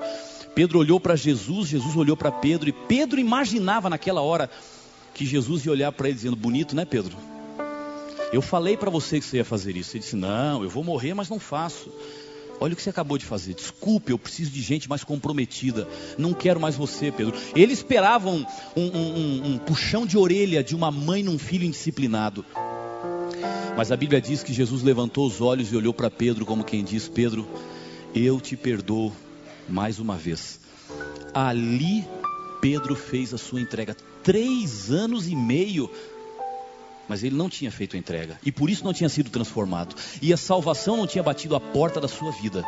Pedro 0.55 0.79
olhou 0.79 1.01
para 1.01 1.17
Jesus, 1.17 1.69
Jesus 1.69 1.97
olhou 1.97 2.17
para 2.17 2.31
Pedro, 2.31 2.69
e 2.69 2.73
Pedro 2.73 3.19
imaginava 3.19 3.91
naquela 3.91 4.23
hora 4.23 4.49
que 5.13 5.27
Jesus 5.27 5.65
ia 5.65 5.73
olhar 5.73 5.93
para 5.93 6.09
ele 6.09 6.17
dizendo: 6.17 6.37
Bonito, 6.37 6.77
né, 6.77 6.85
Pedro? 6.85 7.17
Eu 8.33 8.43
falei 8.43 8.77
para 8.77 8.91
você 8.91 9.21
que 9.21 9.27
você 9.27 9.39
ia 9.39 9.45
fazer 9.45 9.77
isso. 9.77 9.97
Ele 9.97 10.03
disse: 10.03 10.17
Não, 10.17 10.63
eu 10.63 10.71
vou 10.71 10.85
morrer, 10.85 11.15
mas 11.15 11.29
não 11.29 11.39
faço. 11.39 11.91
Olha 12.61 12.73
o 12.73 12.77
que 12.77 12.83
você 12.83 12.91
acabou 12.91 13.19
de 13.19 13.25
fazer. 13.25 13.55
Desculpe, 13.55 14.13
eu 14.13 14.19
preciso 14.19 14.51
de 14.51 14.63
gente 14.63 14.89
mais 14.89 15.03
comprometida. 15.03 15.89
Não 16.17 16.33
quero 16.33 16.61
mais 16.61 16.77
você, 16.77 17.11
Pedro. 17.11 17.35
Ele 17.55 17.73
esperava 17.73 18.31
um, 18.31 18.45
um, 18.77 18.83
um, 18.83 19.43
um 19.53 19.59
puxão 19.59 20.07
de 20.07 20.17
orelha 20.17 20.63
de 20.63 20.75
uma 20.75 20.91
mãe 20.91 21.23
num 21.23 21.39
filho 21.39 21.65
indisciplinado. 21.65 22.45
Mas 23.77 23.91
a 23.91 23.97
Bíblia 23.97 24.21
diz 24.21 24.45
que 24.45 24.53
Jesus 24.53 24.85
levantou 24.85 25.27
os 25.27 25.41
olhos 25.41 25.73
e 25.73 25.77
olhou 25.77 25.93
para 25.93 26.09
Pedro 26.09 26.47
como 26.47 26.63
quem 26.63 26.85
diz: 26.85 27.09
Pedro, 27.09 27.47
eu 28.15 28.41
te 28.41 28.57
perdoo 28.57 29.13
mais 29.69 29.99
uma 29.99 30.17
vez. 30.17 30.61
Ali 31.33 32.07
Pedro 32.61 32.95
fez 32.95 33.35
a 33.35 33.39
sua 33.39 33.61
entrega. 33.61 33.95
Três 34.23 34.91
anos 34.91 35.29
e 35.29 35.37
meio. 35.37 35.91
Mas 37.07 37.23
ele 37.23 37.37
não 37.37 37.51
tinha 37.51 37.71
feito 37.71 37.95
a 37.95 37.99
entrega. 37.99 38.41
E 38.43 38.51
por 38.51 38.71
isso 38.71 38.85
não 38.85 38.95
tinha 38.95 39.11
sido 39.11 39.29
transformado. 39.29 39.95
E 40.23 40.33
a 40.33 40.37
salvação 40.37 40.97
não 40.97 41.07
tinha 41.07 41.23
batido 41.23 41.55
a 41.55 41.61
porta 41.61 42.01
da 42.01 42.09
sua 42.09 42.31
vida. 42.31 42.65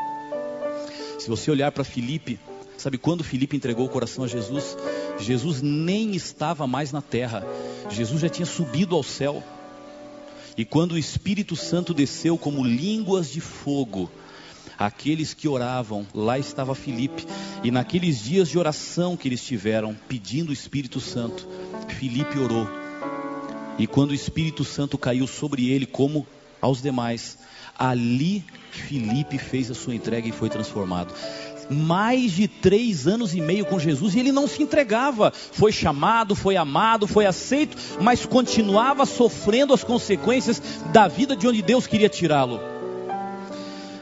Se 1.18 1.28
você 1.28 1.50
olhar 1.50 1.72
para 1.72 1.82
Filipe, 1.82 2.38
sabe 2.76 2.98
quando 2.98 3.24
Filipe 3.24 3.56
entregou 3.56 3.86
o 3.86 3.88
coração 3.88 4.24
a 4.24 4.28
Jesus? 4.28 4.76
Jesus 5.18 5.62
nem 5.62 6.14
estava 6.14 6.66
mais 6.66 6.92
na 6.92 7.00
terra. 7.00 7.46
Jesus 7.88 8.20
já 8.20 8.28
tinha 8.28 8.44
subido 8.44 8.94
ao 8.94 9.02
céu. 9.02 9.42
E 10.58 10.64
quando 10.64 10.92
o 10.92 10.98
Espírito 10.98 11.56
Santo 11.56 11.94
desceu 11.94 12.36
como 12.36 12.62
línguas 12.62 13.30
de 13.30 13.40
fogo, 13.40 14.10
aqueles 14.78 15.34
que 15.34 15.48
oravam, 15.48 16.06
lá 16.14 16.38
estava 16.38 16.74
Filipe, 16.74 17.26
e 17.62 17.70
naqueles 17.70 18.22
dias 18.22 18.48
de 18.48 18.58
oração 18.58 19.16
que 19.16 19.28
eles 19.28 19.42
tiveram, 19.42 19.96
pedindo 20.08 20.50
o 20.50 20.52
Espírito 20.52 21.00
Santo, 21.00 21.48
Filipe 21.88 22.38
orou. 22.38 22.68
E 23.78 23.86
quando 23.86 24.10
o 24.10 24.14
Espírito 24.14 24.64
Santo 24.64 24.96
caiu 24.96 25.26
sobre 25.26 25.70
ele, 25.70 25.84
como 25.84 26.26
aos 26.60 26.80
demais, 26.80 27.38
ali 27.78 28.44
Filipe 28.70 29.38
fez 29.38 29.70
a 29.70 29.74
sua 29.74 29.94
entrega 29.94 30.28
e 30.28 30.32
foi 30.32 30.48
transformado. 30.48 31.12
mais 31.68 32.32
de 32.32 32.46
três 32.46 33.08
anos 33.08 33.34
e 33.34 33.40
meio 33.40 33.66
com 33.66 33.76
Jesus 33.76 34.14
e 34.14 34.20
ele 34.20 34.30
não 34.30 34.46
se 34.46 34.62
entregava. 34.62 35.32
Foi 35.32 35.72
chamado, 35.72 36.36
foi 36.36 36.56
amado, 36.56 37.08
foi 37.08 37.26
aceito, 37.26 37.76
mas 38.00 38.24
continuava 38.24 39.04
sofrendo 39.04 39.74
as 39.74 39.82
consequências 39.82 40.62
da 40.92 41.08
vida 41.08 41.34
de 41.34 41.48
onde 41.48 41.62
Deus 41.62 41.86
queria 41.86 42.08
tirá-lo. 42.08 42.75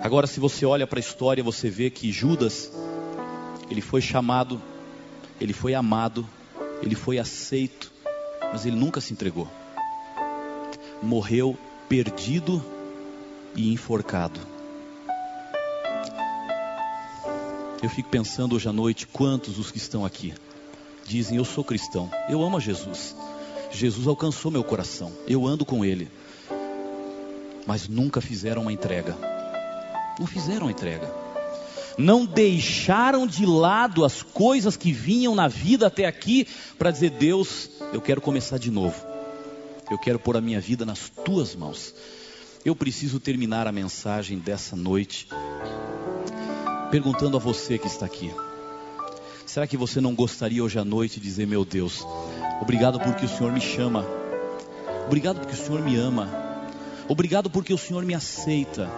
Agora, 0.05 0.27
se 0.27 0.39
você 0.39 0.67
olha 0.67 0.87
para 0.87 0.99
a 0.99 1.01
história, 1.01 1.43
você 1.43 1.71
vê 1.71 1.89
que 1.89 2.13
Judas, 2.13 2.71
ele 3.71 3.81
foi 3.81 4.03
chamado, 4.03 4.61
ele 5.41 5.55
foi 5.55 5.73
amado, 5.73 6.29
ele 6.83 6.95
foi 6.95 7.19
aceito, 7.19 7.91
mas 8.53 8.67
ele 8.67 8.77
nunca 8.77 9.01
se 9.01 9.15
entregou. 9.15 9.49
Morreu 11.03 11.57
perdido 11.89 12.63
e 13.57 13.73
enforcado. 13.73 14.39
Eu 17.83 17.89
fico 17.89 18.11
pensando 18.11 18.57
hoje 18.57 18.69
à 18.69 18.75
noite 18.75 19.07
quantos 19.07 19.59
os 19.59 19.71
que 19.71 19.79
estão 19.79 20.05
aqui 20.05 20.35
dizem: 21.07 21.39
Eu 21.39 21.47
sou 21.47 21.65
cristão, 21.65 22.11
eu 22.29 22.43
amo 22.43 22.59
a 22.59 22.61
Jesus. 22.61 23.17
Jesus 23.71 24.07
alcançou 24.07 24.51
meu 24.51 24.63
coração, 24.63 25.11
eu 25.27 25.47
ando 25.47 25.65
com 25.65 25.83
Ele, 25.83 26.11
mas 27.67 27.89
nunca 27.89 28.21
fizeram 28.21 28.61
uma 28.61 28.73
entrega. 28.73 29.34
Não 30.19 30.27
fizeram 30.27 30.69
a 30.69 30.71
entrega. 30.71 31.13
Não 31.97 32.25
deixaram 32.25 33.27
de 33.27 33.47
lado 33.47 34.05
as 34.05 34.23
coisas 34.23 34.77
que 34.77 34.93
vinham 34.93 35.35
na 35.35 35.47
vida 35.47 35.87
até 35.87 36.07
aqui 36.07 36.47
para 36.79 36.91
dizer: 36.91 37.11
Deus, 37.11 37.71
eu 37.93 38.01
quero 38.01 38.21
começar 38.21 38.59
de 38.59 38.71
novo. 38.71 38.97
Eu 39.91 39.99
quero 39.99 40.19
pôr 40.19 40.37
a 40.37 40.41
minha 40.41 40.61
vida 40.61 40.85
nas 40.85 41.09
tuas 41.25 41.55
mãos. 41.55 41.95
Eu 42.65 42.75
preciso 42.75 43.21
terminar 43.21 43.67
a 43.67 43.73
mensagem 43.73 44.39
dessa 44.39 44.75
noite 44.75 45.29
perguntando 46.95 47.37
a 47.37 47.41
você 47.41 47.77
que 47.77 47.89
está 47.89 48.07
aqui: 48.07 48.33
será 49.45 49.67
que 49.67 49.77
você 49.77 50.01
não 50.01 50.15
gostaria 50.15 50.63
hoje 50.63 50.79
à 50.79 50.85
noite 50.85 51.19
de 51.19 51.27
dizer, 51.27 51.47
meu 51.47 51.65
Deus, 51.65 52.07
obrigado 52.61 53.01
porque 53.01 53.25
o 53.27 53.29
Senhor 53.29 53.53
me 53.53 53.61
chama, 53.61 54.07
obrigado 55.05 55.41
porque 55.41 55.55
o 55.55 55.57
Senhor 55.57 55.83
me 55.83 55.97
ama, 55.97 56.31
obrigado 57.09 57.51
porque 57.51 57.75
o 57.75 57.79
Senhor 57.79 58.05
me 58.05 58.15
aceita, 58.15 58.89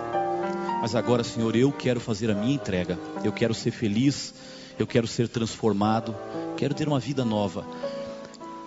mas 0.87 0.95
agora, 0.95 1.24
Senhor, 1.24 1.57
eu 1.57 1.72
quero 1.72 1.99
fazer 1.99 2.30
a 2.30 2.34
minha 2.37 2.55
entrega, 2.55 2.97
eu 3.24 3.32
quero 3.32 3.53
ser 3.53 3.72
feliz, 3.72 4.32
eu 4.78 4.87
quero 4.87 5.05
ser 5.09 5.28
transformado, 5.28 6.14
quero 6.57 6.74
ter 6.74 6.87
uma 6.87 7.01
vida 7.01 7.24
nova, 7.24 7.66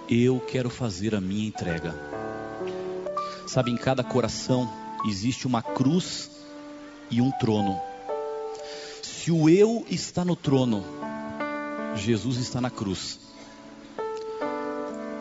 eu 0.09 0.38
quero 0.38 0.70
fazer 0.70 1.15
a 1.15 1.22
minha 1.22 1.47
entrega. 1.47 1.95
Sabe, 3.47 3.72
em 3.72 3.78
cada 3.78 4.03
coração 4.03 4.70
existe 5.07 5.47
uma 5.47 5.61
cruz 5.61 6.30
e 7.09 7.22
um 7.22 7.32
trono. 7.32 7.80
Se 9.01 9.32
o 9.32 9.47
eu 9.47 9.86
está 9.89 10.26
no 10.26 10.36
trono, 10.36 10.84
Jesus 11.95 12.36
está 12.36 12.59
na 12.59 12.70
cruz. 12.70 13.17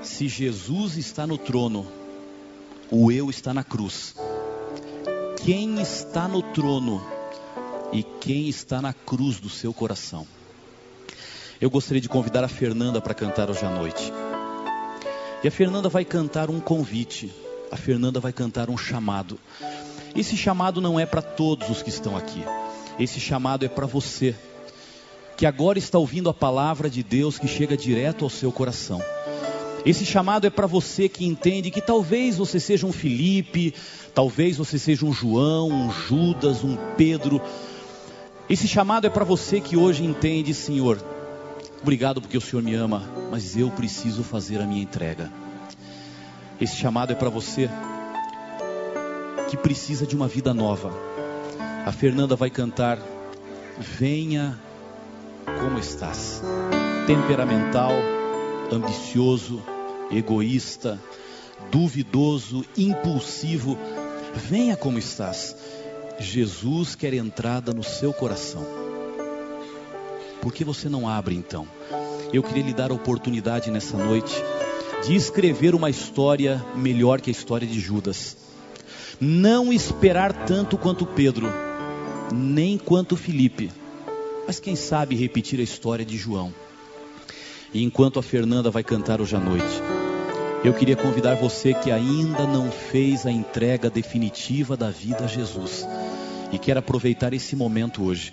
Se 0.03 0.27
Jesus 0.27 0.97
está 0.97 1.29
no 1.29 1.39
trono, 1.39 1.87
o 2.91 3.13
eu 3.13 3.31
está 3.31 3.55
na 3.55 3.63
cruz. 3.63 4.17
Quem 5.49 5.81
está 5.81 6.29
no 6.29 6.43
trono 6.43 7.03
e 7.91 8.03
quem 8.03 8.51
está 8.51 8.83
na 8.83 8.93
cruz 8.93 9.41
do 9.41 9.49
seu 9.49 9.73
coração? 9.73 10.27
Eu 11.59 11.71
gostaria 11.71 12.03
de 12.03 12.09
convidar 12.11 12.45
a 12.45 12.49
Fernanda 12.49 13.01
para 13.01 13.15
cantar 13.15 13.49
hoje 13.49 13.65
à 13.65 13.71
noite. 13.71 14.13
E 15.43 15.49
a 15.49 15.51
Fernanda 15.51 15.89
vai 15.89 16.05
cantar 16.05 16.51
um 16.51 16.61
convite. 16.61 17.33
A 17.73 17.79
Fernanda 17.79 18.21
vai 18.21 18.31
cantar 18.31 18.69
um 18.69 18.77
chamado. 18.77 19.39
Esse 20.15 20.37
chamado 20.37 20.83
não 20.83 21.01
é 21.01 21.07
para 21.07 21.23
todos 21.23 21.71
os 21.71 21.83
que 21.83 21.89
estão 21.89 22.15
aqui. 22.15 22.45
Esse 23.01 23.19
chamado 23.19 23.65
é 23.65 23.71
para 23.71 23.87
você, 23.87 24.37
que 25.35 25.47
agora 25.47 25.79
está 25.79 25.97
ouvindo 25.97 26.29
a 26.29 26.35
palavra 26.35 26.91
de 26.91 27.03
Deus 27.03 27.39
que 27.39 27.49
chega 27.49 27.75
direto 27.75 28.23
ao 28.23 28.29
seu 28.29 28.53
coração. 28.53 29.03
Esse 29.85 30.05
chamado 30.05 30.47
é 30.47 30.51
para 30.51 30.67
você 30.67 31.09
que 31.09 31.25
entende 31.25 31.71
que 31.71 31.81
talvez 31.81 32.37
você 32.37 32.59
seja 32.61 32.87
um 32.87 32.93
Felipe, 32.93 33.75
talvez 34.15 34.57
você 34.57 34.79
seja 34.79 35.07
um 35.07 35.13
João, 35.13 35.69
um 35.69 35.91
Judas, 35.91 36.65
um 36.65 36.77
Pedro. 36.97 37.41
Esse 38.49 38.67
chamado 38.67 39.07
é 39.07 39.11
para 39.11 39.25
você 39.25 39.61
que 39.61 39.77
hoje 39.77 40.05
entende, 40.05 40.53
Senhor, 40.53 41.03
obrigado 41.81 42.21
porque 42.21 42.37
o 42.37 42.41
Senhor 42.41 42.63
me 42.63 42.75
ama, 42.75 43.09
mas 43.31 43.57
eu 43.57 43.71
preciso 43.71 44.23
fazer 44.23 44.61
a 44.61 44.67
minha 44.67 44.83
entrega. 44.83 45.31
Esse 46.61 46.77
chamado 46.77 47.13
é 47.13 47.17
para 47.17 47.31
você 47.31 47.71
que 49.49 49.57
precisa 49.57 50.07
de 50.07 50.17
uma 50.17 50.29
vida 50.29 50.53
nova 50.53 51.09
a 51.89 51.93
Fernanda 51.93 52.37
vai 52.37 52.51
cantar 52.51 52.99
Venha 53.79 54.59
como 55.59 55.79
estás. 55.79 56.43
Temperamental, 57.07 57.93
ambicioso, 58.71 59.63
egoísta, 60.11 61.01
duvidoso, 61.71 62.65
impulsivo. 62.77 63.79
Venha 64.35 64.77
como 64.77 64.99
estás. 64.99 65.57
Jesus 66.19 66.95
quer 66.95 67.15
entrada 67.15 67.73
no 67.73 67.83
seu 67.83 68.13
coração. 68.13 68.67
Por 70.41 70.53
que 70.53 70.65
você 70.65 70.89
não 70.89 71.09
abre 71.09 71.35
então? 71.35 71.67
Eu 72.33 72.43
queria 72.43 72.63
lhe 72.63 72.73
dar 72.73 72.91
a 72.91 72.95
oportunidade 72.95 73.71
nessa 73.71 73.97
noite 73.97 74.35
de 75.07 75.15
escrever 75.15 75.75
uma 75.75 75.91
história 75.91 76.65
melhor 76.75 77.21
que 77.21 77.31
a 77.31 77.33
história 77.33 77.67
de 77.67 77.81
Judas. 77.81 78.37
Não 79.21 79.73
esperar 79.73 80.47
tanto 80.47 80.77
quanto 80.77 81.07
Pedro 81.07 81.49
nem 82.33 82.77
quanto 82.77 83.17
Felipe, 83.17 83.71
mas 84.47 84.61
quem 84.61 84.77
sabe 84.77 85.15
repetir 85.15 85.61
a 85.61 85.63
história 85.63 86.05
de 86.05 86.17
João. 86.17 86.53
E 87.73 87.83
enquanto 87.83 88.19
a 88.19 88.23
Fernanda 88.23 88.71
vai 88.71 88.83
cantar 88.83 89.21
hoje 89.21 89.37
à 89.37 89.41
noite, 89.41 89.83
eu 90.65 90.73
queria 90.73 90.97
convidar 90.97 91.35
você 91.37 91.75
que 91.75 91.91
ainda 91.91 92.47
não 92.47 92.71
fez 92.71 93.27
a 93.27 93.31
entrega 93.31 93.89
definitiva 93.89 94.77
da 94.77 94.91
vida 94.91 95.25
a 95.25 95.29
Jesus 95.29 95.87
e 96.51 96.59
quer 96.59 96.77
aproveitar 96.77 97.33
esse 97.33 97.55
momento 97.55 98.03
hoje. 98.05 98.33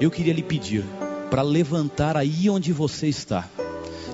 Eu 0.00 0.10
queria 0.10 0.32
lhe 0.32 0.42
pedir 0.42 0.84
para 1.30 1.42
levantar 1.42 2.16
aí 2.16 2.48
onde 2.48 2.72
você 2.72 3.08
está 3.08 3.48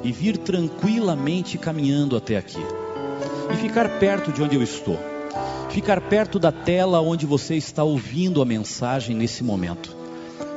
e 0.02 0.10
vir 0.10 0.36
tranquilamente 0.38 1.58
caminhando 1.58 2.16
até 2.16 2.36
aqui 2.36 2.60
e 3.52 3.56
ficar 3.56 3.98
perto 3.98 4.32
de 4.32 4.42
onde 4.42 4.56
eu 4.56 4.62
estou 4.62 4.98
ficar 5.72 6.02
perto 6.02 6.38
da 6.38 6.52
tela 6.52 7.00
onde 7.00 7.24
você 7.24 7.56
está 7.56 7.82
ouvindo 7.82 8.42
a 8.42 8.44
mensagem 8.44 9.16
nesse 9.16 9.42
momento, 9.42 9.96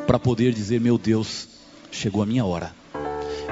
para 0.06 0.20
poder 0.20 0.54
dizer: 0.54 0.82
meu 0.82 0.98
Deus, 0.98 1.48
chegou 1.90 2.22
a 2.22 2.26
minha 2.26 2.46
hora. 2.46 2.85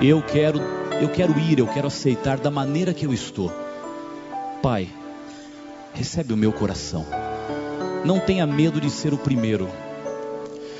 Eu 0.01 0.21
quero, 0.21 0.59
eu 1.01 1.09
quero 1.09 1.37
ir, 1.39 1.59
eu 1.59 1.67
quero 1.67 1.87
aceitar 1.87 2.37
da 2.37 2.51
maneira 2.51 2.93
que 2.93 3.05
eu 3.05 3.13
estou. 3.13 3.51
Pai, 4.61 4.89
recebe 5.93 6.33
o 6.33 6.37
meu 6.37 6.51
coração. 6.51 7.05
Não 8.03 8.19
tenha 8.19 8.45
medo 8.45 8.81
de 8.81 8.89
ser 8.89 9.13
o 9.13 9.17
primeiro. 9.17 9.69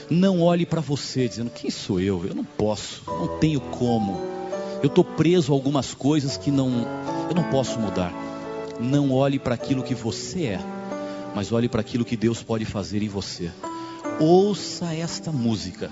Não 0.09 0.41
olhe 0.41 0.65
para 0.65 0.81
você 0.81 1.27
dizendo: 1.27 1.49
quem 1.49 1.69
sou 1.69 1.99
eu? 1.99 2.25
Eu 2.25 2.35
não 2.35 2.43
posso, 2.43 3.03
não 3.07 3.39
tenho 3.39 3.61
como. 3.61 4.19
Eu 4.81 4.87
estou 4.87 5.03
preso 5.03 5.53
a 5.53 5.55
algumas 5.55 5.93
coisas 5.93 6.35
que 6.35 6.51
não, 6.51 6.69
eu 7.29 7.35
não 7.35 7.43
posso 7.49 7.79
mudar. 7.79 8.11
Não 8.79 9.11
olhe 9.11 9.39
para 9.39 9.55
aquilo 9.55 9.83
que 9.83 9.95
você 9.95 10.45
é, 10.47 10.59
mas 11.33 11.51
olhe 11.53 11.69
para 11.69 11.79
aquilo 11.79 12.03
que 12.03 12.17
Deus 12.17 12.43
pode 12.43 12.65
fazer 12.65 13.01
em 13.01 13.07
você. 13.07 13.49
Ouça 14.19 14.93
esta 14.93 15.31
música. 15.31 15.89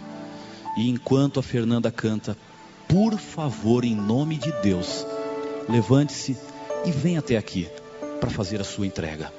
E 0.78 0.89
enquanto 0.89 1.39
a 1.39 1.43
Fernanda 1.43 1.91
canta, 1.91 2.36
por 2.91 3.17
favor, 3.17 3.85
em 3.85 3.95
nome 3.95 4.35
de 4.35 4.51
Deus, 4.61 5.05
levante-se 5.69 6.37
e 6.85 6.91
venha 6.91 7.19
até 7.19 7.37
aqui 7.37 7.69
para 8.19 8.29
fazer 8.29 8.59
a 8.59 8.65
sua 8.65 8.85
entrega. 8.85 9.31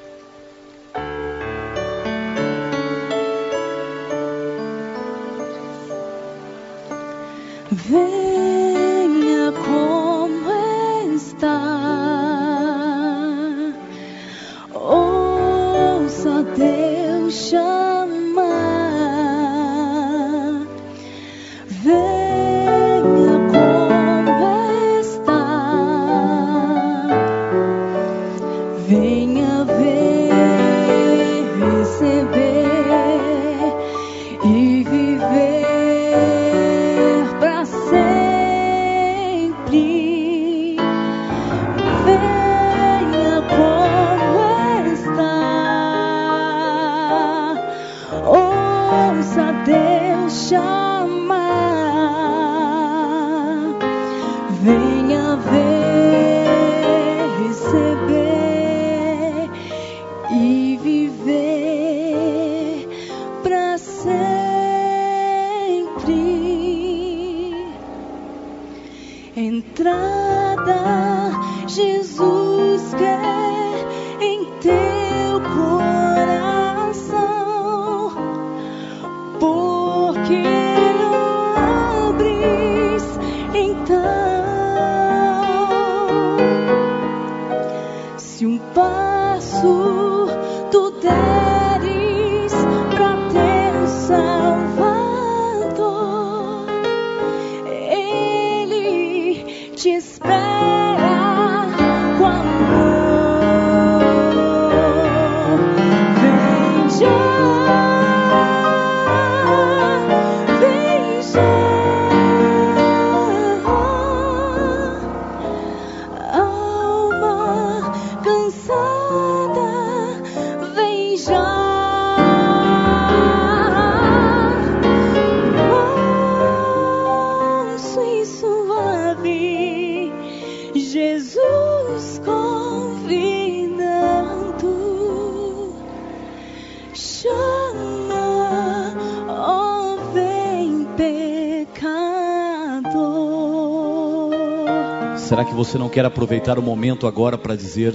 Que 145.52 145.56
você 145.56 145.76
não 145.76 145.90
quer 145.90 146.06
aproveitar 146.06 146.58
o 146.58 146.62
momento 146.62 147.06
agora 147.06 147.36
para 147.36 147.54
dizer 147.54 147.94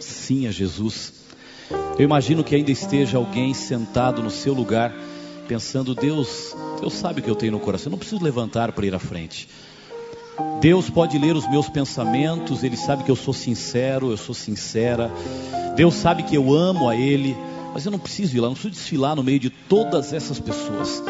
sim 0.00 0.46
a 0.46 0.50
Jesus? 0.50 1.12
Eu 1.98 2.04
imagino 2.04 2.42
que 2.42 2.54
ainda 2.54 2.70
esteja 2.70 3.18
alguém 3.18 3.52
sentado 3.52 4.22
no 4.22 4.30
seu 4.30 4.54
lugar, 4.54 4.94
pensando: 5.46 5.94
Deus, 5.94 6.56
Deus 6.80 6.94
sabe 6.94 7.20
o 7.20 7.22
que 7.22 7.28
eu 7.28 7.34
tenho 7.34 7.52
no 7.52 7.60
coração, 7.60 7.88
eu 7.88 7.90
não 7.90 7.98
preciso 7.98 8.24
levantar 8.24 8.72
para 8.72 8.86
ir 8.86 8.94
à 8.94 8.98
frente. 8.98 9.46
Deus 10.58 10.88
pode 10.88 11.18
ler 11.18 11.36
os 11.36 11.46
meus 11.50 11.68
pensamentos, 11.68 12.64
Ele 12.64 12.78
sabe 12.78 13.04
que 13.04 13.10
eu 13.10 13.16
sou 13.16 13.34
sincero, 13.34 14.10
eu 14.10 14.16
sou 14.16 14.34
sincera. 14.34 15.10
Deus 15.76 15.94
sabe 15.94 16.22
que 16.22 16.34
eu 16.34 16.54
amo 16.54 16.88
a 16.88 16.96
Ele, 16.96 17.36
mas 17.74 17.84
eu 17.84 17.92
não 17.92 17.98
preciso 17.98 18.34
ir 18.38 18.40
lá, 18.40 18.48
não 18.48 18.54
preciso 18.54 18.72
desfilar 18.72 19.14
no 19.14 19.22
meio 19.22 19.38
de 19.38 19.50
todas 19.50 20.14
essas 20.14 20.40
pessoas. 20.40 21.02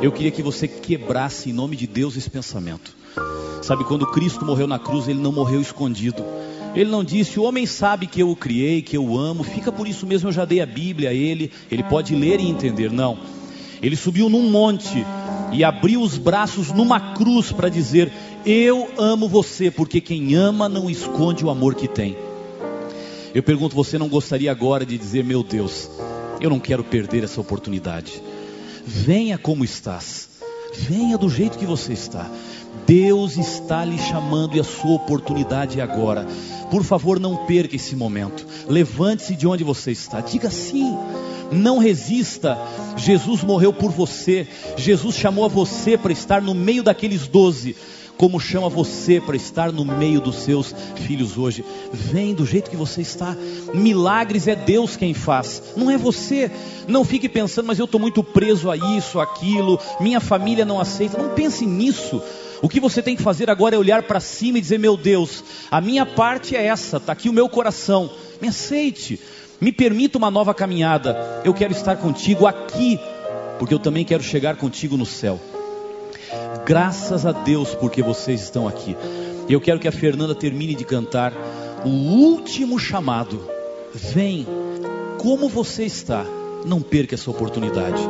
Eu 0.00 0.10
queria 0.10 0.30
que 0.30 0.42
você 0.42 0.66
quebrasse 0.66 1.50
em 1.50 1.52
nome 1.52 1.76
de 1.76 1.86
Deus 1.86 2.16
esse 2.16 2.30
pensamento. 2.30 2.96
Sabe, 3.66 3.82
quando 3.82 4.06
Cristo 4.06 4.44
morreu 4.44 4.68
na 4.68 4.78
cruz, 4.78 5.08
ele 5.08 5.18
não 5.18 5.32
morreu 5.32 5.60
escondido. 5.60 6.24
Ele 6.72 6.88
não 6.88 7.02
disse: 7.02 7.40
O 7.40 7.42
homem 7.42 7.66
sabe 7.66 8.06
que 8.06 8.22
eu 8.22 8.30
o 8.30 8.36
criei, 8.36 8.80
que 8.80 8.96
eu 8.96 9.04
o 9.04 9.18
amo, 9.18 9.42
fica 9.42 9.72
por 9.72 9.88
isso 9.88 10.06
mesmo 10.06 10.28
eu 10.28 10.32
já 10.32 10.44
dei 10.44 10.60
a 10.60 10.66
Bíblia 10.66 11.10
a 11.10 11.12
ele, 11.12 11.50
ele 11.68 11.82
pode 11.82 12.14
ler 12.14 12.38
e 12.38 12.48
entender. 12.48 12.92
Não. 12.92 13.18
Ele 13.82 13.96
subiu 13.96 14.28
num 14.28 14.48
monte 14.52 15.04
e 15.52 15.64
abriu 15.64 16.00
os 16.00 16.16
braços 16.16 16.70
numa 16.70 17.14
cruz 17.14 17.50
para 17.50 17.68
dizer: 17.68 18.12
Eu 18.46 18.88
amo 18.96 19.28
você, 19.28 19.68
porque 19.68 20.00
quem 20.00 20.36
ama 20.36 20.68
não 20.68 20.88
esconde 20.88 21.44
o 21.44 21.50
amor 21.50 21.74
que 21.74 21.88
tem. 21.88 22.16
Eu 23.34 23.42
pergunto: 23.42 23.74
você 23.74 23.98
não 23.98 24.08
gostaria 24.08 24.52
agora 24.52 24.86
de 24.86 24.96
dizer, 24.96 25.24
meu 25.24 25.42
Deus, 25.42 25.90
eu 26.40 26.48
não 26.48 26.60
quero 26.60 26.84
perder 26.84 27.24
essa 27.24 27.40
oportunidade? 27.40 28.22
Venha 28.86 29.36
como 29.36 29.64
estás, 29.64 30.28
venha 30.72 31.18
do 31.18 31.28
jeito 31.28 31.58
que 31.58 31.66
você 31.66 31.94
está. 31.94 32.30
Deus 32.86 33.36
está 33.36 33.84
lhe 33.84 33.98
chamando 33.98 34.56
e 34.56 34.60
a 34.60 34.64
sua 34.64 34.94
oportunidade 34.94 35.80
é 35.80 35.82
agora. 35.82 36.26
Por 36.70 36.84
favor, 36.84 37.18
não 37.18 37.44
perca 37.46 37.76
esse 37.76 37.96
momento. 37.96 38.46
Levante-se 38.68 39.34
de 39.34 39.46
onde 39.46 39.64
você 39.64 39.90
está. 39.90 40.20
Diga 40.20 40.50
sim. 40.50 40.96
Não 41.50 41.78
resista. 41.78 42.56
Jesus 42.96 43.42
morreu 43.42 43.72
por 43.72 43.90
você. 43.90 44.46
Jesus 44.76 45.16
chamou 45.16 45.44
a 45.44 45.48
você 45.48 45.98
para 45.98 46.12
estar 46.12 46.40
no 46.40 46.54
meio 46.54 46.82
daqueles 46.82 47.26
doze 47.26 47.76
como 48.16 48.40
chama 48.40 48.68
você 48.68 49.20
para 49.20 49.36
estar 49.36 49.70
no 49.70 49.84
meio 49.84 50.20
dos 50.20 50.36
seus 50.36 50.74
filhos 50.96 51.36
hoje. 51.36 51.64
Vem 51.92 52.34
do 52.34 52.46
jeito 52.46 52.70
que 52.70 52.76
você 52.76 53.02
está. 53.02 53.36
Milagres 53.74 54.48
é 54.48 54.56
Deus 54.56 54.96
quem 54.96 55.12
faz, 55.12 55.62
não 55.76 55.90
é 55.90 55.98
você. 55.98 56.50
Não 56.88 57.04
fique 57.04 57.28
pensando, 57.28 57.66
mas 57.66 57.78
eu 57.78 57.84
estou 57.84 58.00
muito 58.00 58.22
preso 58.22 58.70
a 58.70 58.76
isso, 58.76 59.20
aquilo, 59.20 59.78
minha 60.00 60.20
família 60.20 60.64
não 60.64 60.80
aceita. 60.80 61.20
Não 61.20 61.34
pense 61.34 61.66
nisso. 61.66 62.22
O 62.62 62.68
que 62.68 62.80
você 62.80 63.02
tem 63.02 63.16
que 63.16 63.22
fazer 63.22 63.50
agora 63.50 63.74
é 63.74 63.78
olhar 63.78 64.02
para 64.02 64.20
cima 64.20 64.58
e 64.58 64.60
dizer: 64.60 64.78
Meu 64.78 64.96
Deus, 64.96 65.44
a 65.70 65.80
minha 65.80 66.06
parte 66.06 66.56
é 66.56 66.66
essa, 66.66 66.96
está 66.96 67.12
aqui 67.12 67.28
o 67.28 67.32
meu 67.32 67.48
coração. 67.48 68.10
Me 68.40 68.48
aceite, 68.48 69.20
me 69.60 69.72
permita 69.72 70.18
uma 70.18 70.30
nova 70.30 70.54
caminhada. 70.54 71.42
Eu 71.44 71.54
quero 71.54 71.72
estar 71.72 71.96
contigo 71.96 72.46
aqui, 72.46 72.98
porque 73.58 73.74
eu 73.74 73.78
também 73.78 74.04
quero 74.04 74.22
chegar 74.22 74.56
contigo 74.56 74.96
no 74.96 75.06
céu. 75.06 75.40
Graças 76.64 77.24
a 77.24 77.32
Deus 77.32 77.74
porque 77.74 78.02
vocês 78.02 78.42
estão 78.42 78.66
aqui. 78.66 78.96
Eu 79.48 79.60
quero 79.60 79.78
que 79.78 79.86
a 79.86 79.92
Fernanda 79.92 80.34
termine 80.34 80.74
de 80.74 80.84
cantar 80.84 81.32
o 81.84 81.88
último 81.88 82.78
chamado. 82.78 83.40
Vem, 83.94 84.46
como 85.18 85.48
você 85.48 85.84
está, 85.84 86.24
não 86.64 86.82
perca 86.82 87.14
essa 87.14 87.30
oportunidade. 87.30 88.02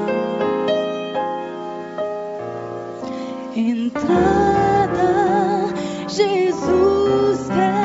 Entrada, 3.56 5.00
Jesus 6.08 7.48
quer 7.48 7.75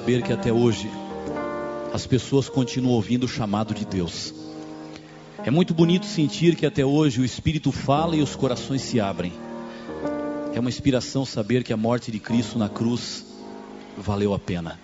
saber 0.00 0.22
que 0.22 0.32
até 0.32 0.50
hoje 0.50 0.90
as 1.92 2.06
pessoas 2.06 2.48
continuam 2.48 2.94
ouvindo 2.94 3.24
o 3.24 3.28
chamado 3.28 3.74
de 3.74 3.84
Deus. 3.84 4.32
É 5.44 5.50
muito 5.50 5.74
bonito 5.74 6.06
sentir 6.06 6.56
que 6.56 6.64
até 6.64 6.82
hoje 6.82 7.20
o 7.20 7.24
Espírito 7.24 7.70
fala 7.70 8.16
e 8.16 8.22
os 8.22 8.34
corações 8.34 8.80
se 8.80 8.98
abrem. 8.98 9.30
É 10.54 10.58
uma 10.58 10.70
inspiração 10.70 11.26
saber 11.26 11.62
que 11.62 11.70
a 11.70 11.76
morte 11.76 12.10
de 12.10 12.18
Cristo 12.18 12.58
na 12.58 12.66
cruz 12.66 13.26
valeu 13.94 14.32
a 14.32 14.38
pena. 14.38 14.80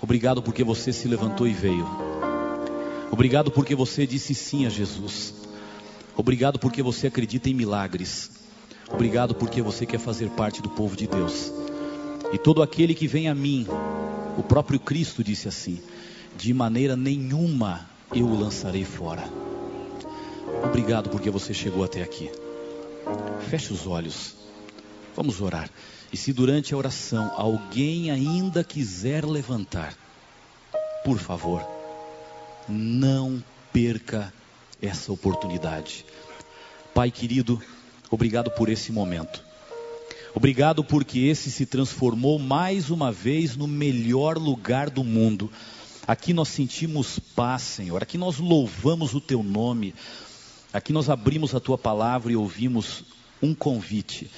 Obrigado 0.00 0.42
porque 0.42 0.64
você 0.64 0.90
se 0.90 1.06
levantou 1.06 1.46
e 1.46 1.52
veio. 1.52 1.86
Obrigado 3.10 3.50
porque 3.50 3.74
você 3.74 4.06
disse 4.06 4.34
sim 4.34 4.64
a 4.64 4.70
Jesus. 4.70 5.34
Obrigado 6.16 6.58
porque 6.58 6.82
você 6.82 7.08
acredita 7.08 7.50
em 7.50 7.54
milagres. 7.54 8.30
Obrigado 8.90 9.34
porque 9.34 9.60
você 9.60 9.84
quer 9.84 9.98
fazer 9.98 10.30
parte 10.30 10.62
do 10.62 10.70
povo 10.70 10.96
de 10.96 11.06
Deus. 11.06 11.52
E 12.32 12.38
todo 12.38 12.62
aquele 12.62 12.94
que 12.94 13.06
vem 13.06 13.28
a 13.28 13.34
mim, 13.34 13.66
o 14.36 14.42
próprio 14.42 14.78
Cristo 14.78 15.22
disse 15.22 15.48
assim: 15.48 15.82
de 16.36 16.52
maneira 16.52 16.96
nenhuma 16.96 17.88
eu 18.14 18.26
o 18.26 18.38
lançarei 18.38 18.84
fora. 18.84 19.24
Obrigado 20.64 21.08
porque 21.10 21.30
você 21.30 21.54
chegou 21.54 21.84
até 21.84 22.02
aqui. 22.02 22.30
Feche 23.48 23.72
os 23.72 23.86
olhos. 23.86 24.34
Vamos 25.16 25.40
orar. 25.40 25.70
E 26.12 26.16
se 26.16 26.32
durante 26.32 26.74
a 26.74 26.76
oração 26.76 27.32
alguém 27.36 28.10
ainda 28.10 28.62
quiser 28.62 29.24
levantar, 29.24 29.94
por 31.04 31.18
favor, 31.18 31.64
não 32.68 33.42
perca 33.72 34.32
essa 34.80 35.12
oportunidade. 35.12 36.04
Pai 36.92 37.10
querido, 37.10 37.60
obrigado 38.10 38.50
por 38.50 38.68
esse 38.68 38.92
momento. 38.92 39.44
Obrigado 40.36 40.82
porque 40.82 41.20
esse 41.20 41.48
se 41.48 41.64
transformou 41.64 42.40
mais 42.40 42.90
uma 42.90 43.12
vez 43.12 43.56
no 43.56 43.68
melhor 43.68 44.36
lugar 44.36 44.90
do 44.90 45.04
mundo. 45.04 45.48
Aqui 46.08 46.34
nós 46.34 46.48
sentimos 46.48 47.20
paz, 47.20 47.62
Senhor. 47.62 48.02
Aqui 48.02 48.18
nós 48.18 48.38
louvamos 48.38 49.14
o 49.14 49.20
teu 49.20 49.44
nome. 49.44 49.94
Aqui 50.72 50.92
nós 50.92 51.08
abrimos 51.08 51.54
a 51.54 51.60
tua 51.60 51.78
palavra 51.78 52.32
e 52.32 52.36
ouvimos 52.36 53.04
um 53.40 53.54
convite. 53.54 54.28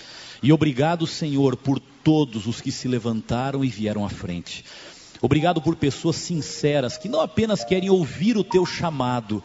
E 0.42 0.52
obrigado, 0.52 1.06
Senhor, 1.06 1.56
por 1.56 1.80
todos 2.04 2.46
os 2.46 2.60
que 2.60 2.70
se 2.70 2.86
levantaram 2.86 3.64
e 3.64 3.68
vieram 3.68 4.04
à 4.04 4.10
frente. 4.10 4.66
Obrigado 5.22 5.62
por 5.62 5.76
pessoas 5.76 6.16
sinceras 6.16 6.98
que 6.98 7.08
não 7.08 7.22
apenas 7.22 7.64
querem 7.64 7.88
ouvir 7.88 8.36
o 8.36 8.44
teu 8.44 8.66
chamado, 8.66 9.42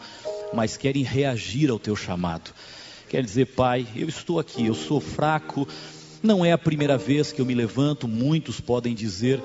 mas 0.52 0.76
querem 0.76 1.02
reagir 1.02 1.70
ao 1.70 1.78
teu 1.78 1.96
chamado. 1.96 2.52
Quer 3.08 3.24
dizer, 3.24 3.46
Pai, 3.46 3.86
eu 3.96 4.06
estou 4.06 4.38
aqui, 4.38 4.66
eu 4.66 4.74
sou 4.74 5.00
fraco, 5.00 5.66
não 6.22 6.44
é 6.44 6.52
a 6.52 6.58
primeira 6.58 6.96
vez 6.96 7.32
que 7.32 7.40
eu 7.40 7.46
me 7.46 7.54
levanto, 7.54 8.06
muitos 8.06 8.60
podem 8.60 8.94
dizer, 8.94 9.42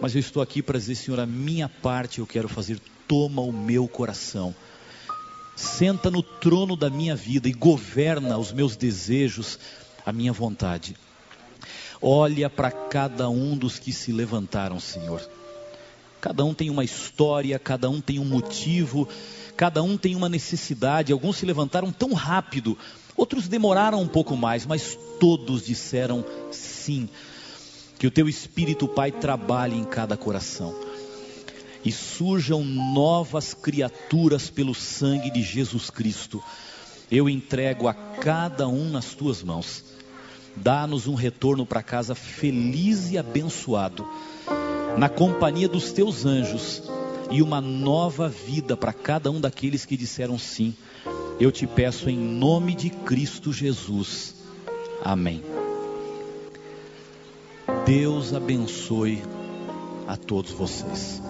mas 0.00 0.14
eu 0.14 0.20
estou 0.20 0.42
aqui 0.42 0.62
para 0.62 0.78
dizer, 0.78 0.96
Senhor, 0.96 1.20
a 1.20 1.26
minha 1.26 1.68
parte 1.68 2.18
eu 2.18 2.26
quero 2.26 2.48
fazer, 2.48 2.80
toma 3.06 3.42
o 3.42 3.52
meu 3.52 3.86
coração. 3.86 4.54
Senta 5.54 6.10
no 6.10 6.22
trono 6.22 6.76
da 6.76 6.90
minha 6.90 7.16
vida 7.16 7.48
e 7.48 7.52
governa 7.52 8.36
os 8.36 8.52
meus 8.52 8.76
desejos, 8.76 9.58
a 10.04 10.12
minha 10.12 10.32
vontade. 10.32 10.96
Olha 12.02 12.50
para 12.50 12.70
cada 12.70 13.28
um 13.30 13.56
dos 13.56 13.78
que 13.78 13.92
se 13.92 14.12
levantaram, 14.12 14.78
Senhor. 14.78 15.26
Cada 16.20 16.44
um 16.44 16.52
tem 16.52 16.68
uma 16.68 16.84
história, 16.84 17.58
cada 17.58 17.88
um 17.88 18.00
tem 18.00 18.18
um 18.18 18.24
motivo, 18.24 19.08
cada 19.56 19.82
um 19.82 19.96
tem 19.96 20.14
uma 20.14 20.28
necessidade. 20.28 21.12
Alguns 21.12 21.36
se 21.36 21.46
levantaram 21.46 21.90
tão 21.90 22.12
rápido, 22.12 22.76
outros 23.16 23.48
demoraram 23.48 24.00
um 24.00 24.08
pouco 24.08 24.36
mais, 24.36 24.66
mas 24.66 24.98
todos 25.18 25.64
disseram 25.64 26.24
sim. 26.50 27.08
Que 27.98 28.06
o 28.06 28.10
teu 28.10 28.28
Espírito, 28.28 28.86
Pai, 28.86 29.10
trabalhe 29.10 29.76
em 29.76 29.84
cada 29.84 30.16
coração 30.16 30.74
e 31.86 31.92
surjam 31.92 32.64
novas 32.64 33.54
criaturas 33.54 34.50
pelo 34.50 34.74
sangue 34.74 35.30
de 35.30 35.40
Jesus 35.40 35.88
Cristo. 35.88 36.42
Eu 37.08 37.28
entrego 37.28 37.86
a 37.86 37.94
cada 37.94 38.66
um 38.66 38.90
nas 38.90 39.14
tuas 39.14 39.40
mãos. 39.40 39.84
Dá-nos 40.56 41.06
um 41.06 41.14
retorno 41.14 41.64
para 41.64 41.84
casa 41.84 42.12
feliz 42.12 43.12
e 43.12 43.18
abençoado, 43.18 44.04
na 44.98 45.08
companhia 45.08 45.68
dos 45.68 45.92
teus 45.92 46.26
anjos, 46.26 46.82
e 47.30 47.40
uma 47.40 47.60
nova 47.60 48.28
vida 48.28 48.76
para 48.76 48.92
cada 48.92 49.30
um 49.30 49.40
daqueles 49.40 49.84
que 49.84 49.96
disseram 49.96 50.36
sim. 50.36 50.74
Eu 51.38 51.52
te 51.52 51.66
peço 51.66 52.08
em 52.08 52.16
nome 52.16 52.74
de 52.74 52.88
Cristo 52.88 53.52
Jesus. 53.52 54.34
Amém. 55.04 55.42
Deus 57.84 58.32
abençoe 58.32 59.22
a 60.08 60.16
todos 60.16 60.52
vocês. 60.52 61.22